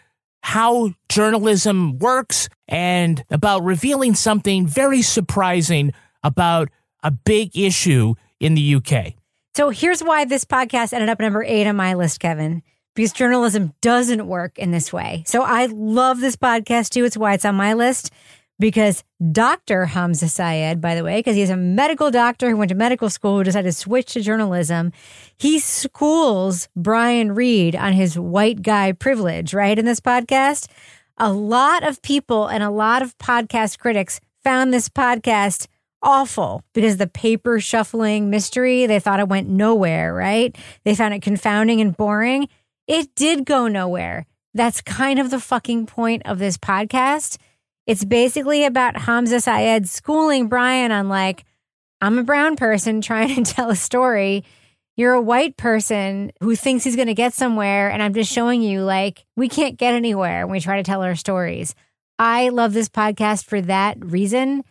how 0.43 0.93
journalism 1.09 1.99
works 1.99 2.49
and 2.69 3.25
about 3.31 3.63
revealing 3.63 4.15
something 4.15 4.67
very 4.67 5.03
surprising 5.03 5.93
about 6.23 6.69
a 7.03 7.11
big 7.11 7.57
issue 7.57 8.15
in 8.41 8.55
the 8.55 8.75
UK. 8.77 9.15
So 9.55 9.71
here's 9.71 10.03
why 10.03 10.25
this 10.25 10.45
podcast 10.45 10.93
ended 10.93 11.09
up 11.09 11.21
number 11.21 11.43
eight 11.43 11.67
on 11.67 11.77
my 11.77 11.95
list, 11.95 12.21
Kevin, 12.21 12.63
because 12.95 13.13
journalism 13.13 13.75
doesn't 13.81 14.27
work 14.27 14.59
in 14.59 14.71
this 14.71 14.93
way. 14.93 15.25
So 15.27 15.43
I 15.43 15.67
love 15.67 16.21
this 16.21 16.37
podcast 16.37 16.91
too. 16.91 17.05
It's 17.05 17.17
why 17.17 17.35
it's 17.35 17.45
on 17.45 17.55
my 17.57 17.75
list 17.75 18.11
because 18.61 19.03
Dr. 19.33 19.87
Hamza 19.87 20.29
Syed, 20.29 20.81
by 20.81 20.95
the 20.95 21.03
way, 21.03 21.19
because 21.19 21.35
he's 21.35 21.51
a 21.51 21.57
medical 21.57 22.11
doctor 22.11 22.51
who 22.51 22.59
went 22.59 22.69
to 22.69 22.75
medical 22.75 23.09
school 23.09 23.39
who 23.39 23.45
decided 23.45 23.69
to 23.69 23.77
switch 23.77 24.13
to 24.13 24.21
journalism, 24.21 24.93
he 25.39 25.59
schools 25.59 26.69
Brian 26.77 27.35
Reed 27.35 27.75
on 27.75 27.95
his 27.95 28.19
white 28.19 28.63
guy 28.63 28.93
privilege, 28.93 29.55
right? 29.55 29.79
In 29.79 29.87
this 29.87 29.99
podcast. 29.99 30.69
A 31.17 31.33
lot 31.33 31.87
of 31.87 32.01
people 32.03 32.47
and 32.47 32.63
a 32.63 32.71
lot 32.71 33.03
of 33.03 33.17
podcast 33.19 33.79
critics 33.79 34.21
found 34.45 34.73
this 34.73 34.89
podcast 34.89 35.67
awful 36.03 36.63
because 36.73 36.99
the 36.99 37.07
paper 37.07 37.61
shuffling 37.61 38.31
mystery, 38.31 38.87
they 38.87 39.01
thought 39.01 39.21
it 39.21 39.29
went 39.29 39.49
nowhere, 39.49 40.15
right? 40.15 40.57
They 40.85 40.95
found 40.95 41.15
it 41.15 41.23
confounding 41.23 41.81
and 41.81 41.97
boring. 41.97 42.49
It 42.87 43.15
did 43.15 43.45
go 43.45 43.69
nowhere. 43.69 44.27
That's 44.55 44.81
kind 44.81 45.19
of 45.19 45.31
the 45.31 45.41
fucking 45.41 45.87
point 45.87 46.23
of 46.25 46.39
this 46.39 46.57
podcast 46.57 47.39
it's 47.91 48.05
basically 48.05 48.65
about 48.65 48.97
Hamza 48.97 49.41
Syed 49.41 49.89
schooling 49.89 50.47
Brian 50.47 50.93
on 50.93 51.09
like, 51.09 51.45
I'm 52.01 52.21
a 52.21 52.23
brown 52.23 52.55
person 52.55 53.01
trying 53.01 53.35
to 53.43 53.53
tell 53.53 53.69
a 53.69 53.75
story. 53.75 54.45
You're 54.97 55.15
a 55.15 55.21
white 55.21 55.57
person 55.57 56.31
who 56.41 56.55
thinks 56.55 56.85
he's 56.85 56.95
going 56.95 57.09
to 57.09 57.15
get 57.15 57.35
somewhere. 57.35 57.91
And 57.91 58.01
I'm 58.01 58.15
just 58.15 58.33
showing 58.33 58.63
you, 58.63 58.83
like, 58.83 59.27
we 59.35 59.49
can't 59.49 59.77
get 59.77 59.93
anywhere 59.93 60.47
when 60.47 60.53
we 60.53 60.61
try 60.61 60.77
to 60.77 60.85
tell 60.85 61.03
our 61.03 61.17
stories. 61.17 61.75
I 62.17 62.51
love 62.51 62.75
this 62.75 62.89
podcast 62.89 63.47
for 63.47 63.61
that 63.63 63.97
reason. 63.99 64.63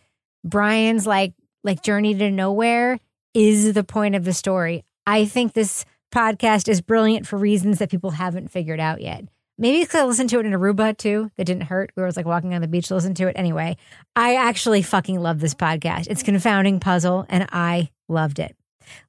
Brian's 0.42 1.06
like, 1.06 1.34
like 1.62 1.82
journey 1.82 2.14
to 2.14 2.30
nowhere 2.30 2.98
is 3.34 3.74
the 3.74 3.84
point 3.84 4.14
of 4.14 4.24
the 4.24 4.32
story. 4.32 4.82
I 5.06 5.26
think 5.26 5.52
this 5.52 5.84
podcast 6.10 6.70
is 6.70 6.80
brilliant 6.80 7.26
for 7.26 7.36
reasons 7.36 7.80
that 7.80 7.90
people 7.90 8.12
haven't 8.12 8.50
figured 8.50 8.80
out 8.80 9.02
yet. 9.02 9.26
Maybe 9.60 9.80
because 9.80 10.00
I 10.00 10.04
listened 10.04 10.30
to 10.30 10.40
it 10.40 10.46
in 10.46 10.52
Aruba 10.52 10.96
too. 10.96 11.30
That 11.36 11.44
didn't 11.44 11.64
hurt. 11.64 11.92
We 11.94 12.02
were 12.02 12.10
like 12.12 12.24
walking 12.24 12.54
on 12.54 12.62
the 12.62 12.66
beach 12.66 12.88
to 12.88 12.94
listen 12.94 13.12
to 13.16 13.28
it. 13.28 13.34
Anyway, 13.36 13.76
I 14.16 14.36
actually 14.36 14.80
fucking 14.80 15.20
love 15.20 15.38
this 15.38 15.54
podcast. 15.54 16.06
It's 16.08 16.22
confounding 16.22 16.80
puzzle, 16.80 17.26
and 17.28 17.46
I 17.52 17.90
loved 18.08 18.38
it. 18.38 18.56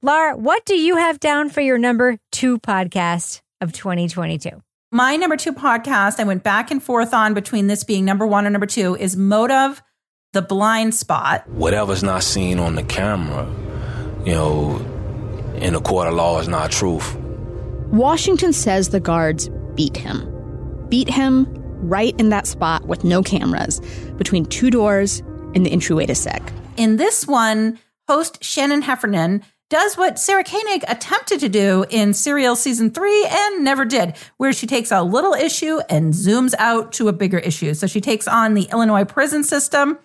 Laura, 0.01 0.35
what 0.35 0.65
do 0.65 0.75
you 0.75 0.97
have 0.97 1.21
down 1.21 1.49
for 1.49 1.61
your 1.61 1.77
number 1.77 2.17
two 2.33 2.59
podcast 2.59 3.39
of 3.61 3.71
2022? 3.71 4.61
My 4.91 5.15
number 5.15 5.37
two 5.37 5.53
podcast, 5.53 6.19
I 6.19 6.25
went 6.25 6.43
back 6.43 6.69
and 6.69 6.83
forth 6.83 7.13
on 7.13 7.33
between 7.33 7.67
this 7.67 7.85
being 7.85 8.03
number 8.03 8.27
one 8.27 8.45
and 8.45 8.51
number 8.51 8.67
two, 8.67 8.97
is 8.97 9.15
Motive, 9.15 9.81
The 10.33 10.41
Blind 10.41 10.93
Spot. 10.93 11.47
Whatever's 11.47 12.03
not 12.03 12.23
seen 12.23 12.59
on 12.59 12.75
the 12.75 12.83
camera, 12.83 13.49
you 14.25 14.33
know, 14.33 14.75
in 15.55 15.75
a 15.75 15.79
court 15.79 16.09
of 16.09 16.15
law 16.15 16.41
is 16.41 16.49
not 16.49 16.71
truth. 16.71 17.15
Washington 17.87 18.51
says 18.51 18.89
the 18.89 18.99
guards 18.99 19.49
beat 19.75 19.95
him 19.95 20.30
beat 20.91 21.09
him 21.09 21.47
right 21.81 22.13
in 22.19 22.29
that 22.29 22.45
spot 22.45 22.85
with 22.87 23.03
no 23.03 23.23
cameras, 23.23 23.79
between 24.17 24.45
two 24.45 24.69
doors 24.69 25.23
in 25.55 25.63
the 25.63 25.71
entryway 25.71 26.05
to 26.05 26.13
SEC. 26.13 26.43
In 26.77 26.97
this 26.97 27.25
one, 27.25 27.79
host 28.07 28.43
Shannon 28.43 28.83
Heffernan 28.83 29.43
does 29.69 29.95
what 29.95 30.19
Sarah 30.19 30.43
Koenig 30.43 30.83
attempted 30.89 31.39
to 31.39 31.49
do 31.49 31.85
in 31.89 32.13
Serial 32.13 32.57
season 32.57 32.91
three 32.91 33.25
and 33.25 33.63
never 33.63 33.85
did, 33.85 34.15
where 34.35 34.51
she 34.51 34.67
takes 34.67 34.91
a 34.91 35.01
little 35.01 35.33
issue 35.33 35.79
and 35.89 36.13
zooms 36.13 36.53
out 36.59 36.91
to 36.93 37.07
a 37.07 37.13
bigger 37.13 37.39
issue. 37.39 37.73
So 37.73 37.87
she 37.87 38.01
takes 38.01 38.27
on 38.27 38.53
the 38.53 38.67
Illinois 38.71 39.05
prison 39.05 39.45
system, 39.45 39.97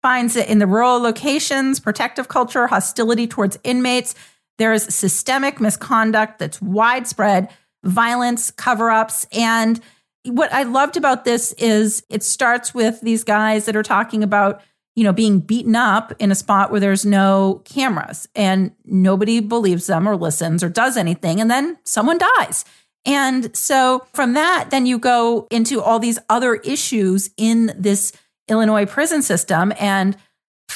finds 0.00 0.36
it 0.36 0.48
in 0.48 0.60
the 0.60 0.66
rural 0.66 1.00
locations, 1.00 1.80
protective 1.80 2.28
culture, 2.28 2.68
hostility 2.68 3.26
towards 3.26 3.58
inmates. 3.64 4.14
There's 4.58 4.94
systemic 4.94 5.60
misconduct 5.60 6.38
that's 6.38 6.62
widespread, 6.62 7.50
violence, 7.82 8.52
cover 8.52 8.90
ups. 8.90 9.26
And 9.32 9.80
what 10.24 10.52
I 10.52 10.64
loved 10.64 10.96
about 10.96 11.24
this 11.24 11.52
is 11.54 12.02
it 12.08 12.22
starts 12.22 12.74
with 12.74 13.00
these 13.00 13.24
guys 13.24 13.64
that 13.64 13.76
are 13.76 13.82
talking 13.82 14.22
about 14.22 14.62
you 14.96 15.04
know, 15.04 15.12
being 15.12 15.40
beaten 15.40 15.76
up 15.76 16.12
in 16.18 16.30
a 16.30 16.34
spot 16.34 16.70
where 16.70 16.80
there's 16.80 17.06
no 17.06 17.62
cameras 17.64 18.28
and 18.34 18.72
nobody 18.84 19.40
believes 19.40 19.86
them 19.86 20.08
or 20.08 20.16
listens 20.16 20.64
or 20.64 20.68
does 20.68 20.96
anything. 20.96 21.40
And 21.40 21.50
then 21.50 21.78
someone 21.84 22.18
dies. 22.18 22.64
And 23.06 23.54
so 23.56 24.06
from 24.12 24.34
that, 24.34 24.68
then 24.70 24.86
you 24.86 24.98
go 24.98 25.46
into 25.50 25.80
all 25.80 25.98
these 25.98 26.18
other 26.28 26.56
issues 26.56 27.30
in 27.36 27.72
this 27.78 28.12
Illinois 28.48 28.84
prison 28.84 29.22
system. 29.22 29.72
And 29.78 30.16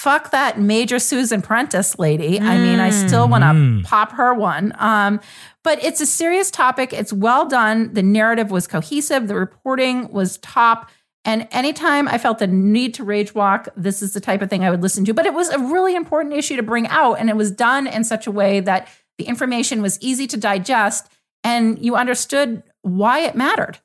fuck 0.04 0.30
that 0.32 0.60
Major 0.60 0.98
Susan 0.98 1.40
Prentice 1.40 1.98
lady. 1.98 2.38
I 2.38 2.58
mean, 2.58 2.78
I 2.78 2.90
still 2.90 3.26
want 3.26 3.42
to 3.42 3.48
Mm. 3.48 3.84
pop 3.84 4.12
her 4.12 4.34
one. 4.34 4.74
Um, 4.78 5.18
but 5.62 5.82
it's 5.82 6.00
a 6.02 6.06
serious 6.06 6.50
topic. 6.50 6.92
It's 6.92 7.10
well 7.12 7.46
done. 7.46 7.94
The 7.94 8.02
narrative 8.02 8.50
was 8.50 8.66
cohesive, 8.66 9.28
the 9.28 9.34
reporting 9.34 10.12
was 10.12 10.36
top. 10.38 10.90
And 11.24 11.48
anytime 11.52 12.06
I 12.06 12.18
felt 12.18 12.38
the 12.38 12.46
need 12.46 12.92
to 12.94 13.02
rage 13.04 13.34
walk, 13.34 13.68
this 13.76 14.02
is 14.02 14.12
the 14.12 14.20
type 14.20 14.42
of 14.42 14.50
thing 14.50 14.62
I 14.62 14.70
would 14.70 14.82
listen 14.82 15.06
to. 15.06 15.14
But 15.14 15.24
it 15.24 15.32
was 15.32 15.48
a 15.48 15.58
really 15.58 15.94
important 15.96 16.34
issue 16.34 16.56
to 16.56 16.62
bring 16.62 16.86
out. 16.88 17.14
And 17.14 17.30
it 17.30 17.36
was 17.36 17.50
done 17.50 17.86
in 17.86 18.04
such 18.04 18.26
a 18.26 18.30
way 18.30 18.60
that 18.60 18.88
the 19.16 19.24
information 19.24 19.80
was 19.80 19.98
easy 20.02 20.26
to 20.26 20.36
digest 20.36 21.10
and 21.42 21.78
you 21.78 21.96
understood 21.96 22.62
why 22.82 23.20
it 23.20 23.34
mattered. 23.34 23.78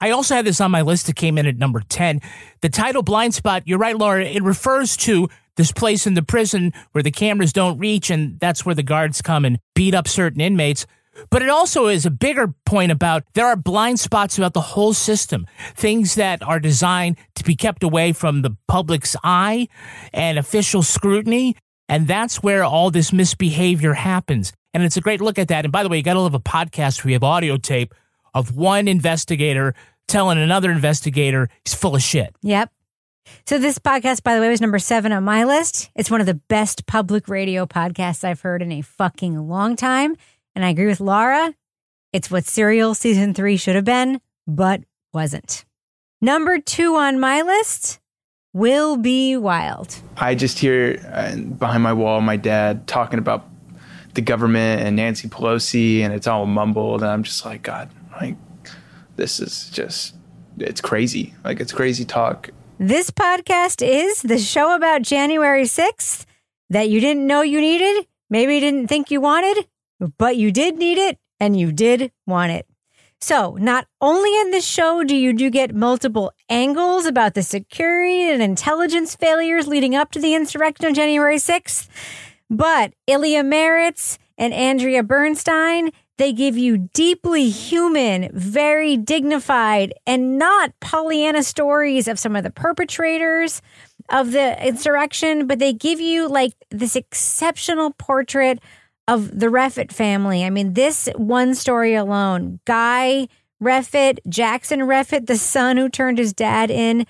I 0.00 0.10
also 0.10 0.34
had 0.34 0.46
this 0.46 0.60
on 0.62 0.70
my 0.70 0.80
list 0.82 1.06
that 1.06 1.16
came 1.16 1.36
in 1.38 1.46
at 1.46 1.58
number 1.58 1.80
10. 1.88 2.20
The 2.62 2.68
title 2.68 3.02
Blind 3.02 3.34
Spot, 3.34 3.62
you're 3.66 3.78
right, 3.78 3.96
Laura, 3.96 4.24
it 4.24 4.42
refers 4.42 4.96
to 4.98 5.28
this 5.56 5.72
place 5.72 6.06
in 6.06 6.14
the 6.14 6.22
prison 6.22 6.72
where 6.92 7.02
the 7.02 7.10
cameras 7.10 7.52
don't 7.52 7.78
reach, 7.78 8.10
and 8.10 8.38
that's 8.40 8.64
where 8.64 8.74
the 8.74 8.82
guards 8.82 9.22
come 9.22 9.44
and 9.44 9.58
beat 9.74 9.94
up 9.94 10.08
certain 10.08 10.40
inmates. 10.40 10.86
But 11.30 11.42
it 11.42 11.50
also 11.50 11.88
is 11.88 12.06
a 12.06 12.10
bigger 12.10 12.54
point 12.64 12.90
about 12.90 13.24
there 13.34 13.46
are 13.46 13.56
blind 13.56 14.00
spots 14.00 14.38
about 14.38 14.54
the 14.54 14.60
whole 14.60 14.94
system, 14.94 15.46
things 15.74 16.14
that 16.14 16.42
are 16.42 16.58
designed 16.58 17.18
to 17.34 17.44
be 17.44 17.54
kept 17.54 17.82
away 17.82 18.12
from 18.12 18.42
the 18.42 18.56
public's 18.66 19.14
eye 19.22 19.68
and 20.12 20.38
official 20.38 20.82
scrutiny. 20.82 21.56
And 21.88 22.08
that's 22.08 22.42
where 22.42 22.64
all 22.64 22.90
this 22.90 23.12
misbehavior 23.12 23.92
happens. 23.92 24.52
And 24.72 24.82
it's 24.82 24.96
a 24.96 25.02
great 25.02 25.20
look 25.20 25.38
at 25.38 25.48
that. 25.48 25.66
And 25.66 25.72
by 25.72 25.82
the 25.82 25.90
way, 25.90 25.98
you 25.98 26.02
got 26.02 26.14
to 26.14 26.20
love 26.20 26.34
a 26.34 26.40
podcast 26.40 27.04
where 27.04 27.10
you 27.10 27.16
have 27.16 27.24
audio 27.24 27.58
tape 27.58 27.94
of 28.32 28.56
one 28.56 28.88
investigator 28.88 29.74
telling 30.08 30.38
another 30.38 30.70
investigator 30.70 31.50
he's 31.64 31.74
full 31.74 31.94
of 31.94 32.02
shit. 32.02 32.34
Yep. 32.42 32.70
So 33.46 33.58
this 33.58 33.78
podcast, 33.78 34.22
by 34.22 34.34
the 34.34 34.40
way, 34.40 34.48
was 34.48 34.60
number 34.60 34.78
seven 34.78 35.12
on 35.12 35.24
my 35.24 35.44
list. 35.44 35.90
It's 35.94 36.10
one 36.10 36.20
of 36.20 36.26
the 36.26 36.34
best 36.34 36.86
public 36.86 37.28
radio 37.28 37.66
podcasts 37.66 38.24
I've 38.24 38.40
heard 38.40 38.62
in 38.62 38.72
a 38.72 38.82
fucking 38.82 39.48
long 39.48 39.76
time. 39.76 40.16
And 40.54 40.64
I 40.64 40.70
agree 40.70 40.86
with 40.86 41.00
Laura. 41.00 41.54
It's 42.12 42.30
what 42.30 42.44
Serial 42.44 42.94
season 42.94 43.34
three 43.34 43.56
should 43.56 43.74
have 43.74 43.84
been, 43.84 44.20
but 44.46 44.82
wasn't. 45.14 45.64
Number 46.20 46.58
two 46.58 46.96
on 46.96 47.18
my 47.18 47.42
list 47.42 48.00
will 48.52 48.96
be 48.96 49.36
wild. 49.36 49.96
I 50.16 50.34
just 50.34 50.58
hear 50.58 51.00
uh, 51.12 51.36
behind 51.36 51.82
my 51.82 51.92
wall 51.92 52.20
my 52.20 52.36
dad 52.36 52.86
talking 52.86 53.18
about 53.18 53.48
the 54.14 54.20
government 54.20 54.82
and 54.82 54.94
Nancy 54.94 55.28
Pelosi, 55.28 56.00
and 56.00 56.12
it's 56.12 56.26
all 56.26 56.44
mumbled. 56.44 57.02
And 57.02 57.10
I'm 57.10 57.22
just 57.22 57.44
like, 57.44 57.62
God, 57.62 57.90
like, 58.20 58.36
this 59.16 59.40
is 59.40 59.70
just, 59.70 60.14
it's 60.58 60.82
crazy. 60.82 61.34
Like, 61.44 61.60
it's 61.60 61.72
crazy 61.72 62.04
talk. 62.04 62.50
This 62.82 63.12
podcast 63.12 63.80
is 63.80 64.22
the 64.22 64.40
show 64.40 64.74
about 64.74 65.02
January 65.02 65.62
6th 65.62 66.24
that 66.68 66.88
you 66.88 66.98
didn't 66.98 67.28
know 67.28 67.40
you 67.40 67.60
needed, 67.60 68.08
maybe 68.28 68.58
didn't 68.58 68.88
think 68.88 69.08
you 69.08 69.20
wanted, 69.20 69.68
but 70.18 70.36
you 70.36 70.50
did 70.50 70.78
need 70.78 70.98
it 70.98 71.16
and 71.38 71.56
you 71.56 71.70
did 71.70 72.10
want 72.26 72.50
it. 72.50 72.66
So, 73.20 73.56
not 73.60 73.86
only 74.00 74.36
in 74.40 74.50
this 74.50 74.66
show 74.66 75.04
do 75.04 75.14
you 75.14 75.32
do 75.32 75.48
get 75.48 75.76
multiple 75.76 76.32
angles 76.48 77.06
about 77.06 77.34
the 77.34 77.44
security 77.44 78.28
and 78.28 78.42
intelligence 78.42 79.14
failures 79.14 79.68
leading 79.68 79.94
up 79.94 80.10
to 80.10 80.20
the 80.20 80.34
insurrection 80.34 80.86
on 80.86 80.94
January 80.94 81.36
6th, 81.36 81.86
but 82.50 82.94
Ilya 83.06 83.44
Marritz 83.44 84.18
and 84.36 84.52
Andrea 84.52 85.04
Bernstein, 85.04 85.92
they 86.18 86.32
give 86.32 86.56
you 86.56 86.88
deeply 86.92 87.48
human, 87.48 88.30
very 88.32 88.96
dignified, 88.96 89.94
and 90.06 90.38
not 90.38 90.78
Pollyanna 90.80 91.42
stories 91.42 92.06
of 92.06 92.18
some 92.18 92.36
of 92.36 92.44
the 92.44 92.50
perpetrators 92.50 93.62
of 94.08 94.32
the 94.32 94.66
insurrection, 94.66 95.46
but 95.46 95.58
they 95.58 95.72
give 95.72 96.00
you 96.00 96.28
like 96.28 96.52
this 96.70 96.96
exceptional 96.96 97.92
portrait 97.92 98.60
of 99.08 99.38
the 99.38 99.46
Reffitt 99.46 99.92
family. 99.92 100.44
I 100.44 100.50
mean, 100.50 100.74
this 100.74 101.08
one 101.16 101.54
story 101.54 101.94
alone, 101.94 102.60
Guy 102.66 103.28
Reffitt, 103.62 104.18
Jackson 104.28 104.80
Reffitt, 104.80 105.26
the 105.26 105.36
son 105.36 105.76
who 105.76 105.88
turned 105.88 106.18
his 106.18 106.32
dad 106.32 106.70
in, 106.70 107.06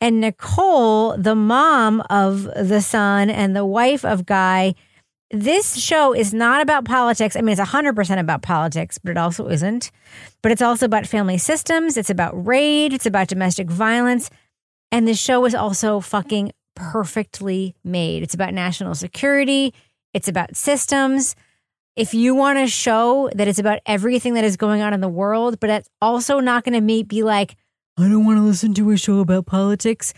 and 0.00 0.20
Nicole, 0.20 1.16
the 1.16 1.36
mom 1.36 2.00
of 2.10 2.44
the 2.44 2.80
son 2.80 3.30
and 3.30 3.54
the 3.54 3.64
wife 3.64 4.04
of 4.04 4.26
Guy. 4.26 4.74
This 5.32 5.78
show 5.78 6.12
is 6.12 6.34
not 6.34 6.60
about 6.60 6.84
politics. 6.84 7.36
I 7.36 7.40
mean, 7.40 7.58
it's 7.58 7.60
100% 7.60 8.20
about 8.20 8.42
politics, 8.42 8.98
but 8.98 9.12
it 9.12 9.16
also 9.16 9.48
isn't. 9.48 9.90
But 10.42 10.52
it's 10.52 10.60
also 10.60 10.84
about 10.84 11.06
family 11.06 11.38
systems. 11.38 11.96
It's 11.96 12.10
about 12.10 12.46
rage. 12.46 12.92
It's 12.92 13.06
about 13.06 13.28
domestic 13.28 13.70
violence. 13.70 14.28
And 14.90 15.08
the 15.08 15.14
show 15.14 15.46
is 15.46 15.54
also 15.54 16.00
fucking 16.00 16.52
perfectly 16.74 17.74
made. 17.82 18.22
It's 18.22 18.34
about 18.34 18.52
national 18.52 18.94
security. 18.94 19.72
It's 20.12 20.28
about 20.28 20.54
systems. 20.54 21.34
If 21.96 22.12
you 22.12 22.34
want 22.34 22.58
a 22.58 22.66
show 22.66 23.30
that 23.34 23.48
is 23.48 23.58
about 23.58 23.80
everything 23.86 24.34
that 24.34 24.44
is 24.44 24.58
going 24.58 24.82
on 24.82 24.92
in 24.92 25.00
the 25.00 25.08
world, 25.08 25.60
but 25.60 25.70
it's 25.70 25.88
also 26.02 26.40
not 26.40 26.64
going 26.64 26.74
to 26.74 27.04
be 27.04 27.22
like, 27.22 27.56
I 27.96 28.02
don't 28.02 28.26
want 28.26 28.38
to 28.38 28.42
listen 28.42 28.74
to 28.74 28.90
a 28.90 28.98
show 28.98 29.20
about 29.20 29.46
politics, 29.46 30.12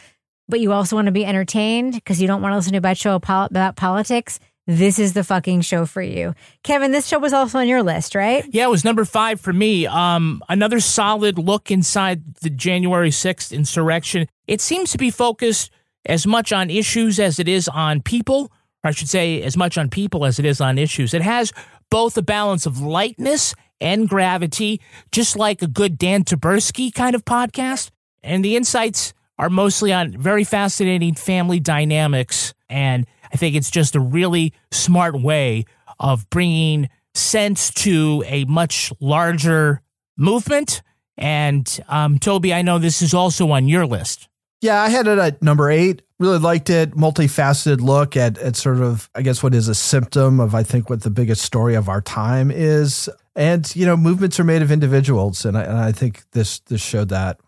but 0.49 0.59
you 0.59 0.73
also 0.73 0.97
want 0.97 1.07
to 1.07 1.13
be 1.13 1.25
entertained 1.25 1.95
because 1.95 2.21
you 2.21 2.27
don't 2.27 2.43
want 2.43 2.53
to 2.53 2.57
listen 2.57 2.81
to 2.81 2.89
a 2.89 2.95
show 2.97 3.15
about 3.15 3.77
politics, 3.77 4.41
this 4.67 4.99
is 4.99 5.13
the 5.13 5.25
fucking 5.25 5.61
show 5.61 5.85
for 5.85 6.01
you. 6.01 6.35
Kevin, 6.63 6.91
this 6.91 7.07
show 7.07 7.19
was 7.19 7.33
also 7.33 7.59
on 7.59 7.69
your 7.69 7.83
list, 7.83 8.15
right? 8.15 8.45
Yeah, 8.51 8.65
it 8.65 8.71
was 8.71 8.85
number 8.85 9.05
five 9.05 9.41
for 9.41 9.53
me. 9.53 9.87
Um, 9.87 10.43
another 10.49 10.81
solid 10.81 11.39
look 11.39 11.71
inside 11.71 12.37
the 12.37 12.51
January 12.51 13.11
6th 13.11 13.53
insurrection. 13.53 14.27
It 14.47 14.61
seems 14.61 14.91
to 14.93 14.99
be 14.99 15.11
focused 15.11 15.71
as 16.07 16.27
much 16.27 16.53
on 16.53 16.71
issues 16.71 17.21
as 17.21 17.39
it 17.39 17.49
is 17.49 17.69
on 17.69 18.01
people, 18.01 18.51
or 18.83 18.89
I 18.89 18.91
should 18.93 19.09
say, 19.09 19.43
as 19.43 19.57
much 19.57 19.77
on 19.77 19.91
people 19.91 20.25
as 20.25 20.39
it 20.39 20.45
is 20.45 20.61
on 20.61 20.79
issues. 20.79 21.13
It 21.15 21.23
has 21.23 21.53
both 21.91 22.17
a 22.17 22.23
balance 22.23 22.67
of 22.67 22.81
lightness 22.81 23.55
and 23.81 24.09
gravity, 24.09 24.81
just 25.13 25.37
like 25.37 25.63
a 25.63 25.67
good 25.67 25.99
Dan 25.99 26.25
Taberski 26.25 26.93
kind 26.93 27.15
of 27.15 27.25
podcast. 27.25 27.91
And 28.23 28.45
the 28.45 28.57
insights 28.57 29.13
are 29.39 29.51
mostly 29.51 29.93
on 29.93 30.17
very 30.17 30.45
fascinating 30.45 31.15
family 31.15 31.61
dynamics. 31.61 32.55
And 32.75 33.07
I 33.33 33.37
think 33.37 33.55
it's 33.55 33.71
just 33.71 33.95
a 33.95 34.01
really 34.01 34.53
smart 34.73 35.23
way 35.23 35.65
of 36.01 36.29
bringing 36.29 36.89
sense 37.15 37.71
to 37.71 38.25
a 38.27 38.45
much 38.47 38.93
larger 38.99 39.81
movement. 40.17 40.83
And 41.17 41.81
um, 41.89 42.19
Toby, 42.19 42.53
I 42.53 42.63
know 42.63 42.81
this 42.81 43.01
is 43.01 43.15
also 43.15 43.49
on 43.53 43.69
your 43.69 43.87
list. 43.87 44.29
Yeah, 44.61 44.83
I 44.83 44.89
had 44.89 45.07
it 45.07 45.19
at 45.19 45.41
number 45.41 45.71
eight. 45.71 46.03
Really 46.19 46.39
liked 46.39 46.69
it. 46.69 46.97
Multifaceted 46.97 47.81
look 47.81 48.17
at, 48.17 48.39
at 48.39 48.57
sort 48.57 48.79
of, 48.81 49.09
I 49.15 49.23
guess, 49.23 49.41
what 49.41 49.55
is 49.55 49.69
a 49.69 49.75
symptom 49.75 50.41
of, 50.41 50.57
I 50.57 50.65
think, 50.65 50.91
what 50.91 51.03
the 51.03 51.11
biggest 51.11 51.43
story 51.43 51.77
of 51.77 51.89
our 51.89 52.01
time 52.01 52.51
is. 52.51 53.09
And, 53.37 53.75
you 53.77 53.87
know, 53.87 53.97
movements 53.97 54.41
are 54.41 54.45
made 54.45 54.63
of 54.63 54.73
individuals. 54.73 55.45
And 55.45 55.57
I, 55.57 55.63
and 55.63 55.79
I 55.79 55.93
think 55.93 56.25
this, 56.33 56.59
this 56.61 56.81
showed 56.81 57.11
that. 57.11 57.39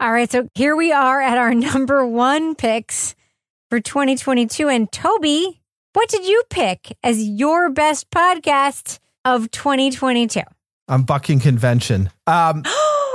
All 0.00 0.12
right. 0.12 0.30
So 0.30 0.48
here 0.54 0.76
we 0.76 0.92
are 0.92 1.22
at 1.22 1.38
our 1.38 1.54
number 1.54 2.06
one 2.06 2.54
picks 2.54 3.14
for 3.74 3.80
2022. 3.80 4.68
And 4.68 4.92
Toby, 4.92 5.60
what 5.94 6.08
did 6.08 6.24
you 6.24 6.44
pick 6.48 6.96
as 7.02 7.20
your 7.20 7.70
best 7.70 8.08
podcast 8.10 9.00
of 9.24 9.50
2022? 9.50 10.42
I'm 10.86 11.02
bucking 11.02 11.40
convention. 11.40 12.08
Um, 12.28 12.62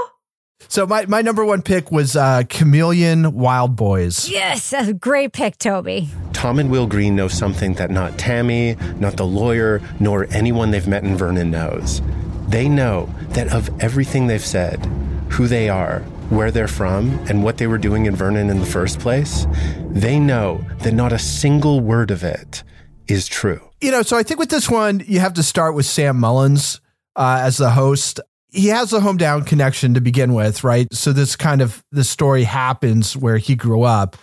so 0.67 0.85
my, 0.85 1.05
my 1.05 1.21
number 1.21 1.45
one 1.45 1.61
pick 1.61 1.93
was 1.93 2.17
uh, 2.17 2.43
Chameleon 2.49 3.35
Wild 3.35 3.77
Boys. 3.77 4.27
Yes, 4.27 4.71
that's 4.71 4.89
a 4.89 4.93
great 4.93 5.31
pick, 5.31 5.57
Toby. 5.59 6.09
Tom 6.33 6.59
and 6.59 6.69
Will 6.69 6.87
Green 6.87 7.15
know 7.15 7.29
something 7.29 7.75
that 7.75 7.89
not 7.89 8.17
Tammy, 8.17 8.75
not 8.97 9.15
the 9.15 9.25
lawyer, 9.25 9.81
nor 10.01 10.27
anyone 10.29 10.71
they've 10.71 10.89
met 10.89 11.05
in 11.05 11.15
Vernon 11.15 11.51
knows. 11.51 12.01
They 12.49 12.67
know 12.67 13.09
that 13.29 13.53
of 13.53 13.69
everything 13.81 14.27
they've 14.27 14.45
said, 14.45 14.85
who 15.29 15.47
they 15.47 15.69
are, 15.69 16.03
where 16.29 16.51
they're 16.51 16.67
from 16.67 17.09
and 17.29 17.43
what 17.43 17.57
they 17.57 17.67
were 17.67 17.77
doing 17.77 18.05
in 18.05 18.15
Vernon 18.15 18.49
in 18.49 18.59
the 18.59 18.65
first 18.65 18.99
place, 18.99 19.47
they 19.89 20.19
know 20.19 20.63
that 20.79 20.93
not 20.93 21.11
a 21.11 21.19
single 21.19 21.79
word 21.79 22.11
of 22.11 22.23
it 22.23 22.63
is 23.07 23.27
true. 23.27 23.61
You 23.81 23.91
know, 23.91 24.01
so 24.01 24.17
I 24.17 24.23
think 24.23 24.39
with 24.39 24.49
this 24.49 24.69
one, 24.69 25.03
you 25.07 25.19
have 25.19 25.33
to 25.35 25.43
start 25.43 25.73
with 25.73 25.85
Sam 25.85 26.19
Mullins 26.19 26.81
uh, 27.15 27.39
as 27.41 27.57
the 27.57 27.71
host. 27.71 28.19
He 28.51 28.67
has 28.67 28.93
a 28.93 28.99
hometown 28.99 29.45
connection 29.45 29.93
to 29.93 30.01
begin 30.01 30.33
with, 30.33 30.63
right? 30.63 30.87
So 30.93 31.13
this 31.13 31.35
kind 31.35 31.61
of 31.61 31.83
the 31.91 32.03
story 32.03 32.43
happens 32.43 33.15
where 33.15 33.37
he 33.37 33.55
grew 33.55 33.83
up. 33.83 34.17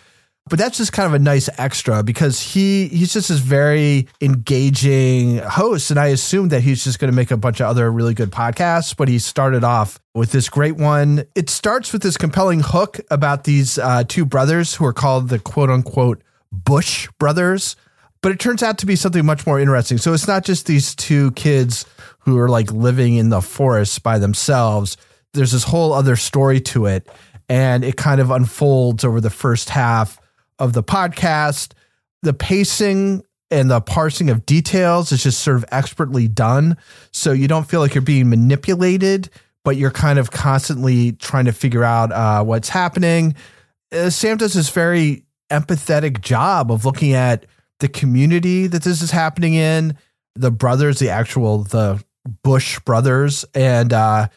But 0.48 0.60
that's 0.60 0.78
just 0.78 0.92
kind 0.92 1.08
of 1.08 1.14
a 1.14 1.18
nice 1.18 1.48
extra 1.58 2.04
because 2.04 2.40
he 2.40 2.86
he's 2.86 3.12
just 3.12 3.30
this 3.30 3.40
very 3.40 4.06
engaging 4.20 5.38
host, 5.38 5.90
and 5.90 5.98
I 5.98 6.06
assumed 6.06 6.52
that 6.52 6.60
he's 6.60 6.84
just 6.84 7.00
going 7.00 7.10
to 7.10 7.16
make 7.16 7.32
a 7.32 7.36
bunch 7.36 7.60
of 7.60 7.66
other 7.66 7.90
really 7.90 8.14
good 8.14 8.30
podcasts. 8.30 8.96
But 8.96 9.08
he 9.08 9.18
started 9.18 9.64
off 9.64 9.98
with 10.14 10.30
this 10.30 10.48
great 10.48 10.76
one. 10.76 11.24
It 11.34 11.50
starts 11.50 11.92
with 11.92 12.02
this 12.02 12.16
compelling 12.16 12.60
hook 12.60 13.00
about 13.10 13.42
these 13.42 13.76
uh, 13.76 14.04
two 14.04 14.24
brothers 14.24 14.76
who 14.76 14.84
are 14.84 14.92
called 14.92 15.30
the 15.30 15.40
quote 15.40 15.68
unquote 15.68 16.22
Bush 16.52 17.08
brothers, 17.18 17.74
but 18.22 18.30
it 18.30 18.38
turns 18.38 18.62
out 18.62 18.78
to 18.78 18.86
be 18.86 18.94
something 18.94 19.26
much 19.26 19.48
more 19.48 19.58
interesting. 19.58 19.98
So 19.98 20.14
it's 20.14 20.28
not 20.28 20.44
just 20.44 20.66
these 20.66 20.94
two 20.94 21.32
kids 21.32 21.86
who 22.20 22.38
are 22.38 22.48
like 22.48 22.70
living 22.70 23.16
in 23.16 23.30
the 23.30 23.42
forest 23.42 24.04
by 24.04 24.20
themselves. 24.20 24.96
There's 25.32 25.50
this 25.50 25.64
whole 25.64 25.92
other 25.92 26.14
story 26.14 26.60
to 26.60 26.86
it, 26.86 27.08
and 27.48 27.82
it 27.84 27.96
kind 27.96 28.20
of 28.20 28.30
unfolds 28.30 29.04
over 29.04 29.20
the 29.20 29.28
first 29.28 29.70
half 29.70 30.20
of 30.58 30.72
the 30.72 30.82
podcast. 30.82 31.72
The 32.22 32.34
pacing 32.34 33.22
and 33.50 33.70
the 33.70 33.80
parsing 33.80 34.30
of 34.30 34.44
details 34.46 35.12
is 35.12 35.22
just 35.22 35.40
sort 35.40 35.56
of 35.56 35.64
expertly 35.70 36.28
done. 36.28 36.76
So 37.12 37.32
you 37.32 37.48
don't 37.48 37.68
feel 37.68 37.80
like 37.80 37.94
you're 37.94 38.02
being 38.02 38.28
manipulated, 38.28 39.30
but 39.64 39.76
you're 39.76 39.90
kind 39.90 40.18
of 40.18 40.30
constantly 40.30 41.12
trying 41.12 41.44
to 41.44 41.52
figure 41.52 41.84
out 41.84 42.12
uh, 42.12 42.42
what's 42.42 42.68
happening. 42.68 43.34
Uh, 43.92 44.10
Sam 44.10 44.36
does 44.36 44.54
this 44.54 44.70
very 44.70 45.24
empathetic 45.50 46.20
job 46.20 46.72
of 46.72 46.84
looking 46.84 47.12
at 47.12 47.46
the 47.78 47.88
community 47.88 48.66
that 48.66 48.82
this 48.82 49.02
is 49.02 49.10
happening 49.10 49.54
in, 49.54 49.96
the 50.34 50.50
brothers, 50.50 50.98
the 50.98 51.10
actual 51.10 51.64
the 51.64 52.02
Bush 52.42 52.80
brothers, 52.80 53.44
and 53.54 53.92
uh, 53.92 54.28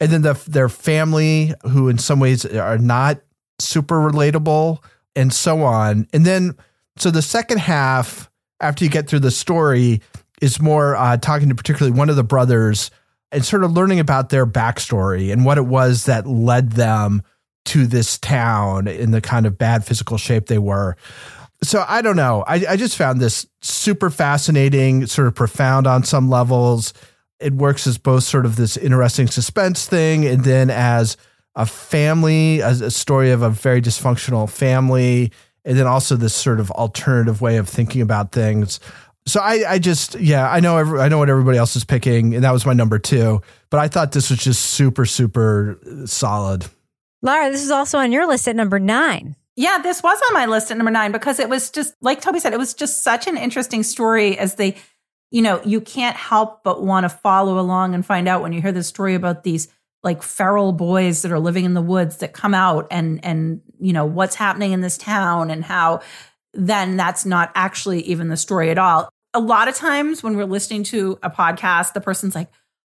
and 0.00 0.10
then 0.10 0.22
the 0.22 0.34
their 0.48 0.68
family, 0.68 1.52
who 1.62 1.88
in 1.88 1.98
some 1.98 2.18
ways 2.18 2.44
are 2.44 2.78
not 2.78 3.20
super 3.60 3.96
relatable 3.96 4.82
and 5.16 5.32
so 5.32 5.62
on. 5.62 6.06
And 6.12 6.24
then, 6.24 6.54
so 6.96 7.10
the 7.10 7.22
second 7.22 7.58
half, 7.58 8.30
after 8.60 8.84
you 8.84 8.90
get 8.90 9.08
through 9.08 9.20
the 9.20 9.30
story, 9.30 10.02
is 10.40 10.60
more 10.60 10.94
uh, 10.94 11.16
talking 11.16 11.48
to 11.48 11.54
particularly 11.54 11.96
one 11.96 12.10
of 12.10 12.16
the 12.16 12.22
brothers 12.22 12.90
and 13.32 13.44
sort 13.44 13.64
of 13.64 13.72
learning 13.72 13.98
about 13.98 14.28
their 14.28 14.46
backstory 14.46 15.32
and 15.32 15.44
what 15.44 15.58
it 15.58 15.66
was 15.66 16.04
that 16.04 16.26
led 16.26 16.72
them 16.72 17.22
to 17.64 17.86
this 17.86 18.18
town 18.18 18.86
in 18.86 19.10
the 19.10 19.20
kind 19.20 19.44
of 19.46 19.58
bad 19.58 19.84
physical 19.84 20.18
shape 20.18 20.46
they 20.46 20.58
were. 20.58 20.96
So 21.62 21.84
I 21.88 22.02
don't 22.02 22.16
know. 22.16 22.44
I, 22.46 22.64
I 22.68 22.76
just 22.76 22.96
found 22.96 23.20
this 23.20 23.46
super 23.62 24.10
fascinating, 24.10 25.06
sort 25.06 25.26
of 25.26 25.34
profound 25.34 25.86
on 25.86 26.04
some 26.04 26.28
levels. 26.28 26.92
It 27.40 27.54
works 27.54 27.86
as 27.86 27.98
both 27.98 28.24
sort 28.24 28.46
of 28.46 28.56
this 28.56 28.76
interesting 28.76 29.26
suspense 29.26 29.86
thing 29.86 30.26
and 30.26 30.44
then 30.44 30.70
as 30.70 31.16
a 31.56 31.66
family, 31.66 32.60
a, 32.60 32.68
a 32.68 32.90
story 32.90 33.32
of 33.32 33.42
a 33.42 33.50
very 33.50 33.82
dysfunctional 33.82 34.48
family, 34.48 35.32
and 35.64 35.76
then 35.76 35.86
also 35.86 36.14
this 36.14 36.34
sort 36.34 36.60
of 36.60 36.70
alternative 36.70 37.40
way 37.40 37.56
of 37.56 37.68
thinking 37.68 38.02
about 38.02 38.30
things. 38.30 38.78
So 39.26 39.40
I, 39.40 39.64
I 39.68 39.78
just, 39.80 40.14
yeah, 40.20 40.48
I 40.48 40.60
know, 40.60 40.76
every, 40.76 41.00
I 41.00 41.08
know 41.08 41.18
what 41.18 41.28
everybody 41.28 41.58
else 41.58 41.74
is 41.74 41.84
picking, 41.84 42.34
and 42.36 42.44
that 42.44 42.52
was 42.52 42.64
my 42.64 42.74
number 42.74 43.00
two. 43.00 43.40
But 43.70 43.80
I 43.80 43.88
thought 43.88 44.12
this 44.12 44.30
was 44.30 44.38
just 44.38 44.62
super, 44.62 45.04
super 45.04 45.80
solid. 46.04 46.66
Lara, 47.22 47.50
this 47.50 47.64
is 47.64 47.72
also 47.72 47.98
on 47.98 48.12
your 48.12 48.28
list 48.28 48.46
at 48.46 48.54
number 48.54 48.78
nine. 48.78 49.34
Yeah, 49.56 49.78
this 49.78 50.02
was 50.02 50.20
on 50.28 50.34
my 50.34 50.46
list 50.46 50.70
at 50.70 50.76
number 50.76 50.92
nine 50.92 51.10
because 51.10 51.40
it 51.40 51.48
was 51.48 51.70
just, 51.70 51.94
like 52.00 52.20
Toby 52.20 52.38
said, 52.38 52.52
it 52.52 52.58
was 52.58 52.74
just 52.74 53.02
such 53.02 53.26
an 53.26 53.36
interesting 53.36 53.82
story 53.82 54.38
as 54.38 54.54
they, 54.56 54.76
you 55.32 55.42
know, 55.42 55.60
you 55.64 55.80
can't 55.80 56.14
help 56.14 56.62
but 56.62 56.84
want 56.84 57.04
to 57.04 57.08
follow 57.08 57.58
along 57.58 57.94
and 57.94 58.06
find 58.06 58.28
out 58.28 58.42
when 58.42 58.52
you 58.52 58.60
hear 58.60 58.70
the 58.70 58.84
story 58.84 59.14
about 59.14 59.42
these 59.42 59.66
like 60.06 60.22
feral 60.22 60.72
boys 60.72 61.22
that 61.22 61.32
are 61.32 61.40
living 61.40 61.64
in 61.64 61.74
the 61.74 61.82
woods 61.82 62.18
that 62.18 62.32
come 62.32 62.54
out 62.54 62.86
and 62.92 63.22
and 63.24 63.60
you 63.78 63.92
know 63.92 64.06
what's 64.06 64.36
happening 64.36 64.72
in 64.72 64.80
this 64.80 64.96
town 64.96 65.50
and 65.50 65.64
how 65.64 66.00
then 66.54 66.96
that's 66.96 67.26
not 67.26 67.50
actually 67.54 68.00
even 68.02 68.28
the 68.28 68.36
story 68.36 68.70
at 68.70 68.78
all. 68.78 69.10
A 69.34 69.40
lot 69.40 69.68
of 69.68 69.74
times 69.74 70.22
when 70.22 70.36
we're 70.36 70.46
listening 70.46 70.84
to 70.84 71.18
a 71.22 71.28
podcast, 71.28 71.92
the 71.92 72.00
person's 72.00 72.34
like, 72.34 72.48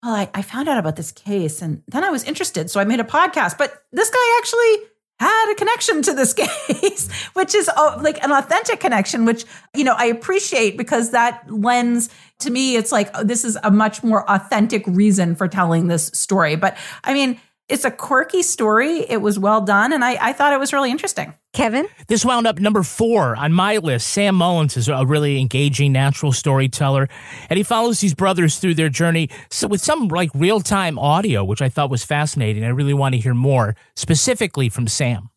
well, 0.02 0.14
I, 0.14 0.28
I 0.34 0.42
found 0.42 0.68
out 0.68 0.78
about 0.78 0.96
this 0.96 1.12
case 1.12 1.62
and 1.62 1.82
then 1.88 2.04
I 2.04 2.10
was 2.10 2.24
interested. 2.24 2.70
So 2.70 2.80
I 2.80 2.84
made 2.84 3.00
a 3.00 3.04
podcast. 3.04 3.56
But 3.56 3.72
this 3.92 4.10
guy 4.10 4.38
actually 4.38 4.90
had 5.18 5.52
a 5.52 5.54
connection 5.54 6.02
to 6.02 6.12
this 6.12 6.34
case, 6.34 7.10
which 7.34 7.54
is 7.54 7.68
uh, 7.68 7.98
like 8.02 8.22
an 8.22 8.32
authentic 8.32 8.80
connection, 8.80 9.24
which, 9.24 9.44
you 9.74 9.84
know, 9.84 9.94
I 9.96 10.06
appreciate 10.06 10.76
because 10.76 11.10
that 11.10 11.44
lends 11.50 12.10
to 12.40 12.50
me, 12.50 12.76
it's 12.76 12.92
like, 12.92 13.10
oh, 13.14 13.24
this 13.24 13.44
is 13.44 13.56
a 13.62 13.70
much 13.70 14.02
more 14.02 14.30
authentic 14.30 14.84
reason 14.86 15.34
for 15.34 15.48
telling 15.48 15.88
this 15.88 16.08
story. 16.08 16.54
But 16.54 16.76
I 17.04 17.14
mean, 17.14 17.40
it's 17.68 17.84
a 17.84 17.90
quirky 17.90 18.42
story. 18.42 19.00
It 19.08 19.20
was 19.20 19.38
well 19.38 19.60
done. 19.60 19.92
And 19.92 20.04
I, 20.04 20.16
I 20.20 20.32
thought 20.32 20.52
it 20.52 20.60
was 20.60 20.72
really 20.72 20.90
interesting. 20.90 21.34
Kevin? 21.52 21.88
This 22.06 22.24
wound 22.24 22.46
up 22.46 22.60
number 22.60 22.82
four 22.82 23.34
on 23.34 23.52
my 23.52 23.78
list. 23.78 24.08
Sam 24.08 24.36
Mullins 24.36 24.76
is 24.76 24.88
a 24.88 25.04
really 25.04 25.40
engaging 25.40 25.90
natural 25.92 26.30
storyteller, 26.30 27.08
and 27.48 27.56
he 27.56 27.62
follows 27.62 28.00
these 28.00 28.14
brothers 28.14 28.58
through 28.58 28.74
their 28.74 28.90
journey 28.90 29.30
so 29.50 29.66
with 29.66 29.80
some 29.80 30.08
like 30.08 30.30
real 30.34 30.60
time 30.60 30.98
audio, 30.98 31.42
which 31.42 31.62
I 31.62 31.68
thought 31.68 31.90
was 31.90 32.04
fascinating. 32.04 32.62
I 32.62 32.68
really 32.68 32.94
want 32.94 33.14
to 33.14 33.20
hear 33.20 33.34
more 33.34 33.74
specifically 33.94 34.68
from 34.68 34.86
Sam. 34.86 35.30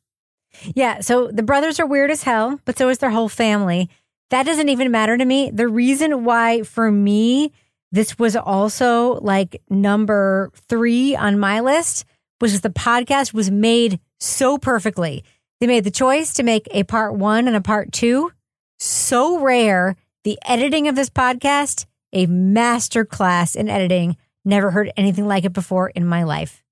Yeah, 0.75 0.99
so 0.99 1.29
the 1.31 1.43
brothers 1.43 1.79
are 1.79 1.85
weird 1.85 2.11
as 2.11 2.23
hell, 2.23 2.59
but 2.65 2.77
so 2.77 2.89
is 2.89 2.97
their 2.97 3.11
whole 3.11 3.29
family. 3.29 3.89
That 4.29 4.45
doesn't 4.45 4.69
even 4.69 4.91
matter 4.91 5.17
to 5.17 5.25
me. 5.25 5.51
The 5.51 5.67
reason 5.67 6.25
why, 6.25 6.63
for 6.63 6.91
me, 6.91 7.53
this 7.91 8.19
was 8.19 8.35
also 8.35 9.19
like 9.21 9.61
number 9.69 10.51
three 10.67 11.15
on 11.15 11.39
my 11.39 11.61
list 11.61 12.05
was 12.41 12.61
the 12.61 12.69
podcast 12.69 13.33
was 13.33 13.51
made 13.51 13.99
so 14.19 14.57
perfectly. 14.57 15.23
They 15.59 15.67
made 15.67 15.83
the 15.83 15.91
choice 15.91 16.33
to 16.35 16.43
make 16.43 16.67
a 16.71 16.83
part 16.83 17.15
one 17.15 17.47
and 17.47 17.55
a 17.55 17.61
part 17.61 17.91
two. 17.91 18.31
So 18.79 19.39
rare. 19.39 19.95
The 20.23 20.37
editing 20.45 20.87
of 20.87 20.95
this 20.95 21.09
podcast, 21.09 21.85
a 22.13 22.25
master 22.25 23.05
class 23.05 23.55
in 23.55 23.69
editing. 23.69 24.17
Never 24.45 24.71
heard 24.71 24.91
anything 24.97 25.27
like 25.27 25.45
it 25.45 25.53
before 25.53 25.89
in 25.89 26.05
my 26.05 26.23
life. 26.23 26.63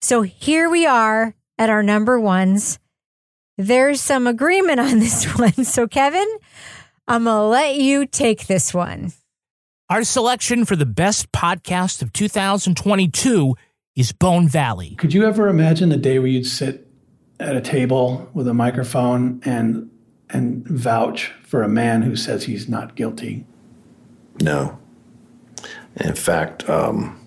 So 0.00 0.22
here 0.22 0.70
we 0.70 0.86
are 0.86 1.34
at 1.58 1.70
our 1.70 1.82
number 1.82 2.18
ones. 2.20 2.78
There's 3.56 4.00
some 4.00 4.26
agreement 4.26 4.78
on 4.80 4.98
this 5.00 5.24
one. 5.38 5.64
So, 5.64 5.86
Kevin, 5.88 6.28
I'm 7.06 7.24
going 7.24 7.36
to 7.36 7.42
let 7.42 7.76
you 7.76 8.06
take 8.06 8.46
this 8.46 8.72
one. 8.72 9.12
Our 9.90 10.04
selection 10.04 10.66
for 10.66 10.76
the 10.76 10.86
best 10.86 11.32
podcast 11.32 12.02
of 12.02 12.12
2022 12.12 13.54
is 13.98 14.12
Bone 14.12 14.46
Valley. 14.46 14.94
Could 14.94 15.12
you 15.12 15.26
ever 15.26 15.48
imagine 15.48 15.88
the 15.88 15.96
day 15.96 16.20
where 16.20 16.28
you'd 16.28 16.46
sit 16.46 16.86
at 17.40 17.56
a 17.56 17.60
table 17.60 18.30
with 18.32 18.46
a 18.46 18.54
microphone 18.54 19.40
and 19.44 19.90
and 20.30 20.64
vouch 20.68 21.32
for 21.42 21.62
a 21.62 21.68
man 21.68 22.02
who 22.02 22.14
says 22.14 22.44
he's 22.44 22.68
not 22.68 22.94
guilty? 22.94 23.44
No. 24.40 24.78
In 25.96 26.14
fact, 26.14 26.68
um, 26.70 27.18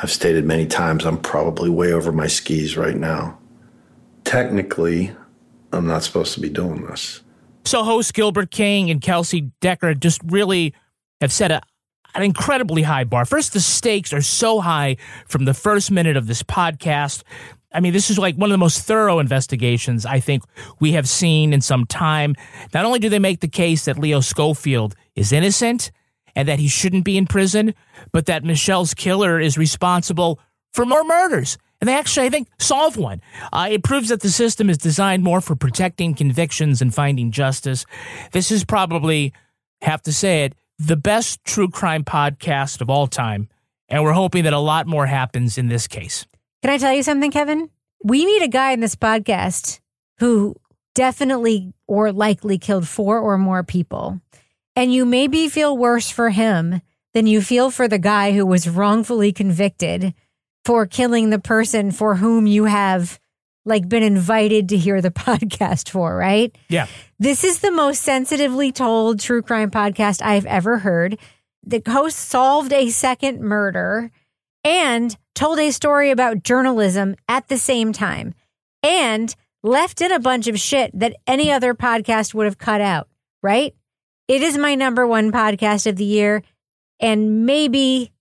I've 0.00 0.10
stated 0.10 0.44
many 0.44 0.66
times 0.66 1.04
I'm 1.04 1.18
probably 1.18 1.68
way 1.68 1.92
over 1.92 2.12
my 2.12 2.28
skis 2.28 2.76
right 2.76 2.96
now. 2.96 3.38
Technically, 4.22 5.10
I'm 5.72 5.86
not 5.86 6.04
supposed 6.04 6.34
to 6.34 6.40
be 6.40 6.48
doing 6.48 6.86
this. 6.86 7.22
So, 7.64 7.82
hosts 7.82 8.12
Gilbert 8.12 8.52
King 8.52 8.88
and 8.88 9.00
Kelsey 9.00 9.52
Decker 9.60 9.94
just 9.94 10.20
really 10.26 10.74
have 11.20 11.32
set 11.32 11.50
a, 11.50 11.62
an 12.14 12.22
incredibly 12.22 12.82
high 12.82 13.04
bar. 13.04 13.24
First, 13.24 13.52
the 13.52 13.60
stakes 13.60 14.12
are 14.12 14.22
so 14.22 14.60
high 14.60 14.96
from 15.26 15.44
the 15.44 15.54
first 15.54 15.90
minute 15.90 16.16
of 16.16 16.26
this 16.26 16.42
podcast. 16.42 17.22
I 17.72 17.80
mean, 17.80 17.92
this 17.92 18.10
is 18.10 18.18
like 18.18 18.36
one 18.36 18.50
of 18.50 18.54
the 18.54 18.58
most 18.58 18.82
thorough 18.82 19.18
investigations 19.18 20.04
I 20.04 20.20
think 20.20 20.42
we 20.78 20.92
have 20.92 21.08
seen 21.08 21.52
in 21.52 21.60
some 21.60 21.86
time. 21.86 22.34
Not 22.74 22.84
only 22.84 22.98
do 22.98 23.08
they 23.08 23.18
make 23.18 23.40
the 23.40 23.48
case 23.48 23.86
that 23.86 23.98
Leo 23.98 24.20
Schofield 24.20 24.94
is 25.16 25.32
innocent 25.32 25.90
and 26.36 26.48
that 26.48 26.58
he 26.58 26.68
shouldn't 26.68 27.04
be 27.04 27.16
in 27.16 27.26
prison, 27.26 27.74
but 28.12 28.26
that 28.26 28.44
Michelle's 28.44 28.94
killer 28.94 29.40
is 29.40 29.56
responsible 29.56 30.38
for 30.72 30.84
more 30.84 31.04
murders. 31.04 31.58
And 31.80 31.88
they 31.88 31.94
actually, 31.94 32.26
I 32.26 32.30
think, 32.30 32.48
solve 32.58 32.96
one. 32.96 33.20
Uh, 33.52 33.68
it 33.70 33.82
proves 33.82 34.08
that 34.10 34.20
the 34.20 34.30
system 34.30 34.70
is 34.70 34.78
designed 34.78 35.24
more 35.24 35.40
for 35.40 35.56
protecting 35.56 36.14
convictions 36.14 36.80
and 36.80 36.94
finding 36.94 37.32
justice. 37.32 37.84
This 38.30 38.52
is 38.52 38.64
probably, 38.64 39.32
have 39.80 40.00
to 40.02 40.12
say 40.12 40.44
it, 40.44 40.54
the 40.86 40.96
best 40.96 41.44
true 41.44 41.68
crime 41.68 42.04
podcast 42.04 42.80
of 42.80 42.90
all 42.90 43.06
time. 43.06 43.48
And 43.88 44.02
we're 44.02 44.12
hoping 44.12 44.44
that 44.44 44.52
a 44.52 44.58
lot 44.58 44.86
more 44.86 45.06
happens 45.06 45.58
in 45.58 45.68
this 45.68 45.86
case. 45.86 46.26
Can 46.62 46.72
I 46.72 46.78
tell 46.78 46.92
you 46.92 47.02
something, 47.02 47.30
Kevin? 47.30 47.70
We 48.02 48.24
need 48.24 48.42
a 48.42 48.48
guy 48.48 48.72
in 48.72 48.80
this 48.80 48.96
podcast 48.96 49.80
who 50.18 50.56
definitely 50.94 51.72
or 51.86 52.12
likely 52.12 52.58
killed 52.58 52.88
four 52.88 53.18
or 53.18 53.38
more 53.38 53.62
people. 53.62 54.20
And 54.74 54.92
you 54.92 55.04
maybe 55.04 55.48
feel 55.48 55.76
worse 55.76 56.10
for 56.10 56.30
him 56.30 56.80
than 57.14 57.26
you 57.26 57.42
feel 57.42 57.70
for 57.70 57.86
the 57.86 57.98
guy 57.98 58.32
who 58.32 58.46
was 58.46 58.68
wrongfully 58.68 59.32
convicted 59.32 60.14
for 60.64 60.86
killing 60.86 61.30
the 61.30 61.38
person 61.38 61.90
for 61.92 62.16
whom 62.16 62.46
you 62.46 62.64
have 62.64 63.20
like 63.64 63.88
been 63.88 64.02
invited 64.02 64.68
to 64.70 64.76
hear 64.76 65.00
the 65.00 65.10
podcast 65.10 65.88
for, 65.88 66.16
right? 66.16 66.56
Yeah. 66.68 66.86
This 67.18 67.44
is 67.44 67.60
the 67.60 67.70
most 67.70 68.02
sensitively 68.02 68.72
told 68.72 69.20
true 69.20 69.42
crime 69.42 69.70
podcast 69.70 70.22
I've 70.22 70.46
ever 70.46 70.78
heard. 70.78 71.18
The 71.64 71.82
host 71.86 72.18
solved 72.18 72.72
a 72.72 72.90
second 72.90 73.40
murder 73.40 74.10
and 74.64 75.16
told 75.34 75.58
a 75.58 75.70
story 75.70 76.10
about 76.10 76.42
journalism 76.42 77.14
at 77.28 77.48
the 77.48 77.58
same 77.58 77.92
time 77.92 78.34
and 78.82 79.34
left 79.62 80.00
in 80.00 80.10
a 80.12 80.18
bunch 80.18 80.48
of 80.48 80.58
shit 80.58 80.90
that 80.98 81.16
any 81.26 81.52
other 81.52 81.74
podcast 81.74 82.34
would 82.34 82.46
have 82.46 82.58
cut 82.58 82.80
out, 82.80 83.08
right? 83.42 83.74
It 84.28 84.42
is 84.42 84.58
my 84.58 84.74
number 84.74 85.06
one 85.06 85.30
podcast 85.30 85.86
of 85.86 85.96
the 85.96 86.04
year 86.04 86.42
and 87.00 87.46
maybe, 87.46 88.12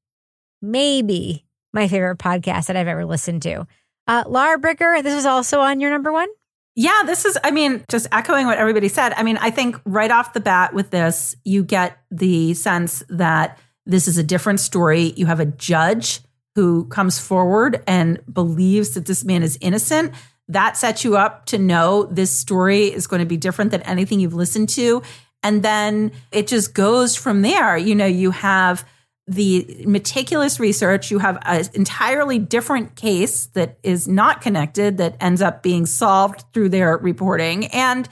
maybe 0.62 1.46
my 1.74 1.88
favorite 1.88 2.18
podcast 2.18 2.68
that 2.68 2.76
I've 2.76 2.88
ever 2.88 3.06
listened 3.06 3.42
to. 3.44 3.66
Uh, 4.12 4.26
Laura 4.28 4.60
Bricker, 4.60 5.02
this 5.02 5.14
is 5.14 5.26
also 5.26 5.62
on 5.62 5.80
your 5.80 5.90
number 5.90 6.12
one? 6.12 6.28
Yeah, 6.76 7.04
this 7.06 7.24
is, 7.24 7.38
I 7.46 7.52
mean, 7.52 7.86
just 7.90 8.08
echoing 8.12 8.46
what 8.46 8.58
everybody 8.58 8.90
said. 8.90 9.14
I 9.14 9.24
mean, 9.24 9.38
I 9.38 9.52
think 9.52 9.80
right 9.86 10.12
off 10.12 10.34
the 10.34 10.42
bat 10.42 10.74
with 10.74 10.90
this, 10.90 11.34
you 11.46 11.64
get 11.64 11.98
the 12.12 12.54
sense 12.54 13.04
that 13.08 13.58
this 13.86 14.10
is 14.10 14.18
a 14.18 14.24
different 14.24 14.60
story. 14.60 15.14
You 15.16 15.28
have 15.28 15.40
a 15.40 15.46
judge 15.46 16.20
who 16.56 16.88
comes 16.88 17.20
forward 17.20 17.82
and 17.88 18.20
believes 18.32 18.96
that 18.96 19.06
this 19.06 19.24
man 19.24 19.44
is 19.44 19.58
innocent. 19.62 20.14
That 20.50 20.76
sets 20.76 21.06
you 21.06 21.16
up 21.16 21.46
to 21.46 21.58
know 21.58 22.04
this 22.04 22.38
story 22.38 22.88
is 22.88 23.08
going 23.08 23.22
to 23.22 23.26
be 23.26 23.38
different 23.38 23.72
than 23.72 23.82
anything 23.84 24.20
you've 24.20 24.34
listened 24.34 24.68
to. 24.72 25.04
And 25.42 25.64
then 25.64 26.12
it 26.34 26.48
just 26.48 26.74
goes 26.74 27.16
from 27.16 27.44
there. 27.44 27.78
You 27.78 27.96
know, 27.96 28.08
you 28.08 28.32
have 28.32 28.86
the 29.28 29.84
meticulous 29.88 30.60
research, 30.60 31.12
you 31.12 31.20
have 31.20 31.38
an 31.44 31.66
entirely 31.74 32.40
different 32.40 32.96
case 32.96 33.46
that 33.48 33.78
is 33.84 34.08
not 34.08 34.42
connected 34.42 34.98
that 34.98 35.16
ends 35.20 35.42
up 35.42 35.64
being 35.64 35.86
solved 35.86 36.44
through 36.54 36.70
their 36.70 36.98
reporting. 36.98 37.68
And 37.68 38.10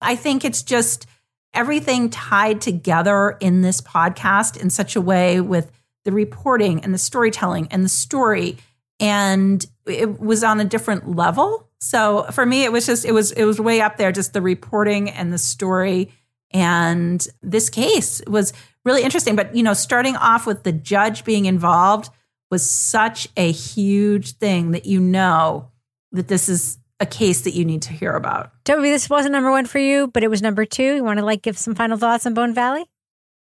I 0.00 0.16
think 0.16 0.44
it's 0.44 0.62
just 0.62 1.06
everything 1.54 2.10
tied 2.10 2.60
together 2.60 3.36
in 3.40 3.62
this 3.62 3.80
podcast 3.80 4.60
in 4.60 4.70
such 4.70 4.96
a 4.96 5.00
way 5.00 5.40
with 5.40 5.70
the 6.04 6.12
reporting 6.12 6.82
and 6.84 6.92
the 6.92 6.98
storytelling 6.98 7.68
and 7.70 7.84
the 7.84 7.88
story. 7.88 8.58
And 9.00 9.64
it 9.86 10.20
was 10.20 10.44
on 10.44 10.60
a 10.60 10.64
different 10.64 11.16
level. 11.16 11.68
So 11.80 12.24
for 12.32 12.44
me, 12.44 12.64
it 12.64 12.72
was 12.72 12.86
just, 12.86 13.04
it 13.04 13.12
was, 13.12 13.30
it 13.32 13.44
was 13.44 13.60
way 13.60 13.80
up 13.80 13.96
there, 13.96 14.12
just 14.12 14.32
the 14.32 14.42
reporting 14.42 15.08
and 15.10 15.32
the 15.32 15.38
story. 15.38 16.12
And 16.50 17.26
this 17.42 17.70
case 17.70 18.22
was 18.26 18.52
really 18.88 19.04
interesting. 19.04 19.36
But, 19.36 19.54
you 19.54 19.62
know, 19.62 19.74
starting 19.74 20.16
off 20.16 20.46
with 20.46 20.64
the 20.64 20.72
judge 20.72 21.24
being 21.24 21.44
involved 21.44 22.10
was 22.50 22.68
such 22.68 23.28
a 23.36 23.52
huge 23.52 24.32
thing 24.32 24.72
that 24.72 24.86
you 24.86 25.00
know 25.00 25.70
that 26.12 26.28
this 26.28 26.48
is 26.48 26.78
a 27.00 27.06
case 27.06 27.42
that 27.42 27.52
you 27.52 27.64
need 27.64 27.82
to 27.82 27.92
hear 27.92 28.12
about. 28.12 28.50
Toby, 28.64 28.90
this 28.90 29.08
wasn't 29.08 29.32
number 29.32 29.50
one 29.50 29.66
for 29.66 29.78
you, 29.78 30.08
but 30.08 30.24
it 30.24 30.28
was 30.28 30.42
number 30.42 30.64
two. 30.64 30.96
You 30.96 31.04
want 31.04 31.18
to 31.18 31.24
like 31.24 31.42
give 31.42 31.56
some 31.56 31.74
final 31.74 31.96
thoughts 31.96 32.26
on 32.26 32.34
Bone 32.34 32.54
Valley? 32.54 32.84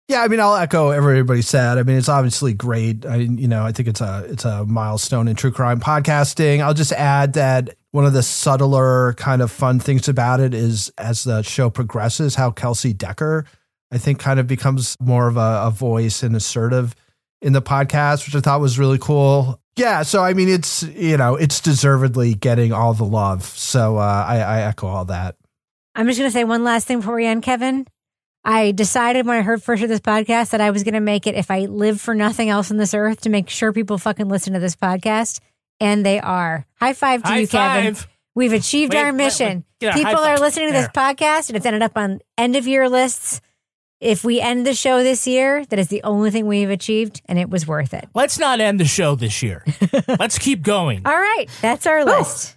Yeah, 0.09 0.23
I 0.23 0.27
mean, 0.27 0.39
I'll 0.39 0.55
echo 0.55 0.89
everybody 0.89 1.43
said. 1.43 1.77
I 1.77 1.83
mean, 1.83 1.95
it's 1.95 2.09
obviously 2.09 2.55
great. 2.55 3.05
I, 3.05 3.17
you 3.17 3.47
know, 3.47 3.63
I 3.63 3.71
think 3.71 3.87
it's 3.87 4.01
a 4.01 4.25
it's 4.27 4.43
a 4.43 4.65
milestone 4.65 5.27
in 5.27 5.35
true 5.35 5.51
crime 5.51 5.79
podcasting. 5.79 6.61
I'll 6.61 6.73
just 6.73 6.91
add 6.93 7.33
that 7.33 7.75
one 7.91 8.05
of 8.05 8.13
the 8.13 8.23
subtler 8.23 9.13
kind 9.13 9.43
of 9.43 9.51
fun 9.51 9.79
things 9.79 10.07
about 10.07 10.39
it 10.39 10.55
is 10.55 10.91
as 10.97 11.25
the 11.25 11.43
show 11.43 11.69
progresses, 11.69 12.33
how 12.33 12.49
Kelsey 12.49 12.91
Decker, 12.91 13.45
I 13.91 13.97
think, 13.97 14.19
kind 14.19 14.39
of 14.39 14.47
becomes 14.47 14.95
more 14.99 15.27
of 15.27 15.37
a, 15.37 15.63
a 15.65 15.71
voice 15.71 16.23
and 16.23 16.35
assertive 16.35 16.95
in 17.41 17.53
the 17.53 17.61
podcast, 17.61 18.25
which 18.25 18.35
I 18.35 18.39
thought 18.39 18.61
was 18.61 18.77
really 18.77 18.99
cool. 18.99 19.59
Yeah, 19.75 20.03
so 20.03 20.21
I 20.23 20.33
mean, 20.33 20.49
it's 20.49 20.83
you 20.83 21.17
know, 21.17 21.35
it's 21.35 21.61
deservedly 21.61 22.33
getting 22.33 22.73
all 22.73 22.93
the 22.93 23.05
love. 23.05 23.45
So 23.45 23.97
uh, 23.97 24.25
I, 24.27 24.39
I 24.39 24.61
echo 24.63 24.87
all 24.87 25.05
that. 25.05 25.35
I'm 25.95 26.05
just 26.07 26.19
going 26.19 26.29
to 26.29 26.33
say 26.33 26.43
one 26.43 26.63
last 26.63 26.85
thing 26.85 26.99
before 26.99 27.15
we 27.15 27.25
end, 27.25 27.43
Kevin. 27.43 27.87
I 28.43 28.71
decided 28.71 29.25
when 29.25 29.37
I 29.37 29.41
heard 29.41 29.61
first 29.61 29.83
of 29.83 29.89
this 29.89 29.99
podcast 29.99 30.51
that 30.51 30.61
I 30.61 30.71
was 30.71 30.83
going 30.83 30.93
to 30.93 31.01
make 31.01 31.27
it 31.27 31.35
if 31.35 31.51
I 31.51 31.61
live 31.61 31.99
for 31.99 32.15
nothing 32.15 32.49
else 32.49 32.71
on 32.71 32.77
this 32.77 32.93
earth 32.93 33.21
to 33.21 33.29
make 33.29 33.49
sure 33.49 33.73
people 33.73 33.97
fucking 33.97 34.29
listen 34.29 34.53
to 34.53 34.59
this 34.59 34.75
podcast. 34.75 35.39
And 35.81 36.05
they 36.05 36.19
are. 36.19 36.65
High 36.75 36.93
five 36.93 37.23
to 37.23 37.29
High 37.29 37.39
you, 37.39 37.47
Kevin. 37.47 37.95
We've 38.35 38.53
achieved 38.53 38.93
Wait, 38.93 38.99
our 38.99 39.11
mission. 39.11 39.65
wait. 39.81 39.93
Get 39.93 39.95
a 39.95 39.97
People 39.97 40.23
are 40.23 40.39
listening 40.39 40.67
to 40.67 40.73
this 40.73 40.87
podcast 40.89 41.49
and 41.49 41.57
it's 41.57 41.65
ended 41.65 41.81
up 41.81 41.97
on 41.97 42.19
end 42.37 42.55
of 42.55 42.67
year 42.67 42.89
lists. 42.89 43.41
If 44.01 44.23
we 44.23 44.39
end 44.39 44.65
the 44.65 44.73
show 44.73 45.03
this 45.03 45.27
year, 45.27 45.65
that 45.65 45.77
is 45.77 45.89
the 45.89 46.01
only 46.03 46.31
thing 46.31 46.47
we've 46.47 46.69
achieved 46.69 47.21
and 47.25 47.37
it 47.37 47.49
was 47.49 47.67
worth 47.67 47.93
it. 47.93 48.07
Let's 48.13 48.39
not 48.39 48.61
end 48.61 48.79
the 48.79 48.85
show 48.85 49.15
this 49.15 49.43
year. 49.43 49.65
Let's 50.19 50.37
keep 50.37 50.61
going. 50.61 51.01
All 51.05 51.19
right. 51.19 51.47
That's 51.61 51.85
our 51.85 52.05
list. 52.05 52.55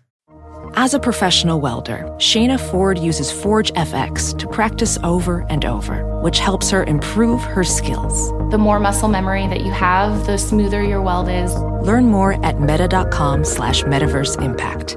As 0.75 0.95
a 0.95 1.01
professional 1.01 1.61
welder, 1.61 2.05
Shayna 2.19 2.61
Ford 2.61 2.97
uses 2.97 3.33
Forge 3.33 3.73
FX 3.73 4.39
to 4.39 4.47
practice 4.47 4.99
over 5.03 5.45
and 5.51 5.65
over, 5.65 6.21
which 6.21 6.39
helps 6.39 6.71
her 6.71 6.85
improve 6.85 7.43
her 7.43 7.65
skills. 7.65 8.31
The 8.53 8.59
more 8.59 8.79
muscle 8.79 9.09
memory 9.09 9.49
that 9.49 9.63
you 9.63 9.73
have, 9.73 10.25
the 10.27 10.39
smoother 10.39 10.83
your 10.83 11.03
weld 11.03 11.29
is. 11.29 11.53
Learn 11.85 12.07
more 12.07 12.43
at 12.47 12.61
meta.com 12.61 13.45
slash 13.45 13.83
metaverse 13.83 14.41
impact. 14.41 14.97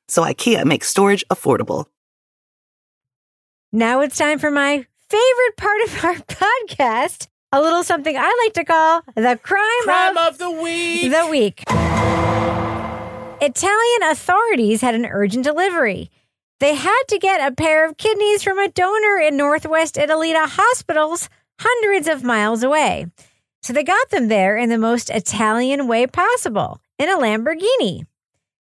so 0.11 0.23
IKEA 0.23 0.65
makes 0.65 0.89
storage 0.89 1.23
affordable. 1.31 1.85
Now 3.71 4.01
it's 4.01 4.17
time 4.17 4.39
for 4.39 4.51
my 4.51 4.85
favorite 5.07 5.55
part 5.55 5.81
of 5.83 6.03
our 6.03 6.15
podcast, 6.27 7.27
a 7.53 7.61
little 7.61 7.81
something 7.81 8.17
I 8.17 8.43
like 8.43 8.53
to 8.55 8.65
call 8.65 9.03
the 9.15 9.39
crime, 9.41 9.83
Crime 9.83 10.17
of 10.17 10.37
the 10.37 10.51
week. 10.51 11.09
The 11.09 11.27
week. 11.31 11.63
Italian 13.41 14.03
authorities 14.03 14.81
had 14.81 14.95
an 14.95 15.05
urgent 15.05 15.45
delivery. 15.45 16.11
They 16.59 16.75
had 16.75 17.03
to 17.07 17.17
get 17.17 17.49
a 17.49 17.55
pair 17.55 17.87
of 17.87 17.95
kidneys 17.95 18.43
from 18.43 18.59
a 18.59 18.67
donor 18.67 19.17
in 19.17 19.37
northwest 19.37 19.97
Italy 19.97 20.33
to 20.33 20.45
hospitals 20.45 21.29
hundreds 21.57 22.09
of 22.09 22.21
miles 22.21 22.63
away. 22.63 23.05
So 23.63 23.71
they 23.71 23.83
got 23.83 24.09
them 24.09 24.27
there 24.27 24.57
in 24.57 24.67
the 24.67 24.77
most 24.77 25.09
Italian 25.09 25.87
way 25.87 26.05
possible 26.05 26.81
in 26.99 27.09
a 27.09 27.17
Lamborghini. 27.17 28.05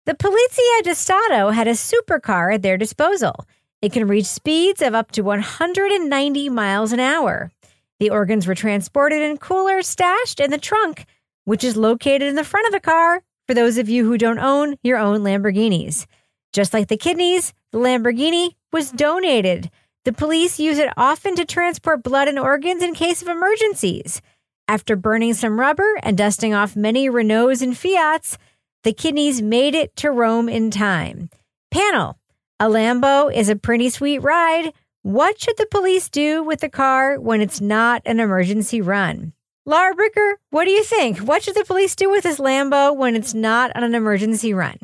The 0.08 0.16
Polizia 0.16 0.84
di 0.84 0.96
Stato 0.96 1.52
had 1.52 1.68
a 1.68 1.74
supercar 1.74 2.56
at 2.56 2.64
their 2.64 2.76
disposal. 2.76 3.46
It 3.84 3.94
can 3.94 4.08
reach 4.08 4.26
speeds 4.26 4.82
of 4.82 4.96
up 4.96 5.12
to 5.12 5.22
190 5.22 6.50
miles 6.50 6.92
an 6.92 7.00
hour. 7.00 7.52
The 8.00 8.10
organs 8.10 8.48
were 8.48 8.56
transported 8.56 9.22
in 9.22 9.38
coolers 9.38 9.88
stashed 9.88 10.40
in 10.40 10.50
the 10.50 10.58
trunk, 10.58 11.06
which 11.46 11.64
is 11.64 11.78
located 11.78 12.24
in 12.24 12.34
the 12.34 12.44
front 12.44 12.66
of 12.66 12.72
the 12.72 12.80
car 12.80 13.22
for 13.48 13.54
those 13.54 13.78
of 13.78 13.90
you 13.90 14.04
who 14.04 14.18
don't 14.18 14.40
own 14.40 14.76
your 14.82 14.98
own 14.98 15.20
Lamborghinis. 15.20 16.08
Just 16.52 16.74
like 16.74 16.88
the 16.88 16.98
kidneys, 16.98 17.54
the 17.72 17.78
Lamborghini 17.78 18.56
was 18.74 18.90
donated. 18.90 19.70
The 20.06 20.14
police 20.14 20.60
use 20.60 20.80
it 20.80 20.92
often 20.98 21.36
to 21.36 21.46
transport 21.46 22.02
blood 22.02 22.28
and 22.28 22.40
organs 22.40 22.82
in 22.82 22.96
case 22.96 23.22
of 23.22 23.28
emergencies. 23.28 24.20
After 24.68 24.96
burning 24.96 25.36
some 25.36 25.60
rubber 25.60 26.00
and 26.02 26.18
dusting 26.18 26.56
off 26.56 26.76
many 26.76 27.08
Renaults 27.08 27.62
and 27.62 27.78
Fiats, 27.78 28.40
the 28.84 28.94
kidneys 28.94 29.42
made 29.42 29.76
it 29.76 29.96
to 29.98 30.12
Rome 30.12 30.50
in 30.50 30.72
time. 30.72 31.30
Panel 31.72 32.18
A 32.60 32.66
Lambo 32.66 33.34
is 33.34 33.50
a 33.50 33.56
pretty 33.56 33.90
sweet 33.90 34.20
ride. 34.20 34.74
What 35.04 35.40
should 35.42 35.58
the 35.58 35.66
police 35.68 36.10
do 36.10 36.44
with 36.44 36.60
the 36.62 36.70
car 36.70 37.20
when 37.20 37.42
it's 37.42 37.62
not 37.62 38.02
an 38.06 38.20
emergency 38.20 38.82
run? 38.82 39.34
Laura 39.66 39.94
Bricker, 39.96 40.34
what 40.50 40.66
do 40.66 40.72
you 40.72 40.84
think? 40.84 41.20
What 41.20 41.44
should 41.44 41.56
the 41.56 41.66
police 41.66 41.96
do 41.96 42.10
with 42.10 42.24
this 42.24 42.40
Lambo 42.40 42.96
when 42.96 43.16
it's 43.16 43.34
not 43.34 43.76
on 43.76 43.84
an 43.84 43.94
emergency 43.96 44.54
run? 44.54 44.78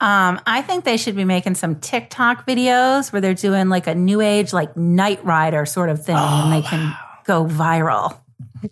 Um, 0.00 0.40
I 0.46 0.62
think 0.62 0.84
they 0.84 0.96
should 0.96 1.14
be 1.14 1.24
making 1.24 1.54
some 1.54 1.76
TikTok 1.76 2.44
videos 2.44 3.12
where 3.12 3.20
they're 3.20 3.34
doing 3.34 3.68
like 3.68 3.86
a 3.86 3.94
new 3.94 4.20
age, 4.20 4.52
like 4.52 4.76
Knight 4.76 5.24
Rider 5.24 5.64
sort 5.64 5.88
of 5.88 6.04
thing, 6.04 6.16
Oh, 6.18 6.42
and 6.44 6.52
they 6.52 6.66
can 6.66 6.92
go 7.24 7.44
viral. 7.44 8.16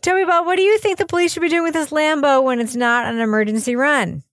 Toby 0.02 0.24
Ball, 0.24 0.44
what 0.44 0.56
do 0.56 0.62
you 0.62 0.78
think 0.78 0.98
the 0.98 1.06
police 1.06 1.32
should 1.32 1.40
be 1.42 1.48
doing 1.48 1.62
with 1.62 1.74
this 1.74 1.90
Lambo 1.90 2.42
when 2.42 2.58
it's 2.58 2.74
not 2.74 3.06
an 3.06 3.20
emergency 3.20 3.76
run? 3.76 4.24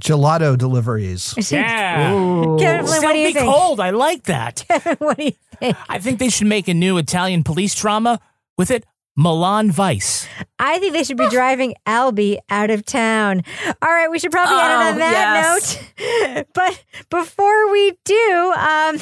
Gelato 0.00 0.56
deliveries. 0.58 1.34
Yeah. 1.50 2.10
Kevin 2.10 2.50
what 2.50 2.58
do 2.58 2.64
you 2.66 2.86
Still 2.86 3.12
be 3.12 3.32
think? 3.32 3.46
cold. 3.46 3.80
I 3.80 3.90
like 3.90 4.24
that. 4.24 4.64
what 4.98 5.16
do 5.16 5.24
you 5.24 5.32
think? 5.58 5.76
I 5.88 5.98
think 5.98 6.18
they 6.18 6.28
should 6.28 6.46
make 6.48 6.68
a 6.68 6.74
new 6.74 6.98
Italian 6.98 7.42
police 7.44 7.74
drama 7.74 8.20
with 8.58 8.70
it. 8.70 8.84
Milan 9.16 9.70
Vice. 9.70 10.28
I 10.58 10.78
think 10.78 10.92
they 10.92 11.02
should 11.02 11.16
be 11.16 11.28
driving 11.30 11.74
Albie 11.86 12.36
out 12.50 12.70
of 12.70 12.84
town. 12.84 13.42
All 13.82 13.88
right, 13.88 14.10
we 14.10 14.18
should 14.18 14.30
probably 14.30 14.56
end 14.58 14.72
it 14.72 14.76
Oh, 14.76 14.90
on 14.92 14.98
that 14.98 16.36
note. 16.36 16.46
but 16.54 16.84
before 17.10 17.72
we 17.72 17.98
do, 18.04 18.52
um, 18.56 18.98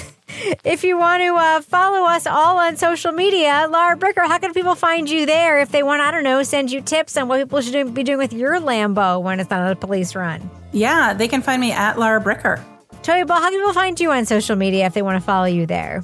if 0.64 0.84
you 0.84 0.96
want 0.96 1.20
to 1.22 1.34
uh, 1.34 1.60
follow 1.62 2.06
us 2.06 2.26
all 2.28 2.58
on 2.58 2.76
social 2.76 3.10
media, 3.12 3.66
Laura 3.68 3.96
Bricker, 3.96 4.26
how 4.26 4.38
can 4.38 4.52
people 4.52 4.76
find 4.76 5.10
you 5.10 5.26
there 5.26 5.60
if 5.60 5.70
they 5.70 5.82
want, 5.82 6.00
I 6.00 6.10
don't 6.12 6.24
know, 6.24 6.42
send 6.44 6.70
you 6.70 6.80
tips 6.80 7.16
on 7.16 7.26
what 7.28 7.40
people 7.40 7.60
should 7.60 7.72
do, 7.72 7.84
be 7.90 8.04
doing 8.04 8.18
with 8.18 8.32
your 8.32 8.60
Lambo 8.60 9.20
when 9.20 9.40
it's 9.40 9.50
not 9.50 9.70
a 9.70 9.74
police 9.76 10.14
run? 10.14 10.48
Yeah, 10.72 11.12
they 11.12 11.26
can 11.28 11.42
find 11.42 11.60
me 11.60 11.72
at 11.72 11.98
Laura 11.98 12.20
Bricker. 12.20 12.62
Toby 13.02 13.24
Ball, 13.24 13.36
how 13.40 13.50
can 13.50 13.58
people 13.58 13.72
find 13.74 13.98
you 14.00 14.12
on 14.12 14.24
social 14.26 14.56
media 14.56 14.86
if 14.86 14.94
they 14.94 15.02
want 15.02 15.16
to 15.16 15.20
follow 15.20 15.44
you 15.46 15.66
there? 15.66 16.02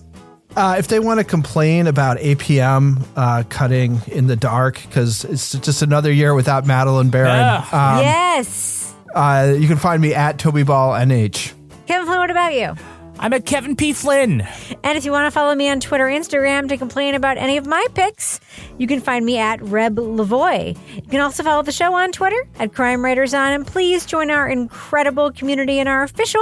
Uh, 0.57 0.77
if 0.79 0.89
they 0.89 0.99
want 0.99 1.21
to 1.21 1.25
complain 1.25 1.87
about 1.87 2.19
APM 2.19 3.01
uh, 3.17 3.45
cutting 3.49 4.01
in 4.09 4.27
the 4.27 4.37
dark 4.37 4.81
because 4.83 5.25
it's 5.25 5.53
just 5.53 5.83
another 5.83 6.11
year 6.11 6.35
without 6.35 6.67
Madeleine 6.67 7.11
Baran, 7.11 7.63
um, 7.73 8.03
yes. 8.03 8.93
uh, 9.15 9.55
you 9.57 9.69
can 9.69 9.77
find 9.77 10.03
me 10.03 10.13
at 10.13 10.39
Toby 10.39 10.65
Ball 10.65 10.93
NH. 10.93 11.53
Kevin 11.87 12.07
Flynn, 12.07 12.19
what 12.19 12.31
about 12.31 12.55
you? 12.55 12.75
I'm 13.23 13.35
at 13.35 13.45
Kevin 13.45 13.77
P. 13.77 13.93
Flynn. 13.93 14.41
And 14.83 14.97
if 14.97 15.05
you 15.05 15.13
want 15.13 15.27
to 15.27 15.31
follow 15.31 15.55
me 15.55 15.69
on 15.69 15.79
Twitter, 15.79 16.07
Instagram 16.07 16.71
to 16.71 16.79
complain 16.79 17.15
about 17.15 17.37
any 17.37 17.59
of 17.59 17.67
my 17.67 17.87
picks, 17.95 18.41
you 18.79 18.87
can 18.87 19.01
find 19.01 19.27
me 19.27 19.37
at 19.37 19.61
Reb 19.61 19.97
Lavoie. 19.97 20.75
You 20.97 21.03
can 21.03 21.21
also 21.21 21.43
follow 21.43 21.63
the 21.63 21.71
show 21.71 21.93
on 21.93 22.13
Twitter 22.13 22.49
at 22.59 22.73
Crime 22.73 23.05
Writers 23.05 23.35
On, 23.35 23.53
and 23.53 23.67
please 23.67 24.07
join 24.07 24.31
our 24.31 24.49
incredible 24.49 25.33
community 25.33 25.81
in 25.81 25.87
our 25.87 26.03
official 26.03 26.41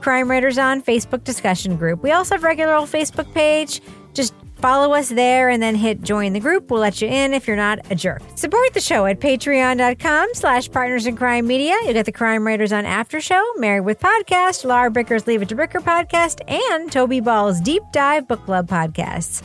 Crime 0.00 0.30
Writers 0.30 0.58
On 0.58 0.82
Facebook 0.82 1.24
discussion 1.24 1.76
group. 1.76 2.02
We 2.02 2.12
also 2.12 2.34
have 2.34 2.44
a 2.44 2.46
regular 2.46 2.74
old 2.74 2.88
Facebook 2.88 3.32
page. 3.34 3.80
Just 4.14 4.34
follow 4.60 4.92
us 4.92 5.08
there 5.08 5.48
and 5.48 5.62
then 5.62 5.74
hit 5.74 6.02
join 6.02 6.32
the 6.32 6.40
group. 6.40 6.70
We'll 6.70 6.80
let 6.80 7.00
you 7.00 7.08
in 7.08 7.32
if 7.32 7.46
you're 7.46 7.56
not 7.56 7.78
a 7.90 7.94
jerk. 7.94 8.22
Support 8.34 8.74
the 8.74 8.80
show 8.80 9.06
at 9.06 9.20
patreon.com 9.20 10.28
slash 10.34 10.70
partners 10.70 11.06
in 11.06 11.16
crime 11.16 11.46
media. 11.46 11.76
You'll 11.84 11.94
get 11.94 12.06
the 12.06 12.12
Crime 12.12 12.46
Writers 12.46 12.72
on 12.72 12.84
After 12.84 13.20
Show, 13.20 13.42
Married 13.56 13.82
with 13.82 14.00
Podcast, 14.00 14.64
Laura 14.64 14.90
Bricker's 14.90 15.26
Leave 15.26 15.42
It 15.42 15.48
to 15.48 15.56
Bricker 15.56 15.80
podcast, 15.80 16.40
and 16.50 16.90
Toby 16.92 17.20
Ball's 17.20 17.60
Deep 17.60 17.82
Dive 17.92 18.28
Book 18.28 18.44
Club 18.44 18.68
podcasts. 18.68 19.42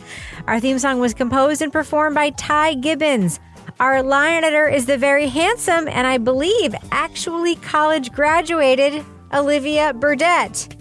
Our 0.48 0.60
theme 0.60 0.80
song 0.80 1.00
was 1.00 1.14
composed 1.14 1.62
and 1.62 1.72
performed 1.72 2.16
by 2.16 2.32
Ty 2.32 2.76
Gibbons. 2.76 3.40
Our 3.80 4.04
line 4.04 4.44
editor 4.44 4.68
is 4.68 4.86
the 4.86 4.98
very 4.98 5.28
handsome 5.28 5.88
and 5.88 6.08
I 6.08 6.18
believe 6.18 6.74
actually 6.92 7.56
college 7.56 8.12
graduated 8.12 9.04
Olivia 9.36 9.94
Burdett. 9.94 10.76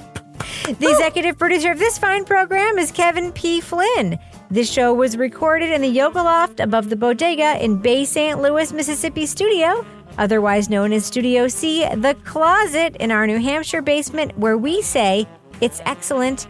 The 0.64 0.88
executive 0.90 1.36
producer 1.36 1.72
of 1.72 1.78
this 1.78 1.98
fine 1.98 2.24
program 2.24 2.78
is 2.78 2.92
Kevin 2.92 3.32
P. 3.32 3.60
Flynn. 3.60 4.18
This 4.50 4.70
show 4.70 4.94
was 4.94 5.16
recorded 5.16 5.70
in 5.70 5.82
the 5.82 5.88
Yoga 5.88 6.22
Loft 6.22 6.60
above 6.60 6.88
the 6.88 6.96
bodega 6.96 7.62
in 7.62 7.78
Bay 7.78 8.04
St. 8.04 8.40
Louis, 8.40 8.72
Mississippi 8.72 9.26
studio, 9.26 9.84
otherwise 10.16 10.70
known 10.70 10.92
as 10.92 11.04
Studio 11.04 11.48
C, 11.48 11.84
the 11.96 12.14
closet 12.24 12.96
in 12.96 13.10
our 13.10 13.26
New 13.26 13.40
Hampshire 13.40 13.82
basement, 13.82 14.36
where 14.38 14.56
we 14.56 14.80
say 14.80 15.26
it's 15.60 15.82
excellent, 15.84 16.46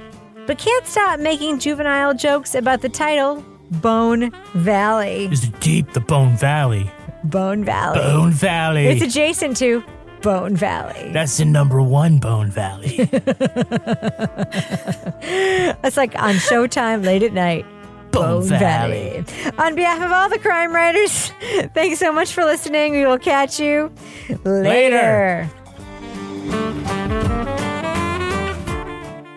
but 0.46 0.58
can't 0.58 0.86
stop 0.86 1.18
making 1.20 1.58
juvenile 1.58 2.12
jokes 2.14 2.54
about 2.54 2.82
the 2.82 2.88
title 2.88 3.42
Bone 3.80 4.30
Valley. 4.52 5.26
Is 5.32 5.44
it 5.44 5.58
deep 5.60 5.92
the 5.92 6.00
Bone 6.00 6.36
Valley. 6.36 6.90
Bone 7.24 7.64
Valley. 7.64 7.98
Bone 7.98 8.30
Valley. 8.32 8.86
It's 8.86 9.02
adjacent 9.02 9.56
to 9.56 9.82
Bone 10.24 10.56
Valley. 10.56 11.10
That's 11.12 11.36
the 11.36 11.44
number 11.44 11.82
one 11.82 12.16
Bone 12.16 12.50
Valley. 12.50 12.96
That's 15.82 15.98
like 15.98 16.18
on 16.18 16.36
Showtime 16.36 17.04
late 17.04 17.22
at 17.22 17.34
night. 17.34 17.66
Bone 18.10 18.48
Valley. 18.48 19.22
On 19.58 19.74
behalf 19.74 20.00
of 20.00 20.10
all 20.10 20.30
the 20.30 20.38
crime 20.38 20.72
writers, 20.74 21.30
thanks 21.74 21.98
so 21.98 22.10
much 22.10 22.32
for 22.32 22.42
listening. 22.42 22.92
We 22.92 23.04
will 23.04 23.18
catch 23.18 23.60
you 23.60 23.92
later. 24.44 25.46
Later. 25.46 25.50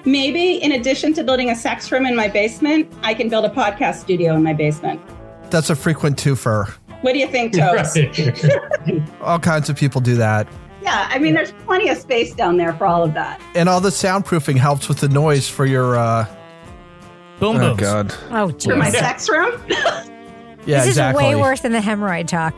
Maybe 0.05 0.53
in 0.63 0.71
addition 0.71 1.11
to 1.15 1.23
building 1.25 1.49
a 1.49 1.55
sex 1.55 1.91
room 1.91 2.05
in 2.05 2.15
my 2.15 2.29
basement, 2.29 2.89
I 3.03 3.13
can 3.13 3.27
build 3.27 3.43
a 3.43 3.49
podcast 3.49 3.95
studio 3.95 4.35
in 4.35 4.43
my 4.43 4.53
basement. 4.53 5.01
That's 5.49 5.69
a 5.69 5.75
frequent 5.75 6.17
twofer. 6.17 6.69
What 7.01 7.11
do 7.11 7.19
you 7.19 7.27
think, 7.27 7.51
Tobes? 7.57 7.97
All 9.21 9.39
kinds 9.39 9.69
of 9.69 9.75
people 9.75 9.99
do 9.99 10.15
that. 10.15 10.47
Yeah, 10.87 11.09
I 11.11 11.19
mean, 11.19 11.33
there's 11.33 11.51
plenty 11.65 11.89
of 11.89 11.97
space 11.97 12.33
down 12.33 12.55
there 12.55 12.71
for 12.71 12.85
all 12.87 13.03
of 13.03 13.13
that. 13.13 13.41
And 13.55 13.67
all 13.67 13.81
the 13.81 13.89
soundproofing 13.89 14.55
helps 14.55 14.87
with 14.87 14.99
the 14.99 15.09
noise 15.09 15.49
for 15.49 15.65
your. 15.65 15.97
Uh, 15.97 16.25
Boom 17.41 17.57
oh, 17.57 17.75
booms. 17.75 17.79
God. 17.81 18.15
Oh, 18.31 18.49
For 18.57 18.77
my 18.77 18.89
geez. 18.89 18.99
sex 18.99 19.29
room? 19.29 19.61
Yeah, 20.65 20.79
this 20.79 20.87
exactly. 20.87 21.25
is 21.25 21.35
way 21.35 21.41
worse 21.41 21.61
than 21.61 21.71
the 21.73 21.79
hemorrhoid 21.79 22.27
talk. 22.27 22.57